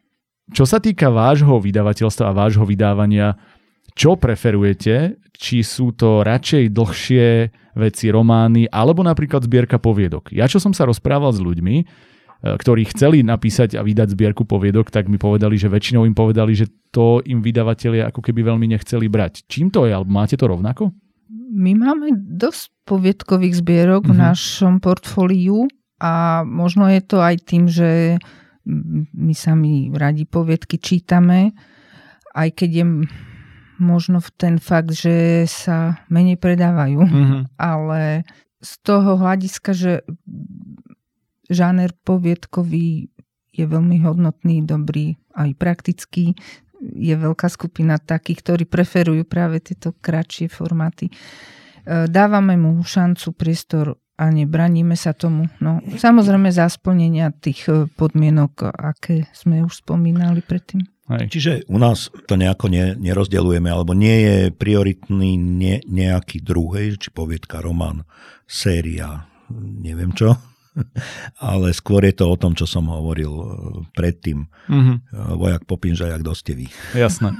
čo 0.51 0.67
sa 0.67 0.83
týka 0.83 1.07
vášho 1.07 1.63
vydavateľstva 1.63 2.31
a 2.31 2.35
vášho 2.35 2.67
vydávania, 2.67 3.39
čo 3.95 4.15
preferujete? 4.15 5.19
Či 5.31 5.65
sú 5.65 5.97
to 5.97 6.21
radšej 6.21 6.69
dlhšie 6.69 7.25
veci, 7.75 8.05
romány, 8.13 8.69
alebo 8.69 9.01
napríklad 9.01 9.47
zbierka 9.47 9.81
poviedok? 9.81 10.29
Ja 10.35 10.45
čo 10.45 10.61
som 10.61 10.75
sa 10.75 10.85
rozprával 10.85 11.33
s 11.33 11.41
ľuďmi, 11.41 11.75
ktorí 12.41 12.89
chceli 12.89 13.21
napísať 13.21 13.77
a 13.77 13.85
vydať 13.85 14.17
zbierku 14.17 14.49
poviedok, 14.49 14.89
tak 14.89 15.05
mi 15.05 15.21
povedali, 15.21 15.61
že 15.61 15.69
väčšinou 15.69 16.09
im 16.09 16.17
povedali, 16.17 16.57
že 16.57 16.65
to 16.89 17.21
im 17.29 17.37
vydavatelia 17.45 18.09
ako 18.09 18.21
keby 18.25 18.41
veľmi 18.41 18.65
nechceli 18.73 19.05
brať. 19.05 19.45
Čím 19.45 19.69
to 19.69 19.85
je? 19.85 19.93
Alebo 19.93 20.09
máte 20.09 20.33
to 20.33 20.49
rovnako? 20.49 20.89
My 21.53 21.77
máme 21.77 22.17
dosť 22.17 22.73
poviedkových 22.89 23.61
zbierok 23.61 24.09
mm-hmm. 24.09 24.17
v 24.17 24.17
mhm. 24.17 24.25
našom 24.33 24.73
portfóliu 24.81 25.69
a 26.01 26.41
možno 26.41 26.89
je 26.89 27.01
to 27.05 27.21
aj 27.21 27.35
tým, 27.45 27.69
že 27.69 28.17
my 29.13 29.33
sami 29.37 29.93
radi 29.93 30.25
poviedky 30.25 30.81
čítame, 30.81 31.53
aj 32.33 32.49
keď 32.57 32.69
je 32.73 32.85
možno 33.81 34.21
v 34.21 34.29
ten 34.37 34.55
fakt, 34.61 34.93
že 34.93 35.49
sa 35.49 36.05
menej 36.07 36.37
predávajú. 36.37 37.01
Mm-hmm. 37.01 37.41
Ale 37.57 38.23
z 38.61 38.71
toho 38.85 39.17
hľadiska, 39.17 39.73
že 39.73 40.05
žáner 41.49 41.91
poviedkový 42.05 43.09
je 43.51 43.65
veľmi 43.67 43.99
hodnotný, 44.05 44.63
dobrý, 44.63 45.19
aj 45.35 45.51
praktický. 45.59 46.37
Je 46.81 47.13
veľká 47.13 47.51
skupina 47.51 47.99
takých, 47.99 48.39
ktorí 48.45 48.63
preferujú 48.69 49.27
práve 49.27 49.59
tieto 49.59 49.91
kratšie 49.91 50.47
formáty. 50.47 51.11
E, 51.11 51.13
dávame 52.07 52.55
mu 52.55 52.79
šancu, 52.79 53.35
priestor 53.35 53.99
a 54.17 54.29
nebraníme 54.31 54.95
sa 54.95 55.11
tomu. 55.11 55.49
No, 55.59 55.81
samozrejme 55.83 56.53
za 56.53 56.69
splnenia 56.71 57.33
tých 57.33 57.67
e, 57.67 57.89
podmienok, 57.91 58.71
aké 58.71 59.27
sme 59.35 59.65
už 59.65 59.83
spomínali 59.83 60.39
predtým. 60.41 60.85
Hej. 61.11 61.25
Čiže 61.27 61.51
u 61.67 61.75
nás 61.75 62.07
to 62.27 62.39
nejako 62.39 62.71
ne, 62.71 62.95
nerozdeľujeme, 62.95 63.67
alebo 63.67 63.91
nie 63.91 64.15
je 64.23 64.37
prioritný 64.55 65.35
ne, 65.35 65.83
nejaký 65.83 66.39
druhý, 66.39 66.95
či 66.95 67.11
poviedka, 67.11 67.59
román, 67.59 68.07
séria, 68.47 69.27
neviem 69.59 70.15
čo, 70.15 70.39
ale 71.51 71.75
skôr 71.75 72.07
je 72.07 72.15
to 72.15 72.31
o 72.31 72.39
tom, 72.39 72.55
čo 72.55 72.63
som 72.63 72.87
hovoril 72.87 73.33
eh, 73.33 73.47
predtým. 73.91 74.47
Mm-hmm. 74.71 74.97
Vojak 75.35 75.63
Popinža, 75.67 76.07
jak 76.07 76.23
dostevý. 76.23 76.71
Jasné. 76.95 77.35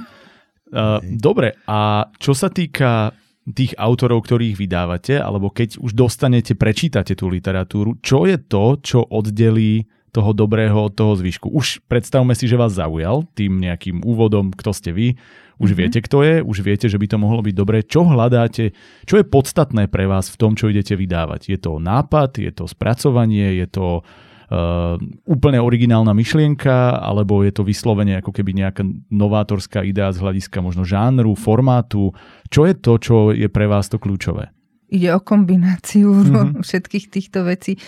Uh, 0.72 1.04
dobre, 1.04 1.52
a 1.68 2.08
čo 2.16 2.32
sa 2.32 2.48
týka 2.48 3.12
tých 3.44 3.76
autorov, 3.76 4.24
ktorých 4.24 4.56
vydávate, 4.56 5.20
alebo 5.20 5.52
keď 5.52 5.76
už 5.76 5.92
dostanete, 5.92 6.56
prečítate 6.56 7.12
tú 7.12 7.28
literatúru, 7.28 8.00
čo 8.00 8.24
je 8.24 8.40
to, 8.40 8.80
čo 8.80 9.04
oddelí 9.04 9.84
toho 10.12 10.36
dobrého 10.36 10.76
od 10.76 10.92
toho 10.92 11.16
zvyšku. 11.16 11.48
Už 11.48 11.80
predstavme 11.88 12.36
si, 12.36 12.44
že 12.44 12.60
vás 12.60 12.76
zaujal 12.76 13.24
tým 13.32 13.56
nejakým 13.56 14.04
úvodom, 14.04 14.52
kto 14.52 14.70
ste 14.76 14.92
vy, 14.92 15.16
už 15.56 15.72
mm-hmm. 15.72 15.78
viete, 15.78 15.98
kto 16.04 16.18
je, 16.20 16.34
už 16.44 16.56
viete, 16.60 16.86
že 16.90 17.00
by 17.00 17.06
to 17.08 17.16
mohlo 17.16 17.40
byť 17.40 17.54
dobré. 17.56 17.80
Čo 17.80 18.04
hľadáte, 18.04 18.76
čo 19.08 19.14
je 19.16 19.24
podstatné 19.24 19.88
pre 19.88 20.04
vás 20.04 20.28
v 20.28 20.36
tom, 20.36 20.52
čo 20.52 20.68
idete 20.68 20.98
vydávať? 20.98 21.48
Je 21.48 21.58
to 21.58 21.80
nápad, 21.80 22.36
je 22.36 22.52
to 22.52 22.68
spracovanie, 22.68 23.56
je 23.62 23.66
to 23.70 23.86
uh, 24.02 24.98
úplne 25.24 25.62
originálna 25.62 26.12
myšlienka, 26.12 27.00
alebo 27.00 27.40
je 27.46 27.52
to 27.54 27.64
vyslovene 27.64 28.20
ako 28.20 28.34
keby 28.36 28.52
nejaká 28.58 28.84
novátorská 29.08 29.80
idea 29.86 30.12
z 30.12 30.20
hľadiska 30.20 30.58
možno 30.60 30.84
žánru, 30.84 31.32
formátu. 31.38 32.12
Čo 32.52 32.68
je 32.68 32.74
to, 32.76 32.92
čo 33.00 33.16
je 33.32 33.48
pre 33.48 33.64
vás 33.64 33.88
to 33.88 33.96
kľúčové? 33.96 34.52
Ide 34.92 35.08
o 35.16 35.24
kombináciu 35.24 36.12
mm-hmm. 36.12 36.60
všetkých 36.66 37.06
týchto 37.08 37.48
vecí. 37.48 37.80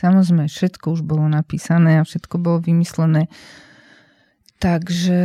Samozrejme, 0.00 0.48
všetko 0.48 0.96
už 0.96 1.04
bolo 1.04 1.28
napísané 1.28 2.00
a 2.00 2.08
všetko 2.08 2.40
bolo 2.40 2.64
vymyslené. 2.64 3.28
Takže 4.56 5.20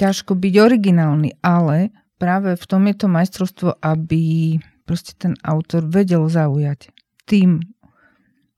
ťažko 0.00 0.32
byť 0.32 0.54
originálny, 0.56 1.36
ale 1.44 1.92
práve 2.16 2.56
v 2.56 2.64
tom 2.64 2.88
je 2.88 2.96
to 2.96 3.06
majstrovstvo, 3.12 3.76
aby 3.84 4.56
proste 4.88 5.12
ten 5.20 5.36
autor 5.44 5.84
vedel 5.84 6.24
zaujať 6.32 6.88
tým, 7.28 7.60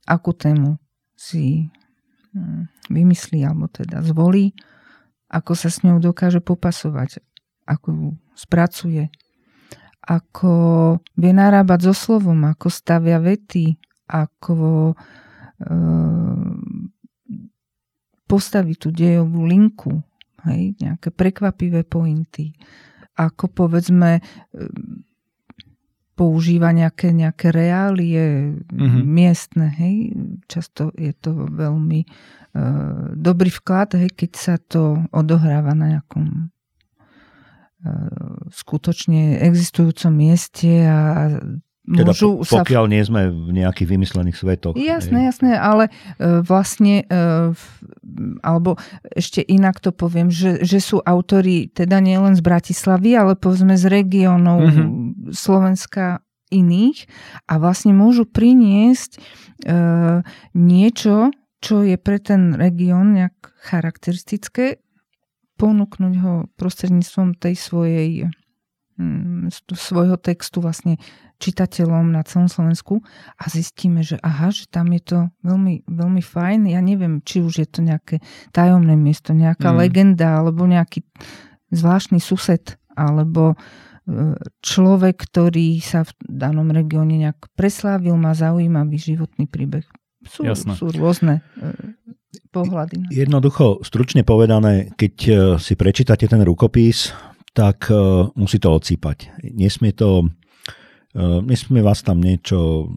akú 0.06 0.30
tému 0.30 0.78
si 1.18 1.66
hm, 2.30 2.70
vymyslí 2.86 3.42
alebo 3.42 3.66
teda 3.66 3.98
zvolí, 4.06 4.54
ako 5.26 5.58
sa 5.58 5.74
s 5.74 5.82
ňou 5.82 5.98
dokáže 5.98 6.38
popasovať, 6.38 7.18
ako 7.66 7.86
ju 7.90 8.08
spracuje, 8.38 9.10
ako 10.06 10.54
vie 11.18 11.32
narábať 11.34 11.90
so 11.90 11.94
slovom, 11.94 12.46
ako 12.46 12.70
stavia 12.70 13.18
vety, 13.18 13.74
ako 14.06 14.92
e, 14.92 14.94
postaviť 18.26 18.76
tú 18.78 18.88
dejovú 18.90 19.46
linku, 19.46 20.02
hej, 20.46 20.74
nejaké 20.82 21.14
prekvapivé 21.14 21.86
pointy, 21.86 22.54
ako 23.16 23.48
povedzme 23.48 24.18
e, 24.18 24.22
používa 26.16 26.72
nejaké, 26.72 27.12
nejaké 27.12 27.52
reálie 27.52 28.56
mm-hmm. 28.56 29.04
miestne, 29.04 29.68
hej. 29.68 30.16
Často 30.48 30.90
je 30.96 31.12
to 31.12 31.46
veľmi 31.52 32.00
e, 32.02 32.08
dobrý 33.14 33.52
vklad, 33.52 34.00
hej, 34.00 34.10
keď 34.16 34.30
sa 34.34 34.54
to 34.56 35.04
odohráva 35.12 35.76
na 35.76 36.00
nejakom 36.00 36.26
e, 36.26 36.44
skutočne 38.48 39.44
existujúcom 39.44 40.12
mieste 40.16 40.88
a 40.88 41.36
teda 41.86 42.10
môžu 42.10 42.42
po, 42.42 42.60
pokiaľ 42.60 42.84
sa... 42.84 42.90
nie 42.90 43.02
sme 43.06 43.22
v 43.30 43.50
nejakých 43.62 43.88
vymyslených 43.94 44.36
svetoch. 44.36 44.74
Jasné, 44.74 45.18
hej. 45.22 45.26
jasné, 45.30 45.52
ale 45.54 45.88
e, 46.18 46.42
vlastne, 46.42 47.06
e, 47.06 47.54
alebo 48.42 48.74
ešte 49.14 49.38
inak 49.46 49.78
to 49.78 49.94
poviem, 49.94 50.28
že, 50.28 50.66
že 50.66 50.82
sú 50.82 50.98
autori 51.06 51.70
teda 51.70 52.02
nielen 52.02 52.34
z 52.34 52.42
Bratislavy, 52.42 53.14
ale 53.14 53.38
povedzme 53.38 53.78
z 53.78 53.86
regiónov 53.86 54.60
mm-hmm. 54.66 54.88
Slovenska 55.30 56.26
iných 56.50 57.06
a 57.46 57.58
vlastne 57.62 57.94
môžu 57.94 58.26
priniesť 58.26 59.18
e, 59.18 59.20
niečo, 60.58 61.30
čo 61.62 61.86
je 61.86 61.94
pre 61.98 62.18
ten 62.18 62.54
región 62.58 63.14
nejak 63.14 63.34
charakteristické, 63.62 64.82
ponúknuť 65.56 66.14
ho 66.20 66.34
prostredníctvom 66.60 67.38
tej 67.40 67.54
svojej 67.56 68.10
mm, 69.00 69.48
svojho 69.72 70.20
textu 70.20 70.60
vlastne 70.60 71.00
čitateľom 71.36 72.16
na 72.16 72.24
celom 72.24 72.48
Slovensku 72.48 73.04
a 73.36 73.44
zistíme, 73.52 74.00
že 74.00 74.16
aha, 74.24 74.48
že 74.48 74.64
tam 74.68 74.88
je 74.96 75.02
to 75.04 75.18
veľmi, 75.44 75.84
veľmi 75.84 76.22
fajn. 76.24 76.72
Ja 76.72 76.80
neviem, 76.80 77.20
či 77.20 77.44
už 77.44 77.60
je 77.60 77.68
to 77.68 77.84
nejaké 77.84 78.24
tajomné 78.56 78.96
miesto, 78.96 79.36
nejaká 79.36 79.72
mm. 79.72 79.76
legenda, 79.76 80.40
alebo 80.40 80.64
nejaký 80.64 81.04
zvláštny 81.72 82.18
sused, 82.22 82.80
alebo 82.96 83.52
e, 83.52 83.56
človek, 84.64 85.28
ktorý 85.28 85.78
sa 85.84 86.08
v 86.08 86.12
danom 86.24 86.72
regióne 86.72 87.20
nejak 87.20 87.52
preslávil, 87.52 88.16
má 88.16 88.32
zaujímavý 88.32 88.96
životný 88.96 89.44
príbeh. 89.44 89.84
Sú, 90.26 90.42
sú 90.48 90.90
rôzne 90.90 91.44
e, 91.54 91.70
pohľady. 92.50 93.12
Jednoducho, 93.12 93.84
stručne 93.84 94.24
povedané, 94.24 94.90
keď 94.96 95.14
e, 95.22 95.32
si 95.60 95.76
prečítate 95.76 96.24
ten 96.26 96.40
rukopis, 96.42 97.12
tak 97.56 97.88
musí 98.36 98.60
to 98.60 98.68
odsýpať. 98.68 99.32
Nesmie 99.40 99.96
to 99.96 100.28
nesmie 101.44 101.80
vás 101.80 102.04
tam 102.04 102.20
niečo 102.20 102.92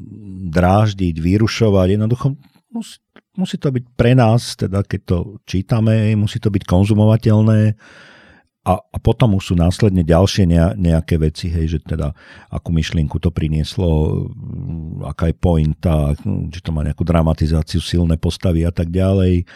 dráždiť, 0.51 1.15
vyrušovať. 1.15 1.87
Jednoducho 1.95 2.35
musí, 2.75 2.99
musí 3.39 3.55
to 3.55 3.71
byť 3.71 3.85
pre 3.95 4.11
nás, 4.13 4.59
teda 4.59 4.83
keď 4.83 5.01
to 5.07 5.17
čítame, 5.47 6.13
musí 6.19 6.37
to 6.43 6.51
byť 6.51 6.63
konzumovateľné 6.67 7.79
a, 8.67 8.73
a 8.75 8.97
potom 8.99 9.39
už 9.39 9.51
sú 9.51 9.55
následne 9.55 10.03
ďalšie 10.03 10.45
nejaké 10.75 11.15
veci, 11.15 11.47
hej, 11.47 11.73
že 11.73 11.79
teda 11.79 12.11
akú 12.51 12.75
myšlienku 12.75 13.15
to 13.17 13.31
prinieslo, 13.31 14.27
aká 15.07 15.31
je 15.31 15.35
pointa, 15.39 16.11
či 16.51 16.59
to 16.59 16.75
má 16.75 16.83
nejakú 16.83 17.07
dramatizáciu, 17.07 17.79
silné 17.79 18.19
postavy 18.19 18.67
a 18.67 18.71
tak 18.75 18.91
ďalej 18.91 19.47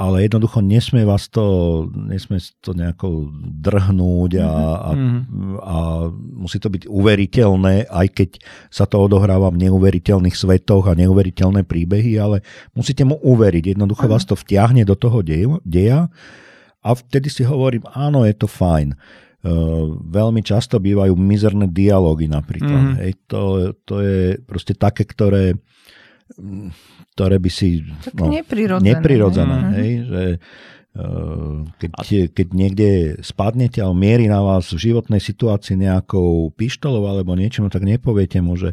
ale 0.00 0.24
jednoducho 0.24 0.64
nesmie 0.64 1.04
vás 1.04 1.28
to, 1.28 1.44
nesmie 1.92 2.40
to 2.64 2.72
nejako 2.72 3.28
drhnúť 3.60 4.40
a, 4.40 4.48
a, 4.48 4.90
mm-hmm. 4.96 5.60
a 5.60 5.76
musí 6.40 6.56
to 6.56 6.72
byť 6.72 6.88
uveriteľné, 6.88 7.84
aj 7.92 8.06
keď 8.08 8.30
sa 8.72 8.88
to 8.88 8.96
odohráva 8.96 9.52
v 9.52 9.68
neuveriteľných 9.68 10.32
svetoch 10.32 10.88
a 10.88 10.96
neuveriteľné 10.96 11.68
príbehy, 11.68 12.16
ale 12.16 12.40
musíte 12.72 13.04
mu 13.04 13.20
uveriť. 13.20 13.76
Jednoducho 13.76 14.08
vás 14.08 14.24
to 14.24 14.32
vtiahne 14.32 14.88
do 14.88 14.96
toho 14.96 15.20
deja, 15.20 16.08
a 16.80 16.96
vtedy 16.96 17.28
si 17.28 17.44
hovorím, 17.44 17.84
áno, 17.92 18.24
je 18.24 18.32
to 18.32 18.48
fajn. 18.48 18.96
Uh, 19.40 20.00
veľmi 20.00 20.40
často 20.44 20.80
bývajú 20.80 21.12
mizerné 21.16 21.68
dialógy 21.68 22.28
napríklad. 22.28 22.96
Mm-hmm. 22.96 23.00
Hej, 23.04 23.12
to, 23.28 23.40
to 23.84 23.94
je 24.00 24.20
proste 24.44 24.76
také, 24.76 25.04
ktoré 25.04 25.60
ktoré 27.20 27.36
by 27.36 27.50
si... 27.52 27.84
Tak 27.84 28.16
no, 28.16 28.32
neprirodzené. 28.32 28.88
Neprirodzené, 28.96 29.58
mm. 29.60 29.72
hej, 29.76 29.92
že 30.08 30.22
eh, 30.96 31.56
keď, 31.76 31.92
keď 32.32 32.46
niekde 32.56 32.88
spadnete 33.20 33.84
a 33.84 33.92
mierí 33.92 34.24
na 34.24 34.40
vás 34.40 34.72
v 34.72 34.80
životnej 34.88 35.20
situácii 35.20 35.76
nejakou 35.76 36.48
pištolou 36.56 37.04
alebo 37.04 37.36
niečím, 37.36 37.68
tak 37.68 37.84
nepoviete 37.84 38.40
mu, 38.40 38.56
že 38.56 38.72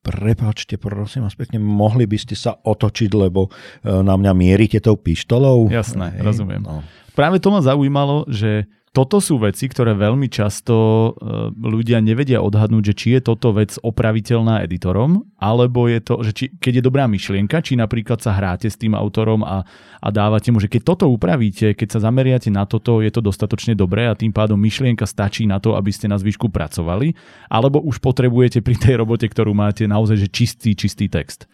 prepáčte, 0.00 0.80
prosím 0.80 1.28
vás 1.28 1.36
pekne, 1.36 1.60
mohli 1.60 2.08
by 2.08 2.16
ste 2.16 2.32
sa 2.32 2.56
otočiť, 2.56 3.12
lebo 3.12 3.52
eh, 3.52 4.00
na 4.00 4.16
mňa 4.16 4.32
mierite 4.32 4.80
tou 4.80 4.96
pištolou. 4.96 5.68
Jasné, 5.68 6.16
hej, 6.16 6.24
rozumiem. 6.24 6.64
No. 6.64 6.80
práve 7.12 7.44
to 7.44 7.52
ma 7.52 7.60
zaujímalo, 7.60 8.24
že 8.32 8.72
toto 8.96 9.20
sú 9.20 9.36
veci, 9.36 9.68
ktoré 9.68 9.92
veľmi 9.92 10.32
často 10.32 10.72
e, 10.72 11.10
ľudia 11.52 12.00
nevedia 12.00 12.40
odhadnúť, 12.40 12.80
že 12.80 12.94
či 12.96 13.08
je 13.12 13.28
toto 13.28 13.52
vec 13.52 13.76
opraviteľná 13.76 14.64
editorom, 14.64 15.28
alebo 15.36 15.84
je 15.84 16.00
to, 16.00 16.14
že 16.24 16.32
či, 16.32 16.44
keď 16.56 16.80
je 16.80 16.86
dobrá 16.88 17.04
myšlienka, 17.04 17.60
či 17.60 17.76
napríklad 17.76 18.24
sa 18.24 18.32
hráte 18.32 18.72
s 18.72 18.80
tým 18.80 18.96
autorom 18.96 19.44
a, 19.44 19.68
a 20.00 20.08
dávate 20.08 20.48
mu, 20.48 20.64
že 20.64 20.72
keď 20.72 20.96
toto 20.96 21.12
upravíte, 21.12 21.76
keď 21.76 22.00
sa 22.00 22.08
zameriate 22.08 22.48
na 22.48 22.64
toto, 22.64 23.04
je 23.04 23.12
to 23.12 23.20
dostatočne 23.20 23.76
dobré 23.76 24.08
a 24.08 24.16
tým 24.16 24.32
pádom 24.32 24.56
myšlienka 24.56 25.04
stačí 25.04 25.44
na 25.44 25.60
to, 25.60 25.76
aby 25.76 25.92
ste 25.92 26.08
na 26.08 26.16
zvyšku 26.16 26.48
pracovali, 26.48 27.12
alebo 27.52 27.84
už 27.84 28.00
potrebujete 28.00 28.64
pri 28.64 28.80
tej 28.80 28.96
robote, 28.96 29.28
ktorú 29.28 29.52
máte, 29.52 29.84
naozaj 29.84 30.24
že 30.24 30.28
čistý, 30.32 30.72
čistý 30.72 31.12
text. 31.12 31.44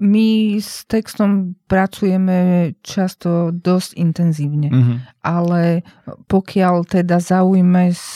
My 0.00 0.56
s 0.56 0.88
textom 0.88 1.60
pracujeme 1.68 2.72
často 2.80 3.52
dosť 3.52 4.00
intenzívne, 4.00 4.68
uh-huh. 4.72 4.96
ale 5.20 5.84
pokiaľ 6.24 6.88
teda 6.88 7.20
zaujme 7.20 7.92
z 7.92 8.06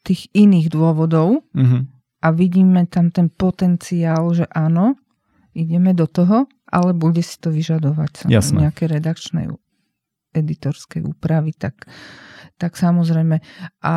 tých 0.00 0.32
iných 0.32 0.72
dôvodov 0.72 1.44
uh-huh. 1.52 1.84
a 2.24 2.26
vidíme 2.32 2.88
tam 2.88 3.12
ten 3.12 3.28
potenciál, 3.28 4.32
že 4.32 4.48
áno, 4.48 4.96
ideme 5.52 5.92
do 5.92 6.08
toho, 6.08 6.48
ale 6.64 6.96
bude 6.96 7.20
si 7.20 7.36
to 7.36 7.52
vyžadovať 7.52 8.24
Jasné. 8.24 8.64
nejaké 8.64 8.88
redakčné 8.88 9.52
editorské 10.32 11.04
úpravy, 11.04 11.52
tak, 11.52 11.88
tak 12.60 12.76
samozrejme. 12.76 13.40
A 13.84 13.96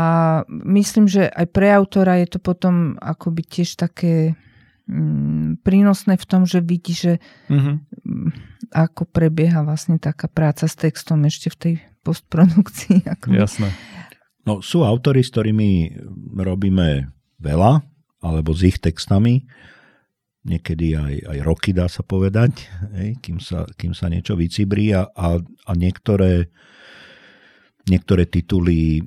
myslím, 0.49 1.07
že 1.07 1.27
aj 1.31 1.47
pre 1.51 1.71
autora 1.71 2.19
je 2.19 2.27
to 2.35 2.39
potom 2.43 2.99
akoby 2.99 3.43
tiež 3.43 3.79
také 3.79 4.35
prínosné 5.63 6.19
v 6.19 6.25
tom, 6.27 6.43
že 6.43 6.59
vidí, 6.59 6.91
že 6.91 7.23
mm-hmm. 7.47 7.75
ako 8.75 9.07
prebieha 9.07 9.63
vlastne 9.63 9.95
taká 9.95 10.27
práca 10.27 10.67
s 10.67 10.75
textom 10.75 11.23
ešte 11.23 11.47
v 11.53 11.57
tej 11.57 11.73
postprodukcii. 12.03 13.05
Ako... 13.17 13.31
Jasné. 13.31 13.71
No, 14.43 14.59
sú 14.59 14.81
autory, 14.81 15.21
s 15.21 15.29
ktorými 15.29 15.95
robíme 16.41 17.13
veľa, 17.37 17.85
alebo 18.25 18.51
s 18.57 18.65
ich 18.65 18.77
textami, 18.81 19.45
niekedy 20.41 20.97
aj, 20.97 21.13
aj 21.29 21.37
roky 21.45 21.69
dá 21.71 21.85
sa 21.85 22.01
povedať, 22.01 22.65
hej, 22.97 23.21
kým, 23.21 23.37
sa, 23.37 23.69
kým 23.77 23.93
sa 23.93 24.09
niečo 24.09 24.33
vycibrí 24.33 24.89
a, 24.97 25.05
a, 25.13 25.37
a 25.37 25.71
niektoré, 25.77 26.49
niektoré 27.85 28.25
tituly 28.25 29.05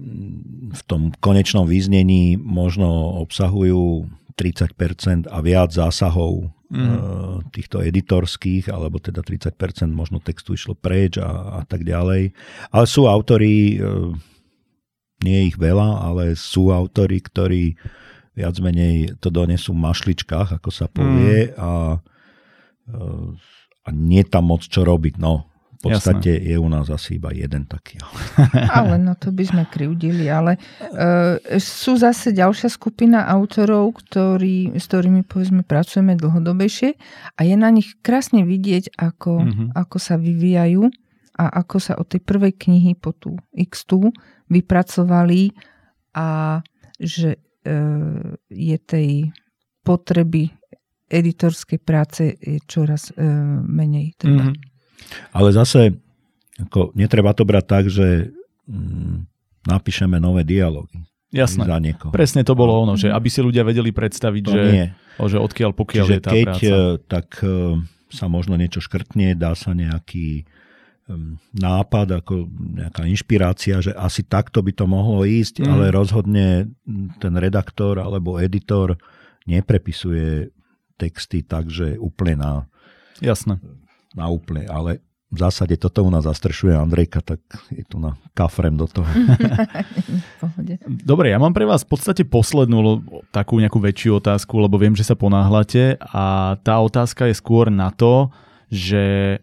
v 0.70 0.82
tom 0.86 1.10
konečnom 1.18 1.66
význení 1.66 2.38
možno 2.38 3.18
obsahujú 3.26 4.06
30% 4.34 5.30
a 5.30 5.38
viac 5.38 5.70
zásahov 5.70 6.50
mm. 6.74 7.50
týchto 7.54 7.78
editorských, 7.80 8.66
alebo 8.68 8.98
teda 8.98 9.22
30% 9.22 9.54
možno 9.94 10.18
textu 10.18 10.58
išlo 10.58 10.74
preč 10.74 11.16
a, 11.22 11.60
a 11.60 11.66
tak 11.66 11.86
ďalej. 11.86 12.34
Ale 12.74 12.86
sú 12.90 13.06
autory, 13.06 13.78
e, 13.78 14.14
nie 15.22 15.36
je 15.38 15.48
ich 15.54 15.58
veľa, 15.58 16.02
ale 16.02 16.34
sú 16.34 16.74
autory, 16.74 17.22
ktorí 17.22 17.78
viac 18.34 18.58
menej 18.58 19.14
to 19.22 19.30
donesú 19.30 19.70
v 19.70 19.86
mašličkách, 19.86 20.58
ako 20.58 20.70
sa 20.74 20.90
povie, 20.90 21.50
mm. 21.50 21.54
a, 21.54 22.02
e, 22.90 22.98
a 23.86 23.88
nie 23.94 24.26
tam 24.26 24.50
moc 24.50 24.66
čo 24.66 24.82
robiť. 24.82 25.22
No, 25.22 25.53
podstate 25.84 26.40
Jasné. 26.40 26.48
je 26.48 26.56
u 26.56 26.68
nás 26.72 26.88
asi 26.88 27.20
iba 27.20 27.28
jeden 27.36 27.68
taký. 27.68 28.00
ale 28.72 28.96
no 29.06 29.12
to 29.14 29.28
by 29.30 29.44
sme 29.44 29.62
krivdili, 29.68 30.26
ale 30.32 30.56
uh, 30.56 31.36
sú 31.60 32.00
zase 32.00 32.32
ďalšia 32.32 32.72
skupina 32.72 33.28
autorov, 33.28 34.00
ktorý, 34.00 34.72
s 34.72 34.84
ktorými 34.88 35.28
povedzme 35.28 35.62
pracujeme 35.62 36.16
dlhodobejšie 36.16 36.96
a 37.36 37.40
je 37.44 37.54
na 37.54 37.68
nich 37.68 37.94
krásne 38.00 38.42
vidieť, 38.42 38.96
ako, 38.96 39.32
mm-hmm. 39.44 39.68
ako 39.76 39.96
sa 40.00 40.16
vyvíjajú 40.16 40.88
a 41.34 41.44
ako 41.60 41.76
sa 41.82 41.98
od 42.00 42.08
tej 42.08 42.22
prvej 42.24 42.56
knihy 42.56 42.96
po 42.96 43.12
tú 43.12 43.36
X2 43.52 44.08
vypracovali 44.48 45.52
a 46.14 46.60
že 46.96 47.36
uh, 47.36 48.32
je 48.48 48.76
tej 48.80 49.10
potreby 49.84 50.48
editorskej 51.10 51.78
práce 51.84 52.32
je 52.40 52.58
čoraz 52.64 53.12
uh, 53.12 53.60
menej 53.60 54.16
treba. 54.16 54.50
Mm-hmm. 54.50 54.73
Ale 55.32 55.50
zase 55.54 55.94
ako, 56.60 56.94
netreba 56.94 57.34
to 57.34 57.42
brať 57.42 57.64
tak, 57.66 57.84
že 57.90 58.30
mm, 58.70 59.26
napíšeme 59.66 60.22
nové 60.22 60.46
dialógy. 60.46 61.02
Jasné. 61.34 61.66
Za 61.66 61.82
Presne 62.14 62.46
to 62.46 62.54
bolo 62.54 62.86
ono, 62.86 62.94
že 62.94 63.10
aby 63.10 63.26
si 63.26 63.42
ľudia 63.42 63.66
vedeli 63.66 63.90
predstaviť, 63.90 64.42
že, 64.46 64.62
o, 65.18 65.26
že 65.26 65.42
odkiaľ 65.42 65.74
pokiaľ 65.74 66.06
Čiže 66.06 66.14
je 66.14 66.22
tá 66.22 66.30
keď 66.30 66.46
práca. 66.46 66.70
E, 66.70 66.82
tak 67.10 67.26
e, 67.42 67.82
sa 68.14 68.30
možno 68.30 68.54
niečo 68.54 68.78
škrtne, 68.78 69.34
dá 69.34 69.58
sa 69.58 69.74
nejaký 69.74 70.46
nápad, 71.52 72.24
ako 72.24 72.48
nejaká 72.48 73.04
inšpirácia, 73.04 73.76
že 73.84 73.92
asi 73.92 74.24
takto 74.24 74.64
by 74.64 74.72
to 74.72 74.88
mohlo 74.88 75.20
ísť, 75.28 75.60
mm. 75.60 75.68
ale 75.68 75.92
rozhodne 75.92 76.72
ten 77.20 77.34
redaktor 77.36 78.00
alebo 78.00 78.40
editor 78.40 78.96
neprepisuje 79.44 80.48
texty 80.96 81.44
tak, 81.44 81.68
že 81.68 82.00
úplne 82.00 82.40
na, 82.40 82.52
Jasné 83.20 83.60
na 84.14 84.30
úplne, 84.30 84.64
ale 84.70 85.02
v 85.34 85.38
zásade 85.42 85.74
toto 85.74 86.06
u 86.06 86.10
nás 86.14 86.22
zastrešuje 86.22 86.78
Andrejka, 86.78 87.18
tak 87.18 87.42
je 87.74 87.82
tu 87.82 87.98
na 87.98 88.14
kafrem 88.38 88.78
do 88.78 88.86
toho. 88.86 89.06
Dobre, 91.10 91.34
ja 91.34 91.42
mám 91.42 91.50
pre 91.50 91.66
vás 91.66 91.82
v 91.82 91.90
podstate 91.90 92.22
poslednú 92.22 93.02
takú 93.34 93.58
nejakú 93.58 93.82
väčšiu 93.82 94.22
otázku, 94.22 94.54
lebo 94.62 94.78
viem, 94.78 94.94
že 94.94 95.02
sa 95.02 95.18
ponáhľate 95.18 95.98
a 95.98 96.54
tá 96.62 96.78
otázka 96.78 97.26
je 97.26 97.34
skôr 97.34 97.66
na 97.66 97.90
to, 97.90 98.30
že 98.70 99.38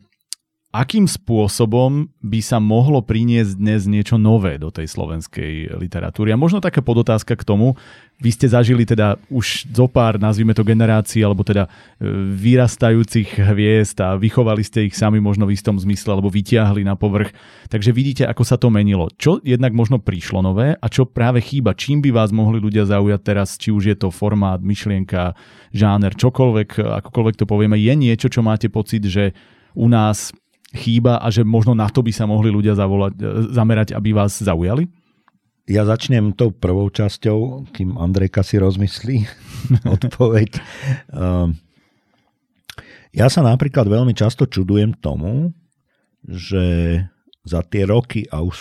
akým 0.72 1.04
spôsobom 1.04 2.08
by 2.24 2.40
sa 2.40 2.64
mohlo 2.64 3.04
priniesť 3.04 3.60
dnes 3.60 3.84
niečo 3.92 4.16
nové 4.16 4.56
do 4.56 4.72
tej 4.72 4.88
slovenskej 4.88 5.76
literatúry. 5.76 6.32
A 6.32 6.40
možno 6.40 6.64
taká 6.64 6.80
podotázka 6.80 7.36
k 7.36 7.44
tomu, 7.44 7.76
vy 8.24 8.32
ste 8.32 8.48
zažili 8.48 8.88
teda 8.88 9.20
už 9.28 9.68
zo 9.68 9.92
pár, 9.92 10.16
nazvime 10.16 10.56
to 10.56 10.64
generácií, 10.64 11.26
alebo 11.26 11.44
teda 11.44 11.68
e, 11.68 11.70
vyrastajúcich 12.38 13.36
hviezd 13.36 14.00
a 14.00 14.16
vychovali 14.16 14.64
ste 14.64 14.88
ich 14.88 14.96
sami 14.96 15.20
možno 15.20 15.44
v 15.44 15.60
istom 15.60 15.76
zmysle, 15.76 16.16
alebo 16.16 16.32
vytiahli 16.32 16.88
na 16.88 16.96
povrch. 16.96 17.36
Takže 17.68 17.92
vidíte, 17.92 18.24
ako 18.24 18.44
sa 18.48 18.56
to 18.56 18.72
menilo. 18.72 19.12
Čo 19.20 19.44
jednak 19.44 19.76
možno 19.76 20.00
prišlo 20.00 20.40
nové 20.40 20.80
a 20.80 20.86
čo 20.88 21.04
práve 21.04 21.44
chýba? 21.44 21.76
Čím 21.76 22.00
by 22.00 22.16
vás 22.16 22.32
mohli 22.32 22.64
ľudia 22.64 22.88
zaujať 22.88 23.22
teraz, 23.26 23.60
či 23.60 23.76
už 23.76 23.92
je 23.92 23.98
to 24.00 24.08
formát, 24.08 24.64
myšlienka, 24.64 25.36
žáner, 25.76 26.16
čokoľvek, 26.16 26.80
akokoľvek 27.04 27.36
to 27.36 27.46
povieme, 27.50 27.76
je 27.76 27.94
niečo, 27.98 28.32
čo 28.32 28.40
máte 28.40 28.72
pocit, 28.72 29.04
že 29.04 29.36
u 29.76 29.88
nás 29.88 30.36
chýba 30.72 31.20
a 31.20 31.28
že 31.28 31.44
možno 31.44 31.76
na 31.76 31.92
to 31.92 32.00
by 32.00 32.12
sa 32.16 32.24
mohli 32.24 32.48
ľudia 32.48 32.76
zavolať, 32.76 33.14
e, 33.20 33.28
zamerať, 33.52 33.92
aby 33.96 34.16
vás 34.16 34.40
zaujali? 34.40 34.88
Ja 35.70 35.86
začnem 35.86 36.34
tou 36.34 36.52
prvou 36.52 36.90
časťou, 36.90 37.70
kým 37.72 37.96
Andrejka 37.96 38.42
si 38.42 38.58
rozmyslí 38.58 39.18
odpoveď. 39.96 40.52
Ehm, 41.14 41.60
ja 43.12 43.28
sa 43.28 43.44
napríklad 43.44 43.88
veľmi 43.88 44.16
často 44.16 44.48
čudujem 44.48 44.98
tomu, 45.00 45.52
že 46.24 46.98
za 47.44 47.62
tie 47.66 47.86
roky, 47.86 48.26
a 48.30 48.42
už, 48.42 48.58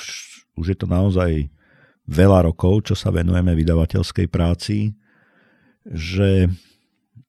už 0.58 0.66
je 0.74 0.76
to 0.76 0.86
naozaj 0.88 1.48
veľa 2.10 2.50
rokov, 2.50 2.90
čo 2.90 2.94
sa 2.98 3.14
venujeme 3.14 3.54
vydavateľskej 3.54 4.26
práci, 4.26 4.98
že 5.86 6.50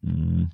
mm, 0.02 0.50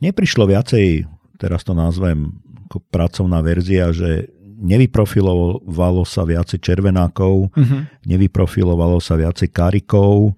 neprišlo 0.00 0.48
viacej, 0.48 1.04
teraz 1.38 1.62
to 1.62 1.72
nazvem 1.72 2.32
ako 2.66 2.82
pracovná 2.90 3.40
verzia, 3.40 3.94
že 3.94 4.28
nevyprofilovalo 4.56 6.02
sa 6.08 6.24
viacej 6.24 6.58
červenákov, 6.58 7.52
uh-huh. 7.52 7.80
nevyprofilovalo 8.08 8.98
sa 8.98 9.14
viacej 9.14 9.52
karikov, 9.52 10.32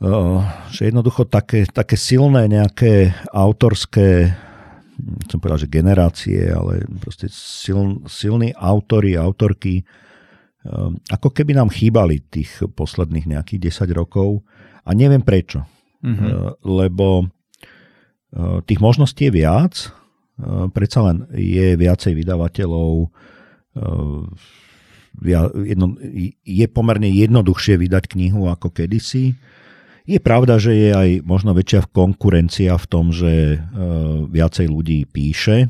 uh, 0.00 0.40
že 0.72 0.88
jednoducho 0.88 1.28
také, 1.28 1.68
také 1.68 1.94
silné 1.94 2.48
nejaké 2.48 3.12
autorské 3.30 4.32
chcem 5.00 5.40
povedať, 5.40 5.64
že 5.64 5.72
generácie, 5.72 6.40
ale 6.52 6.84
proste 7.00 7.24
sil, 7.32 8.04
silní 8.04 8.52
autory, 8.52 9.16
autorky, 9.16 9.80
uh, 10.68 10.92
ako 11.08 11.32
keby 11.32 11.56
nám 11.56 11.72
chýbali 11.72 12.20
tých 12.28 12.64
posledných 12.76 13.24
nejakých 13.24 13.72
10 13.88 13.96
rokov 13.96 14.44
a 14.84 14.92
neviem 14.92 15.24
prečo. 15.24 15.64
Uh-huh. 16.00 16.16
Uh, 16.16 16.50
lebo 16.64 17.28
tých 18.66 18.78
možností 18.78 19.26
je 19.26 19.42
viac, 19.42 19.90
Eh, 20.40 20.66
predsa 20.72 21.04
len 21.04 21.28
je 21.36 21.76
viacej 21.76 22.16
vydavateľov, 22.16 23.12
eh, 23.76 24.24
je 26.46 26.66
pomerne 26.70 27.10
jednoduchšie 27.10 27.76
vydať 27.76 28.04
knihu 28.14 28.46
ako 28.48 28.72
kedysi. 28.72 29.36
Je 30.08 30.18
pravda, 30.22 30.56
že 30.56 30.72
je 30.72 30.90
aj 30.94 31.08
možno 31.26 31.52
väčšia 31.52 31.92
konkurencia 31.92 32.72
v 32.78 32.86
tom, 32.88 33.12
že 33.12 33.58
eh, 33.58 33.62
viacej 34.30 34.66
ľudí 34.70 35.04
píše. 35.04 35.68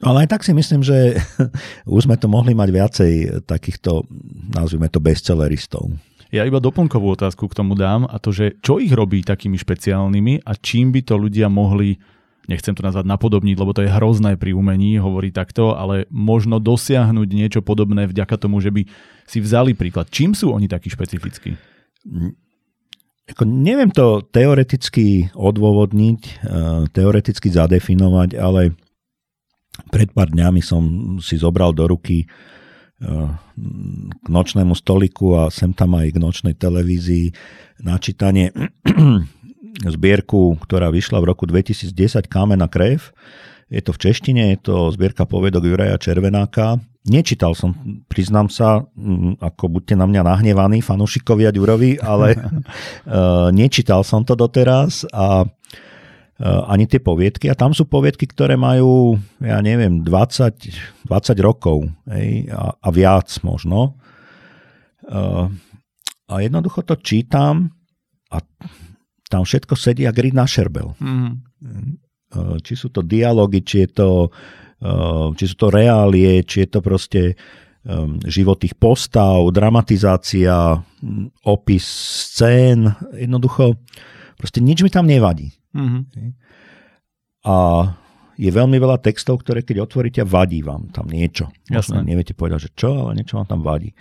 Ale 0.00 0.24
aj 0.24 0.28
tak 0.36 0.42
si 0.44 0.52
myslím, 0.52 0.84
že 0.84 1.16
už 1.88 2.04
sme 2.04 2.20
to 2.20 2.28
mohli 2.28 2.52
mať 2.52 2.68
viacej 2.68 3.12
takýchto, 3.48 4.04
nazvime 4.52 4.92
to, 4.92 5.00
bestselleristov. 5.00 5.88
Ja 6.30 6.46
iba 6.46 6.62
doplnkovú 6.62 7.18
otázku 7.18 7.50
k 7.50 7.58
tomu 7.58 7.74
dám 7.74 8.06
a 8.06 8.16
to, 8.22 8.30
že 8.30 8.58
čo 8.62 8.78
ich 8.78 8.94
robí 8.94 9.26
takými 9.26 9.58
špeciálnymi 9.58 10.46
a 10.46 10.54
čím 10.54 10.94
by 10.94 11.02
to 11.02 11.18
ľudia 11.18 11.50
mohli 11.50 11.98
nechcem 12.50 12.74
to 12.74 12.82
nazvať 12.82 13.06
napodobniť, 13.06 13.56
lebo 13.62 13.70
to 13.70 13.86
je 13.86 13.94
hrozné 13.94 14.34
pri 14.34 14.50
umení, 14.50 14.98
hovorí 14.98 15.30
takto, 15.30 15.78
ale 15.78 16.10
možno 16.10 16.58
dosiahnuť 16.58 17.28
niečo 17.30 17.60
podobné 17.62 18.10
vďaka 18.10 18.34
tomu, 18.34 18.58
že 18.58 18.74
by 18.74 18.82
si 19.22 19.38
vzali 19.38 19.78
príklad. 19.78 20.10
Čím 20.10 20.34
sú 20.34 20.50
oni 20.50 20.66
takí 20.66 20.90
špecifickí? 20.90 21.54
Ako 23.30 23.46
neviem 23.46 23.94
to 23.94 24.26
teoreticky 24.26 25.30
odôvodniť, 25.30 26.20
eh, 26.26 26.90
teoreticky 26.90 27.46
zadefinovať, 27.54 28.34
ale 28.34 28.74
pred 29.94 30.10
pár 30.10 30.34
dňami 30.34 30.58
som 30.58 30.82
si 31.22 31.38
zobral 31.38 31.70
do 31.70 31.86
ruky 31.86 32.26
k 33.00 34.26
nočnému 34.28 34.76
stoliku 34.76 35.32
a 35.40 35.48
sem 35.48 35.72
tam 35.72 35.96
aj 35.96 36.12
k 36.12 36.18
nočnej 36.20 36.54
televízii 36.54 37.32
načítanie 37.80 38.52
zbierku, 39.96 40.60
ktorá 40.60 40.92
vyšla 40.92 41.24
v 41.24 41.28
roku 41.32 41.48
2010 41.48 41.96
Kámena 42.28 42.68
krev. 42.68 43.16
Je 43.70 43.78
to 43.80 43.94
v 43.94 44.02
češtine, 44.10 44.42
je 44.52 44.58
to 44.60 44.90
zbierka 44.90 45.24
povedok 45.24 45.62
Juraja 45.62 45.94
Červenáka. 45.94 46.82
Nečítal 47.06 47.56
som, 47.56 47.72
priznám 48.10 48.52
sa, 48.52 48.84
ako 49.40 49.80
buďte 49.80 49.94
na 49.96 50.04
mňa 50.04 50.20
nahnevaní, 50.26 50.84
fanúšikovia 50.84 51.54
Ďurovi, 51.54 52.02
ale 52.02 52.34
eh, 52.36 53.48
nečítal 53.54 54.02
som 54.02 54.26
to 54.26 54.34
doteraz 54.34 55.06
a 55.14 55.46
eh, 55.46 56.62
ani 56.66 56.90
tie 56.90 56.98
poviedky. 56.98 57.46
A 57.48 57.56
tam 57.56 57.70
sú 57.70 57.86
poviedky, 57.86 58.26
ktoré 58.26 58.58
majú, 58.58 59.16
ja 59.38 59.62
neviem, 59.62 60.02
20, 60.02 60.99
20 61.10 61.34
rokov 61.42 61.90
hej, 62.06 62.46
a, 62.54 62.70
a 62.78 62.88
viac 62.94 63.26
možno. 63.42 63.98
Eh, 65.10 65.46
a 66.30 66.34
jednoducho 66.38 66.86
to 66.86 66.94
čítam 67.02 67.74
a 68.30 68.38
tam 69.26 69.42
všetko 69.42 69.74
sedí 69.74 70.06
jak 70.06 70.14
na 70.30 70.46
šerbel. 70.46 70.94
Mm. 71.02 71.42
Či 72.62 72.72
sú 72.78 72.94
to 72.94 73.02
dialógy, 73.02 73.66
či, 73.66 73.76
je 73.82 73.88
to, 73.90 74.30
eh, 74.78 75.26
či 75.34 75.44
sú 75.50 75.56
to 75.58 75.68
reálie, 75.74 76.46
či 76.46 76.62
je 76.62 76.68
to 76.70 76.78
proste 76.78 77.22
ehm, 77.80 78.20
život 78.28 78.60
tých 78.60 78.76
postav, 78.76 79.40
dramatizácia, 79.50 80.84
opis 81.48 81.86
scén, 82.28 82.92
jednoducho 83.16 83.80
proste 84.36 84.60
nič 84.60 84.84
mi 84.84 84.92
tam 84.92 85.08
nevadí. 85.08 85.48
Mm-hmm. 85.72 86.02
A 87.48 87.56
je 88.40 88.48
veľmi 88.48 88.80
veľa 88.80 89.04
textov, 89.04 89.44
ktoré 89.44 89.60
keď 89.60 89.84
otvoríte, 89.84 90.24
vadí 90.24 90.64
vám 90.64 90.88
tam 90.88 91.12
niečo. 91.12 91.52
Jasné. 91.68 92.00
neviete 92.00 92.32
povedať, 92.32 92.66
že 92.66 92.70
čo, 92.72 93.04
ale 93.04 93.20
niečo 93.20 93.36
vám 93.36 93.44
tam 93.44 93.60
vadí. 93.60 93.92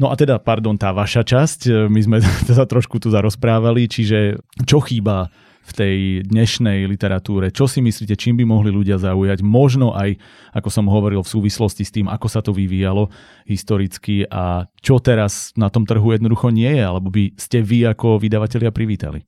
No 0.00 0.08
a 0.08 0.16
teda, 0.16 0.40
pardon, 0.40 0.80
tá 0.80 0.88
vaša 0.96 1.20
časť, 1.20 1.60
e, 1.68 1.72
my 1.92 2.00
sme 2.00 2.18
sa 2.48 2.64
trošku 2.72 2.96
tu 2.96 3.12
zarozprávali, 3.12 3.84
čiže 3.84 4.40
čo 4.64 4.80
chýba 4.80 5.28
v 5.62 5.72
tej 5.76 5.96
dnešnej 6.26 6.88
literatúre? 6.88 7.52
Čo 7.52 7.68
si 7.68 7.84
myslíte, 7.84 8.16
čím 8.16 8.40
by 8.40 8.44
mohli 8.48 8.72
ľudia 8.72 8.96
zaujať? 8.98 9.44
Možno 9.44 9.92
aj, 9.92 10.16
ako 10.56 10.68
som 10.72 10.88
hovoril, 10.88 11.22
v 11.22 11.32
súvislosti 11.38 11.84
s 11.86 11.94
tým, 11.94 12.08
ako 12.08 12.26
sa 12.26 12.40
to 12.40 12.50
vyvíjalo 12.50 13.12
historicky 13.46 14.26
a 14.26 14.66
čo 14.80 14.98
teraz 14.98 15.52
na 15.54 15.68
tom 15.70 15.86
trhu 15.86 16.16
jednoducho 16.16 16.50
nie 16.50 16.72
je, 16.72 16.82
alebo 16.82 17.12
by 17.12 17.36
ste 17.38 17.62
vy 17.62 17.86
ako 17.92 18.18
vydavatelia 18.18 18.74
privítali? 18.74 19.22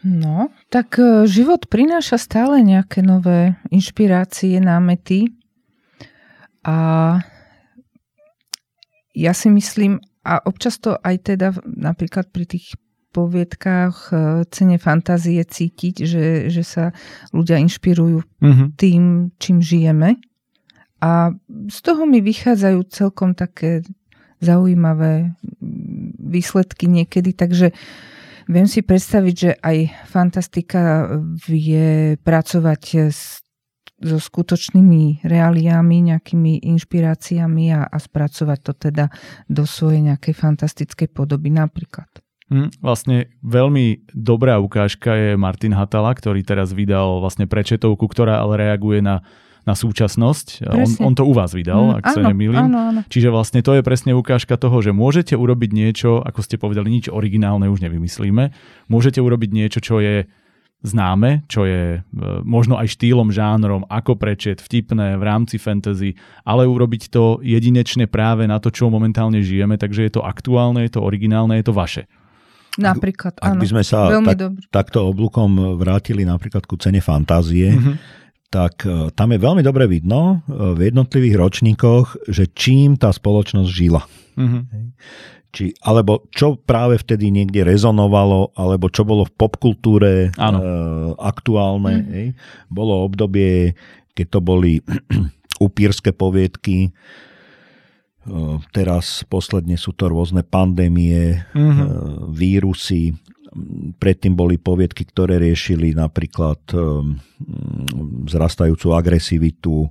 No, 0.00 0.48
tak 0.72 0.96
e, 0.96 1.28
život 1.28 1.68
prináša 1.68 2.16
stále 2.16 2.64
nejaké 2.64 3.04
nové 3.04 3.60
inšpirácie, 3.68 4.56
námety 4.56 5.36
a 6.64 7.20
ja 9.12 9.32
si 9.36 9.52
myslím, 9.52 10.00
a 10.24 10.40
občas 10.44 10.80
to 10.80 10.96
aj 10.96 11.16
teda 11.28 11.52
napríklad 11.64 12.32
pri 12.32 12.48
tých 12.48 12.80
poviedkách 13.12 13.96
e, 14.08 14.14
cene 14.48 14.78
fantázie 14.80 15.42
cítiť, 15.44 15.94
že, 16.06 16.26
že 16.48 16.62
sa 16.64 16.84
ľudia 17.36 17.60
inšpirujú 17.60 18.22
mm-hmm. 18.22 18.68
tým, 18.80 19.34
čím 19.36 19.60
žijeme. 19.60 20.16
A 21.00 21.34
z 21.68 21.78
toho 21.80 22.04
mi 22.08 22.24
vychádzajú 22.24 22.80
celkom 22.88 23.36
také 23.36 23.84
zaujímavé 24.40 25.36
výsledky 26.20 26.88
niekedy, 26.88 27.36
takže 27.36 27.76
viem 28.50 28.66
si 28.66 28.82
predstaviť, 28.82 29.34
že 29.34 29.50
aj 29.62 29.78
fantastika 30.10 31.06
vie 31.46 32.18
pracovať 32.18 32.82
s 33.08 33.40
so 34.00 34.16
skutočnými 34.16 35.20
reáliami, 35.28 36.08
nejakými 36.08 36.64
inšpiráciami 36.64 37.64
a, 37.76 37.84
a 37.84 37.96
spracovať 38.00 38.58
to 38.64 38.72
teda 38.72 39.12
do 39.44 39.68
svojej 39.68 40.00
nejakej 40.08 40.34
fantastickej 40.40 41.12
podoby 41.12 41.52
napríklad. 41.52 42.08
Hmm, 42.50 42.72
vlastne 42.82 43.30
veľmi 43.46 44.10
dobrá 44.10 44.58
ukážka 44.58 45.14
je 45.14 45.30
Martin 45.38 45.76
Hatala, 45.76 46.10
ktorý 46.16 46.42
teraz 46.42 46.74
vydal 46.74 47.22
vlastne 47.22 47.46
prečetovku, 47.46 48.10
ktorá 48.10 48.42
ale 48.42 48.58
reaguje 48.58 49.04
na, 49.04 49.22
na 49.64 49.74
súčasnosť. 49.76 50.64
On, 50.68 51.12
on 51.12 51.14
to 51.16 51.24
u 51.24 51.32
vás 51.36 51.52
vydal, 51.52 51.92
hmm, 51.92 51.98
ak 52.00 52.04
áno, 52.10 52.14
sa 52.16 52.20
nemýlim. 52.24 52.66
Áno, 52.70 52.78
áno. 52.92 53.00
Čiže 53.08 53.28
vlastne 53.28 53.60
to 53.60 53.76
je 53.76 53.82
presne 53.84 54.12
ukážka 54.16 54.56
toho, 54.56 54.80
že 54.80 54.96
môžete 54.96 55.36
urobiť 55.36 55.70
niečo, 55.72 56.20
ako 56.24 56.40
ste 56.40 56.56
povedali, 56.56 56.88
nič 56.88 57.12
originálne 57.12 57.68
už 57.68 57.84
nevymyslíme. 57.84 58.52
Môžete 58.88 59.20
urobiť 59.20 59.50
niečo, 59.52 59.78
čo 59.84 60.00
je 60.00 60.28
známe, 60.80 61.44
čo 61.44 61.68
je 61.68 62.00
e, 62.00 62.18
možno 62.40 62.80
aj 62.80 62.96
štýlom, 62.96 63.28
žánrom, 63.28 63.84
ako 63.92 64.16
prečet, 64.16 64.64
vtipné 64.64 65.20
v 65.20 65.22
rámci 65.22 65.60
fantasy, 65.60 66.16
ale 66.48 66.64
urobiť 66.64 67.12
to 67.12 67.44
jedinečne 67.44 68.08
práve 68.08 68.48
na 68.48 68.56
to, 68.56 68.72
čo 68.72 68.88
momentálne 68.88 69.44
žijeme, 69.44 69.76
takže 69.76 70.08
je 70.08 70.12
to 70.16 70.22
aktuálne, 70.24 70.80
je 70.88 70.96
to 70.96 71.04
originálne, 71.04 71.60
je 71.60 71.68
to 71.68 71.76
vaše. 71.76 72.08
Napríklad, 72.80 73.36
Ak, 73.42 73.58
áno. 73.58 73.60
by 73.60 73.66
sme 73.66 73.82
sa 73.84 74.08
tak, 74.22 74.38
takto 74.70 75.10
oblúkom 75.10 75.76
vrátili 75.76 76.22
napríklad 76.22 76.64
ku 76.64 76.78
cene 76.78 77.02
fantázie, 77.02 77.76
mm-hmm. 77.76 77.94
Tak 78.50 78.82
e, 78.82 79.14
tam 79.14 79.30
je 79.30 79.38
veľmi 79.38 79.62
dobre 79.62 79.86
vidno 79.86 80.42
e, 80.44 80.74
v 80.74 80.90
jednotlivých 80.90 81.38
ročníkoch, 81.38 82.06
že 82.26 82.50
čím 82.50 82.98
tá 82.98 83.14
spoločnosť 83.14 83.70
žila. 83.70 84.02
Mm-hmm. 84.34 84.62
Či, 85.50 85.74
alebo 85.82 86.26
čo 86.30 86.58
práve 86.58 86.98
vtedy 86.98 87.30
niekde 87.30 87.66
rezonovalo, 87.66 88.54
alebo 88.54 88.86
čo 88.90 89.06
bolo 89.06 89.26
v 89.26 89.34
popkultúre 89.38 90.14
e, 90.28 90.58
aktuálne. 91.18 91.94
Mm. 92.02 92.06
Hej. 92.10 92.26
Bolo 92.66 93.06
obdobie, 93.06 93.78
keď 94.18 94.26
to 94.38 94.40
boli 94.42 94.82
upírske 95.66 96.10
poviedky, 96.10 96.90
e, 96.90 96.92
teraz 98.74 99.22
posledne 99.30 99.78
sú 99.78 99.94
to 99.94 100.10
rôzne 100.10 100.42
pandémie, 100.42 101.46
mm-hmm. 101.54 102.34
vírusy, 102.34 103.14
predtým 103.98 104.38
boli 104.38 104.56
poviedky, 104.56 105.02
ktoré 105.06 105.42
riešili 105.42 105.94
napríklad 105.94 106.60
e, 106.70 106.78
zrastajúcu 108.30 108.94
agresivitu, 108.94 109.90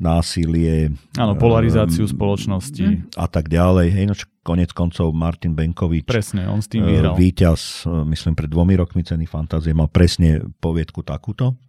násilie. 0.00 0.96
Áno, 1.20 1.36
polarizáciu 1.36 2.08
um, 2.08 2.10
spoločnosti. 2.10 3.12
A 3.20 3.28
tak 3.28 3.52
ďalej. 3.52 3.86
Hej, 3.92 4.04
no 4.08 4.14
konec 4.40 4.72
koncov 4.72 5.12
Martin 5.12 5.52
Benkovič. 5.52 6.08
Presne, 6.08 6.48
on 6.48 6.64
s 6.64 6.72
tým 6.72 6.88
eh, 6.88 6.96
vyhral. 6.96 7.14
Výťaz, 7.14 7.84
myslím, 8.08 8.32
pred 8.32 8.48
dvomi 8.48 8.80
rokmi 8.80 9.04
ceny 9.04 9.28
fantázie 9.28 9.76
mal 9.76 9.92
presne 9.92 10.40
poviedku 10.58 11.04
takúto. 11.04 11.60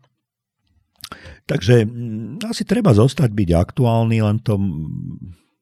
Takže 1.44 1.84
mm, 1.84 2.48
asi 2.48 2.64
treba 2.64 2.96
zostať 2.96 3.28
byť 3.36 3.50
aktuálny, 3.52 4.24
len 4.24 4.40
to 4.40 4.56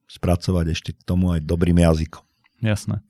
spracovať 0.06 0.66
ešte 0.70 0.90
k 0.94 1.02
tomu 1.02 1.34
aj 1.34 1.42
dobrým 1.42 1.82
jazykom. 1.82 2.22
Jasné. 2.62 3.02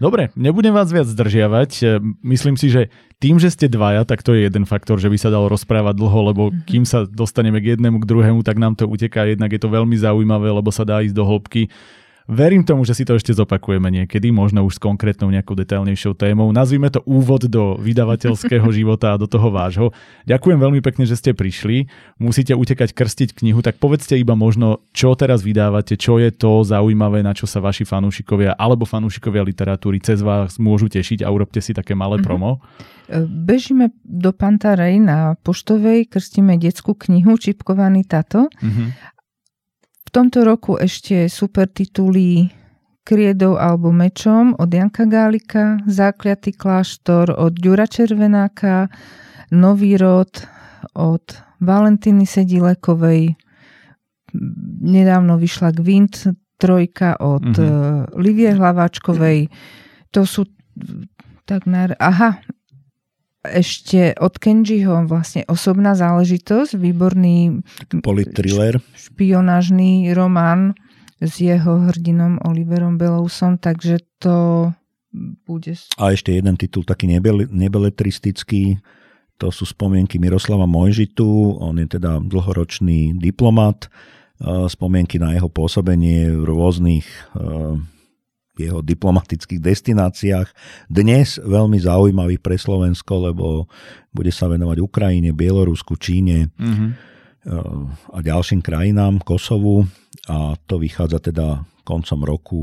Dobre, 0.00 0.32
nebudem 0.32 0.72
vás 0.72 0.88
viac 0.88 1.04
zdržiavať. 1.04 1.70
E, 1.84 1.84
myslím 2.24 2.56
si, 2.56 2.72
že 2.72 2.88
tým, 3.20 3.36
že 3.36 3.52
ste 3.52 3.68
dvaja, 3.68 4.08
tak 4.08 4.24
to 4.24 4.32
je 4.32 4.48
jeden 4.48 4.64
faktor, 4.64 4.96
že 4.96 5.12
by 5.12 5.20
sa 5.20 5.28
dalo 5.28 5.52
rozprávať 5.52 5.94
dlho, 6.00 6.20
lebo 6.32 6.42
mhm. 6.48 6.64
kým 6.64 6.84
sa 6.88 7.04
dostaneme 7.04 7.60
k 7.60 7.76
jednému, 7.76 8.00
k 8.00 8.08
druhému, 8.08 8.40
tak 8.40 8.56
nám 8.56 8.80
to 8.80 8.88
uteká. 8.88 9.28
Jednak 9.28 9.52
je 9.52 9.60
to 9.60 9.68
veľmi 9.68 9.94
zaujímavé, 10.00 10.48
lebo 10.48 10.72
sa 10.72 10.88
dá 10.88 11.04
ísť 11.04 11.12
do 11.12 11.28
hĺbky. 11.28 11.68
Verím 12.28 12.62
tomu, 12.62 12.84
že 12.84 12.92
si 12.92 13.08
to 13.08 13.16
ešte 13.16 13.32
zopakujeme 13.32 13.88
niekedy, 13.88 14.28
možno 14.34 14.62
už 14.66 14.76
s 14.76 14.82
konkrétnou 14.82 15.32
nejakou 15.32 15.56
detailnejšou 15.56 16.14
témou. 16.18 16.52
Nazvime 16.52 16.92
to 16.92 17.00
úvod 17.08 17.48
do 17.48 17.80
vydavateľského 17.80 18.66
života 18.78 19.14
a 19.14 19.20
do 19.20 19.24
toho 19.30 19.48
vášho. 19.48 19.94
Ďakujem 20.28 20.58
veľmi 20.60 20.80
pekne, 20.84 21.08
že 21.08 21.16
ste 21.16 21.30
prišli. 21.32 21.88
Musíte 22.20 22.52
utekať 22.54 22.92
krstiť 22.92 23.40
knihu, 23.40 23.64
tak 23.64 23.80
povedzte 23.80 24.18
iba 24.18 24.36
možno, 24.36 24.84
čo 24.92 25.16
teraz 25.16 25.40
vydávate, 25.40 25.96
čo 25.96 26.20
je 26.20 26.30
to 26.34 26.62
zaujímavé, 26.62 27.24
na 27.24 27.32
čo 27.32 27.48
sa 27.48 27.58
vaši 27.58 27.88
fanúšikovia 27.88 28.54
alebo 28.54 28.84
fanúšikovia 28.84 29.42
literatúry 29.46 29.98
cez 29.98 30.20
vás 30.20 30.60
môžu 30.60 30.86
tešiť 30.86 31.24
a 31.24 31.28
urobte 31.32 31.58
si 31.58 31.72
také 31.72 31.96
malé 31.98 32.20
mhm. 32.20 32.24
promo. 32.24 32.50
Bežíme 33.20 33.90
do 34.06 34.30
Pantarej 34.30 35.02
na 35.02 35.34
poštovej, 35.42 36.06
krstíme 36.06 36.54
detskú 36.62 36.94
knihu 36.94 37.34
Čipkovaný 37.34 38.06
tato 38.06 38.46
mm-hmm. 38.62 39.18
V 40.10 40.18
tomto 40.18 40.42
roku 40.42 40.74
ešte 40.74 41.30
super 41.30 41.70
tituly 41.70 42.50
Kriedou 43.06 43.54
alebo 43.54 43.94
mečom 43.94 44.58
od 44.58 44.66
Janka 44.66 45.06
Gálika, 45.06 45.78
Zákliatý 45.86 46.50
kláštor 46.50 47.30
od 47.30 47.54
Ďura 47.54 47.86
Červenáka, 47.86 48.90
Nový 49.54 49.94
rod 49.94 50.34
od 50.98 51.22
Valentiny 51.62 52.26
Sedilekovej, 52.26 53.38
nedávno 54.82 55.38
vyšla 55.38 55.78
Gvint 55.78 56.26
trojka 56.58 57.14
od 57.22 57.46
mm-hmm. 57.46 58.18
Livie 58.18 58.50
Hlaváčkovej. 58.50 59.46
To 60.10 60.26
sú 60.26 60.42
takmer... 61.46 61.94
Aha, 62.02 62.42
ešte 63.40 64.12
od 64.20 64.36
Kenjiho 64.36 65.08
vlastne 65.08 65.48
osobná 65.48 65.96
záležitosť, 65.96 66.76
výborný 66.76 67.64
politriller. 68.04 68.80
špionážny 68.92 70.12
román 70.12 70.76
s 71.20 71.40
jeho 71.40 71.88
hrdinom 71.88 72.40
Oliverom 72.44 73.00
Belousom, 73.00 73.56
takže 73.56 74.04
to 74.20 74.68
bude... 75.48 75.72
A 75.96 76.12
ešte 76.12 76.36
jeden 76.36 76.56
titul 76.60 76.84
taký 76.84 77.08
nebeletristický, 77.48 78.76
to 79.40 79.48
sú 79.48 79.64
spomienky 79.64 80.20
Miroslava 80.20 80.68
Mojžitu, 80.68 81.56
on 81.60 81.80
je 81.80 81.88
teda 81.96 82.20
dlhoročný 82.20 83.16
diplomat, 83.16 83.88
spomienky 84.68 85.20
na 85.20 85.36
jeho 85.36 85.52
pôsobenie 85.52 86.32
v 86.32 86.44
rôznych 86.48 87.04
jeho 88.68 88.80
diplomatických 88.80 89.58
destináciách. 89.58 90.48
Dnes 90.86 91.42
veľmi 91.42 91.78
zaujímavý 91.82 92.38
pre 92.38 92.54
Slovensko, 92.54 93.32
lebo 93.32 93.66
bude 94.14 94.30
sa 94.30 94.46
venovať 94.46 94.78
Ukrajine, 94.78 95.34
Bielorusku, 95.34 95.98
Číne 95.98 96.54
mm-hmm. 96.54 96.90
a 98.14 98.18
ďalším 98.22 98.62
krajinám, 98.62 99.18
Kosovu 99.26 99.82
a 100.30 100.54
to 100.70 100.78
vychádza 100.78 101.18
teda 101.18 101.66
koncom 101.82 102.20
roku. 102.22 102.60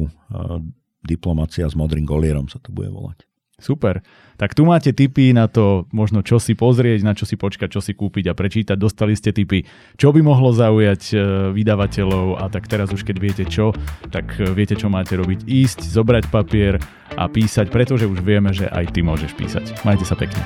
Diplomácia 1.03 1.67
s 1.67 1.75
modrým 1.75 2.07
golierom 2.07 2.47
sa 2.47 2.63
to 2.63 2.71
bude 2.71 2.87
volať. 2.87 3.26
Super. 3.57 4.05
Tak 4.37 4.53
tu 4.53 4.69
máte 4.69 4.93
tipy 4.93 5.33
na 5.33 5.49
to, 5.49 5.89
možno 5.89 6.21
čo 6.21 6.37
si 6.37 6.53
pozrieť, 6.53 7.01
na 7.01 7.17
čo 7.17 7.25
si 7.25 7.41
počkať, 7.41 7.73
čo 7.73 7.81
si 7.81 7.97
kúpiť 7.97 8.29
a 8.29 8.37
prečítať. 8.37 8.77
Dostali 8.77 9.17
ste 9.17 9.33
tipy, 9.33 9.65
čo 9.97 10.13
by 10.13 10.21
mohlo 10.21 10.53
zaujať 10.53 11.01
e, 11.09 11.15
vydavateľov 11.57 12.37
a 12.37 12.53
tak 12.53 12.69
teraz 12.69 12.93
už 12.93 13.01
keď 13.01 13.17
viete 13.17 13.43
čo, 13.49 13.73
tak 14.13 14.37
e, 14.37 14.53
viete, 14.53 14.77
čo 14.77 14.93
máte 14.93 15.17
robiť. 15.17 15.49
Ísť, 15.49 15.89
zobrať 15.89 16.29
papier 16.29 16.77
a 17.17 17.25
písať, 17.25 17.73
pretože 17.73 18.05
už 18.05 18.21
vieme, 18.21 18.53
že 18.53 18.69
aj 18.69 18.93
ty 18.93 19.01
môžeš 19.01 19.33
písať. 19.33 19.81
Majte 19.81 20.05
sa 20.05 20.13
pekne. 20.13 20.45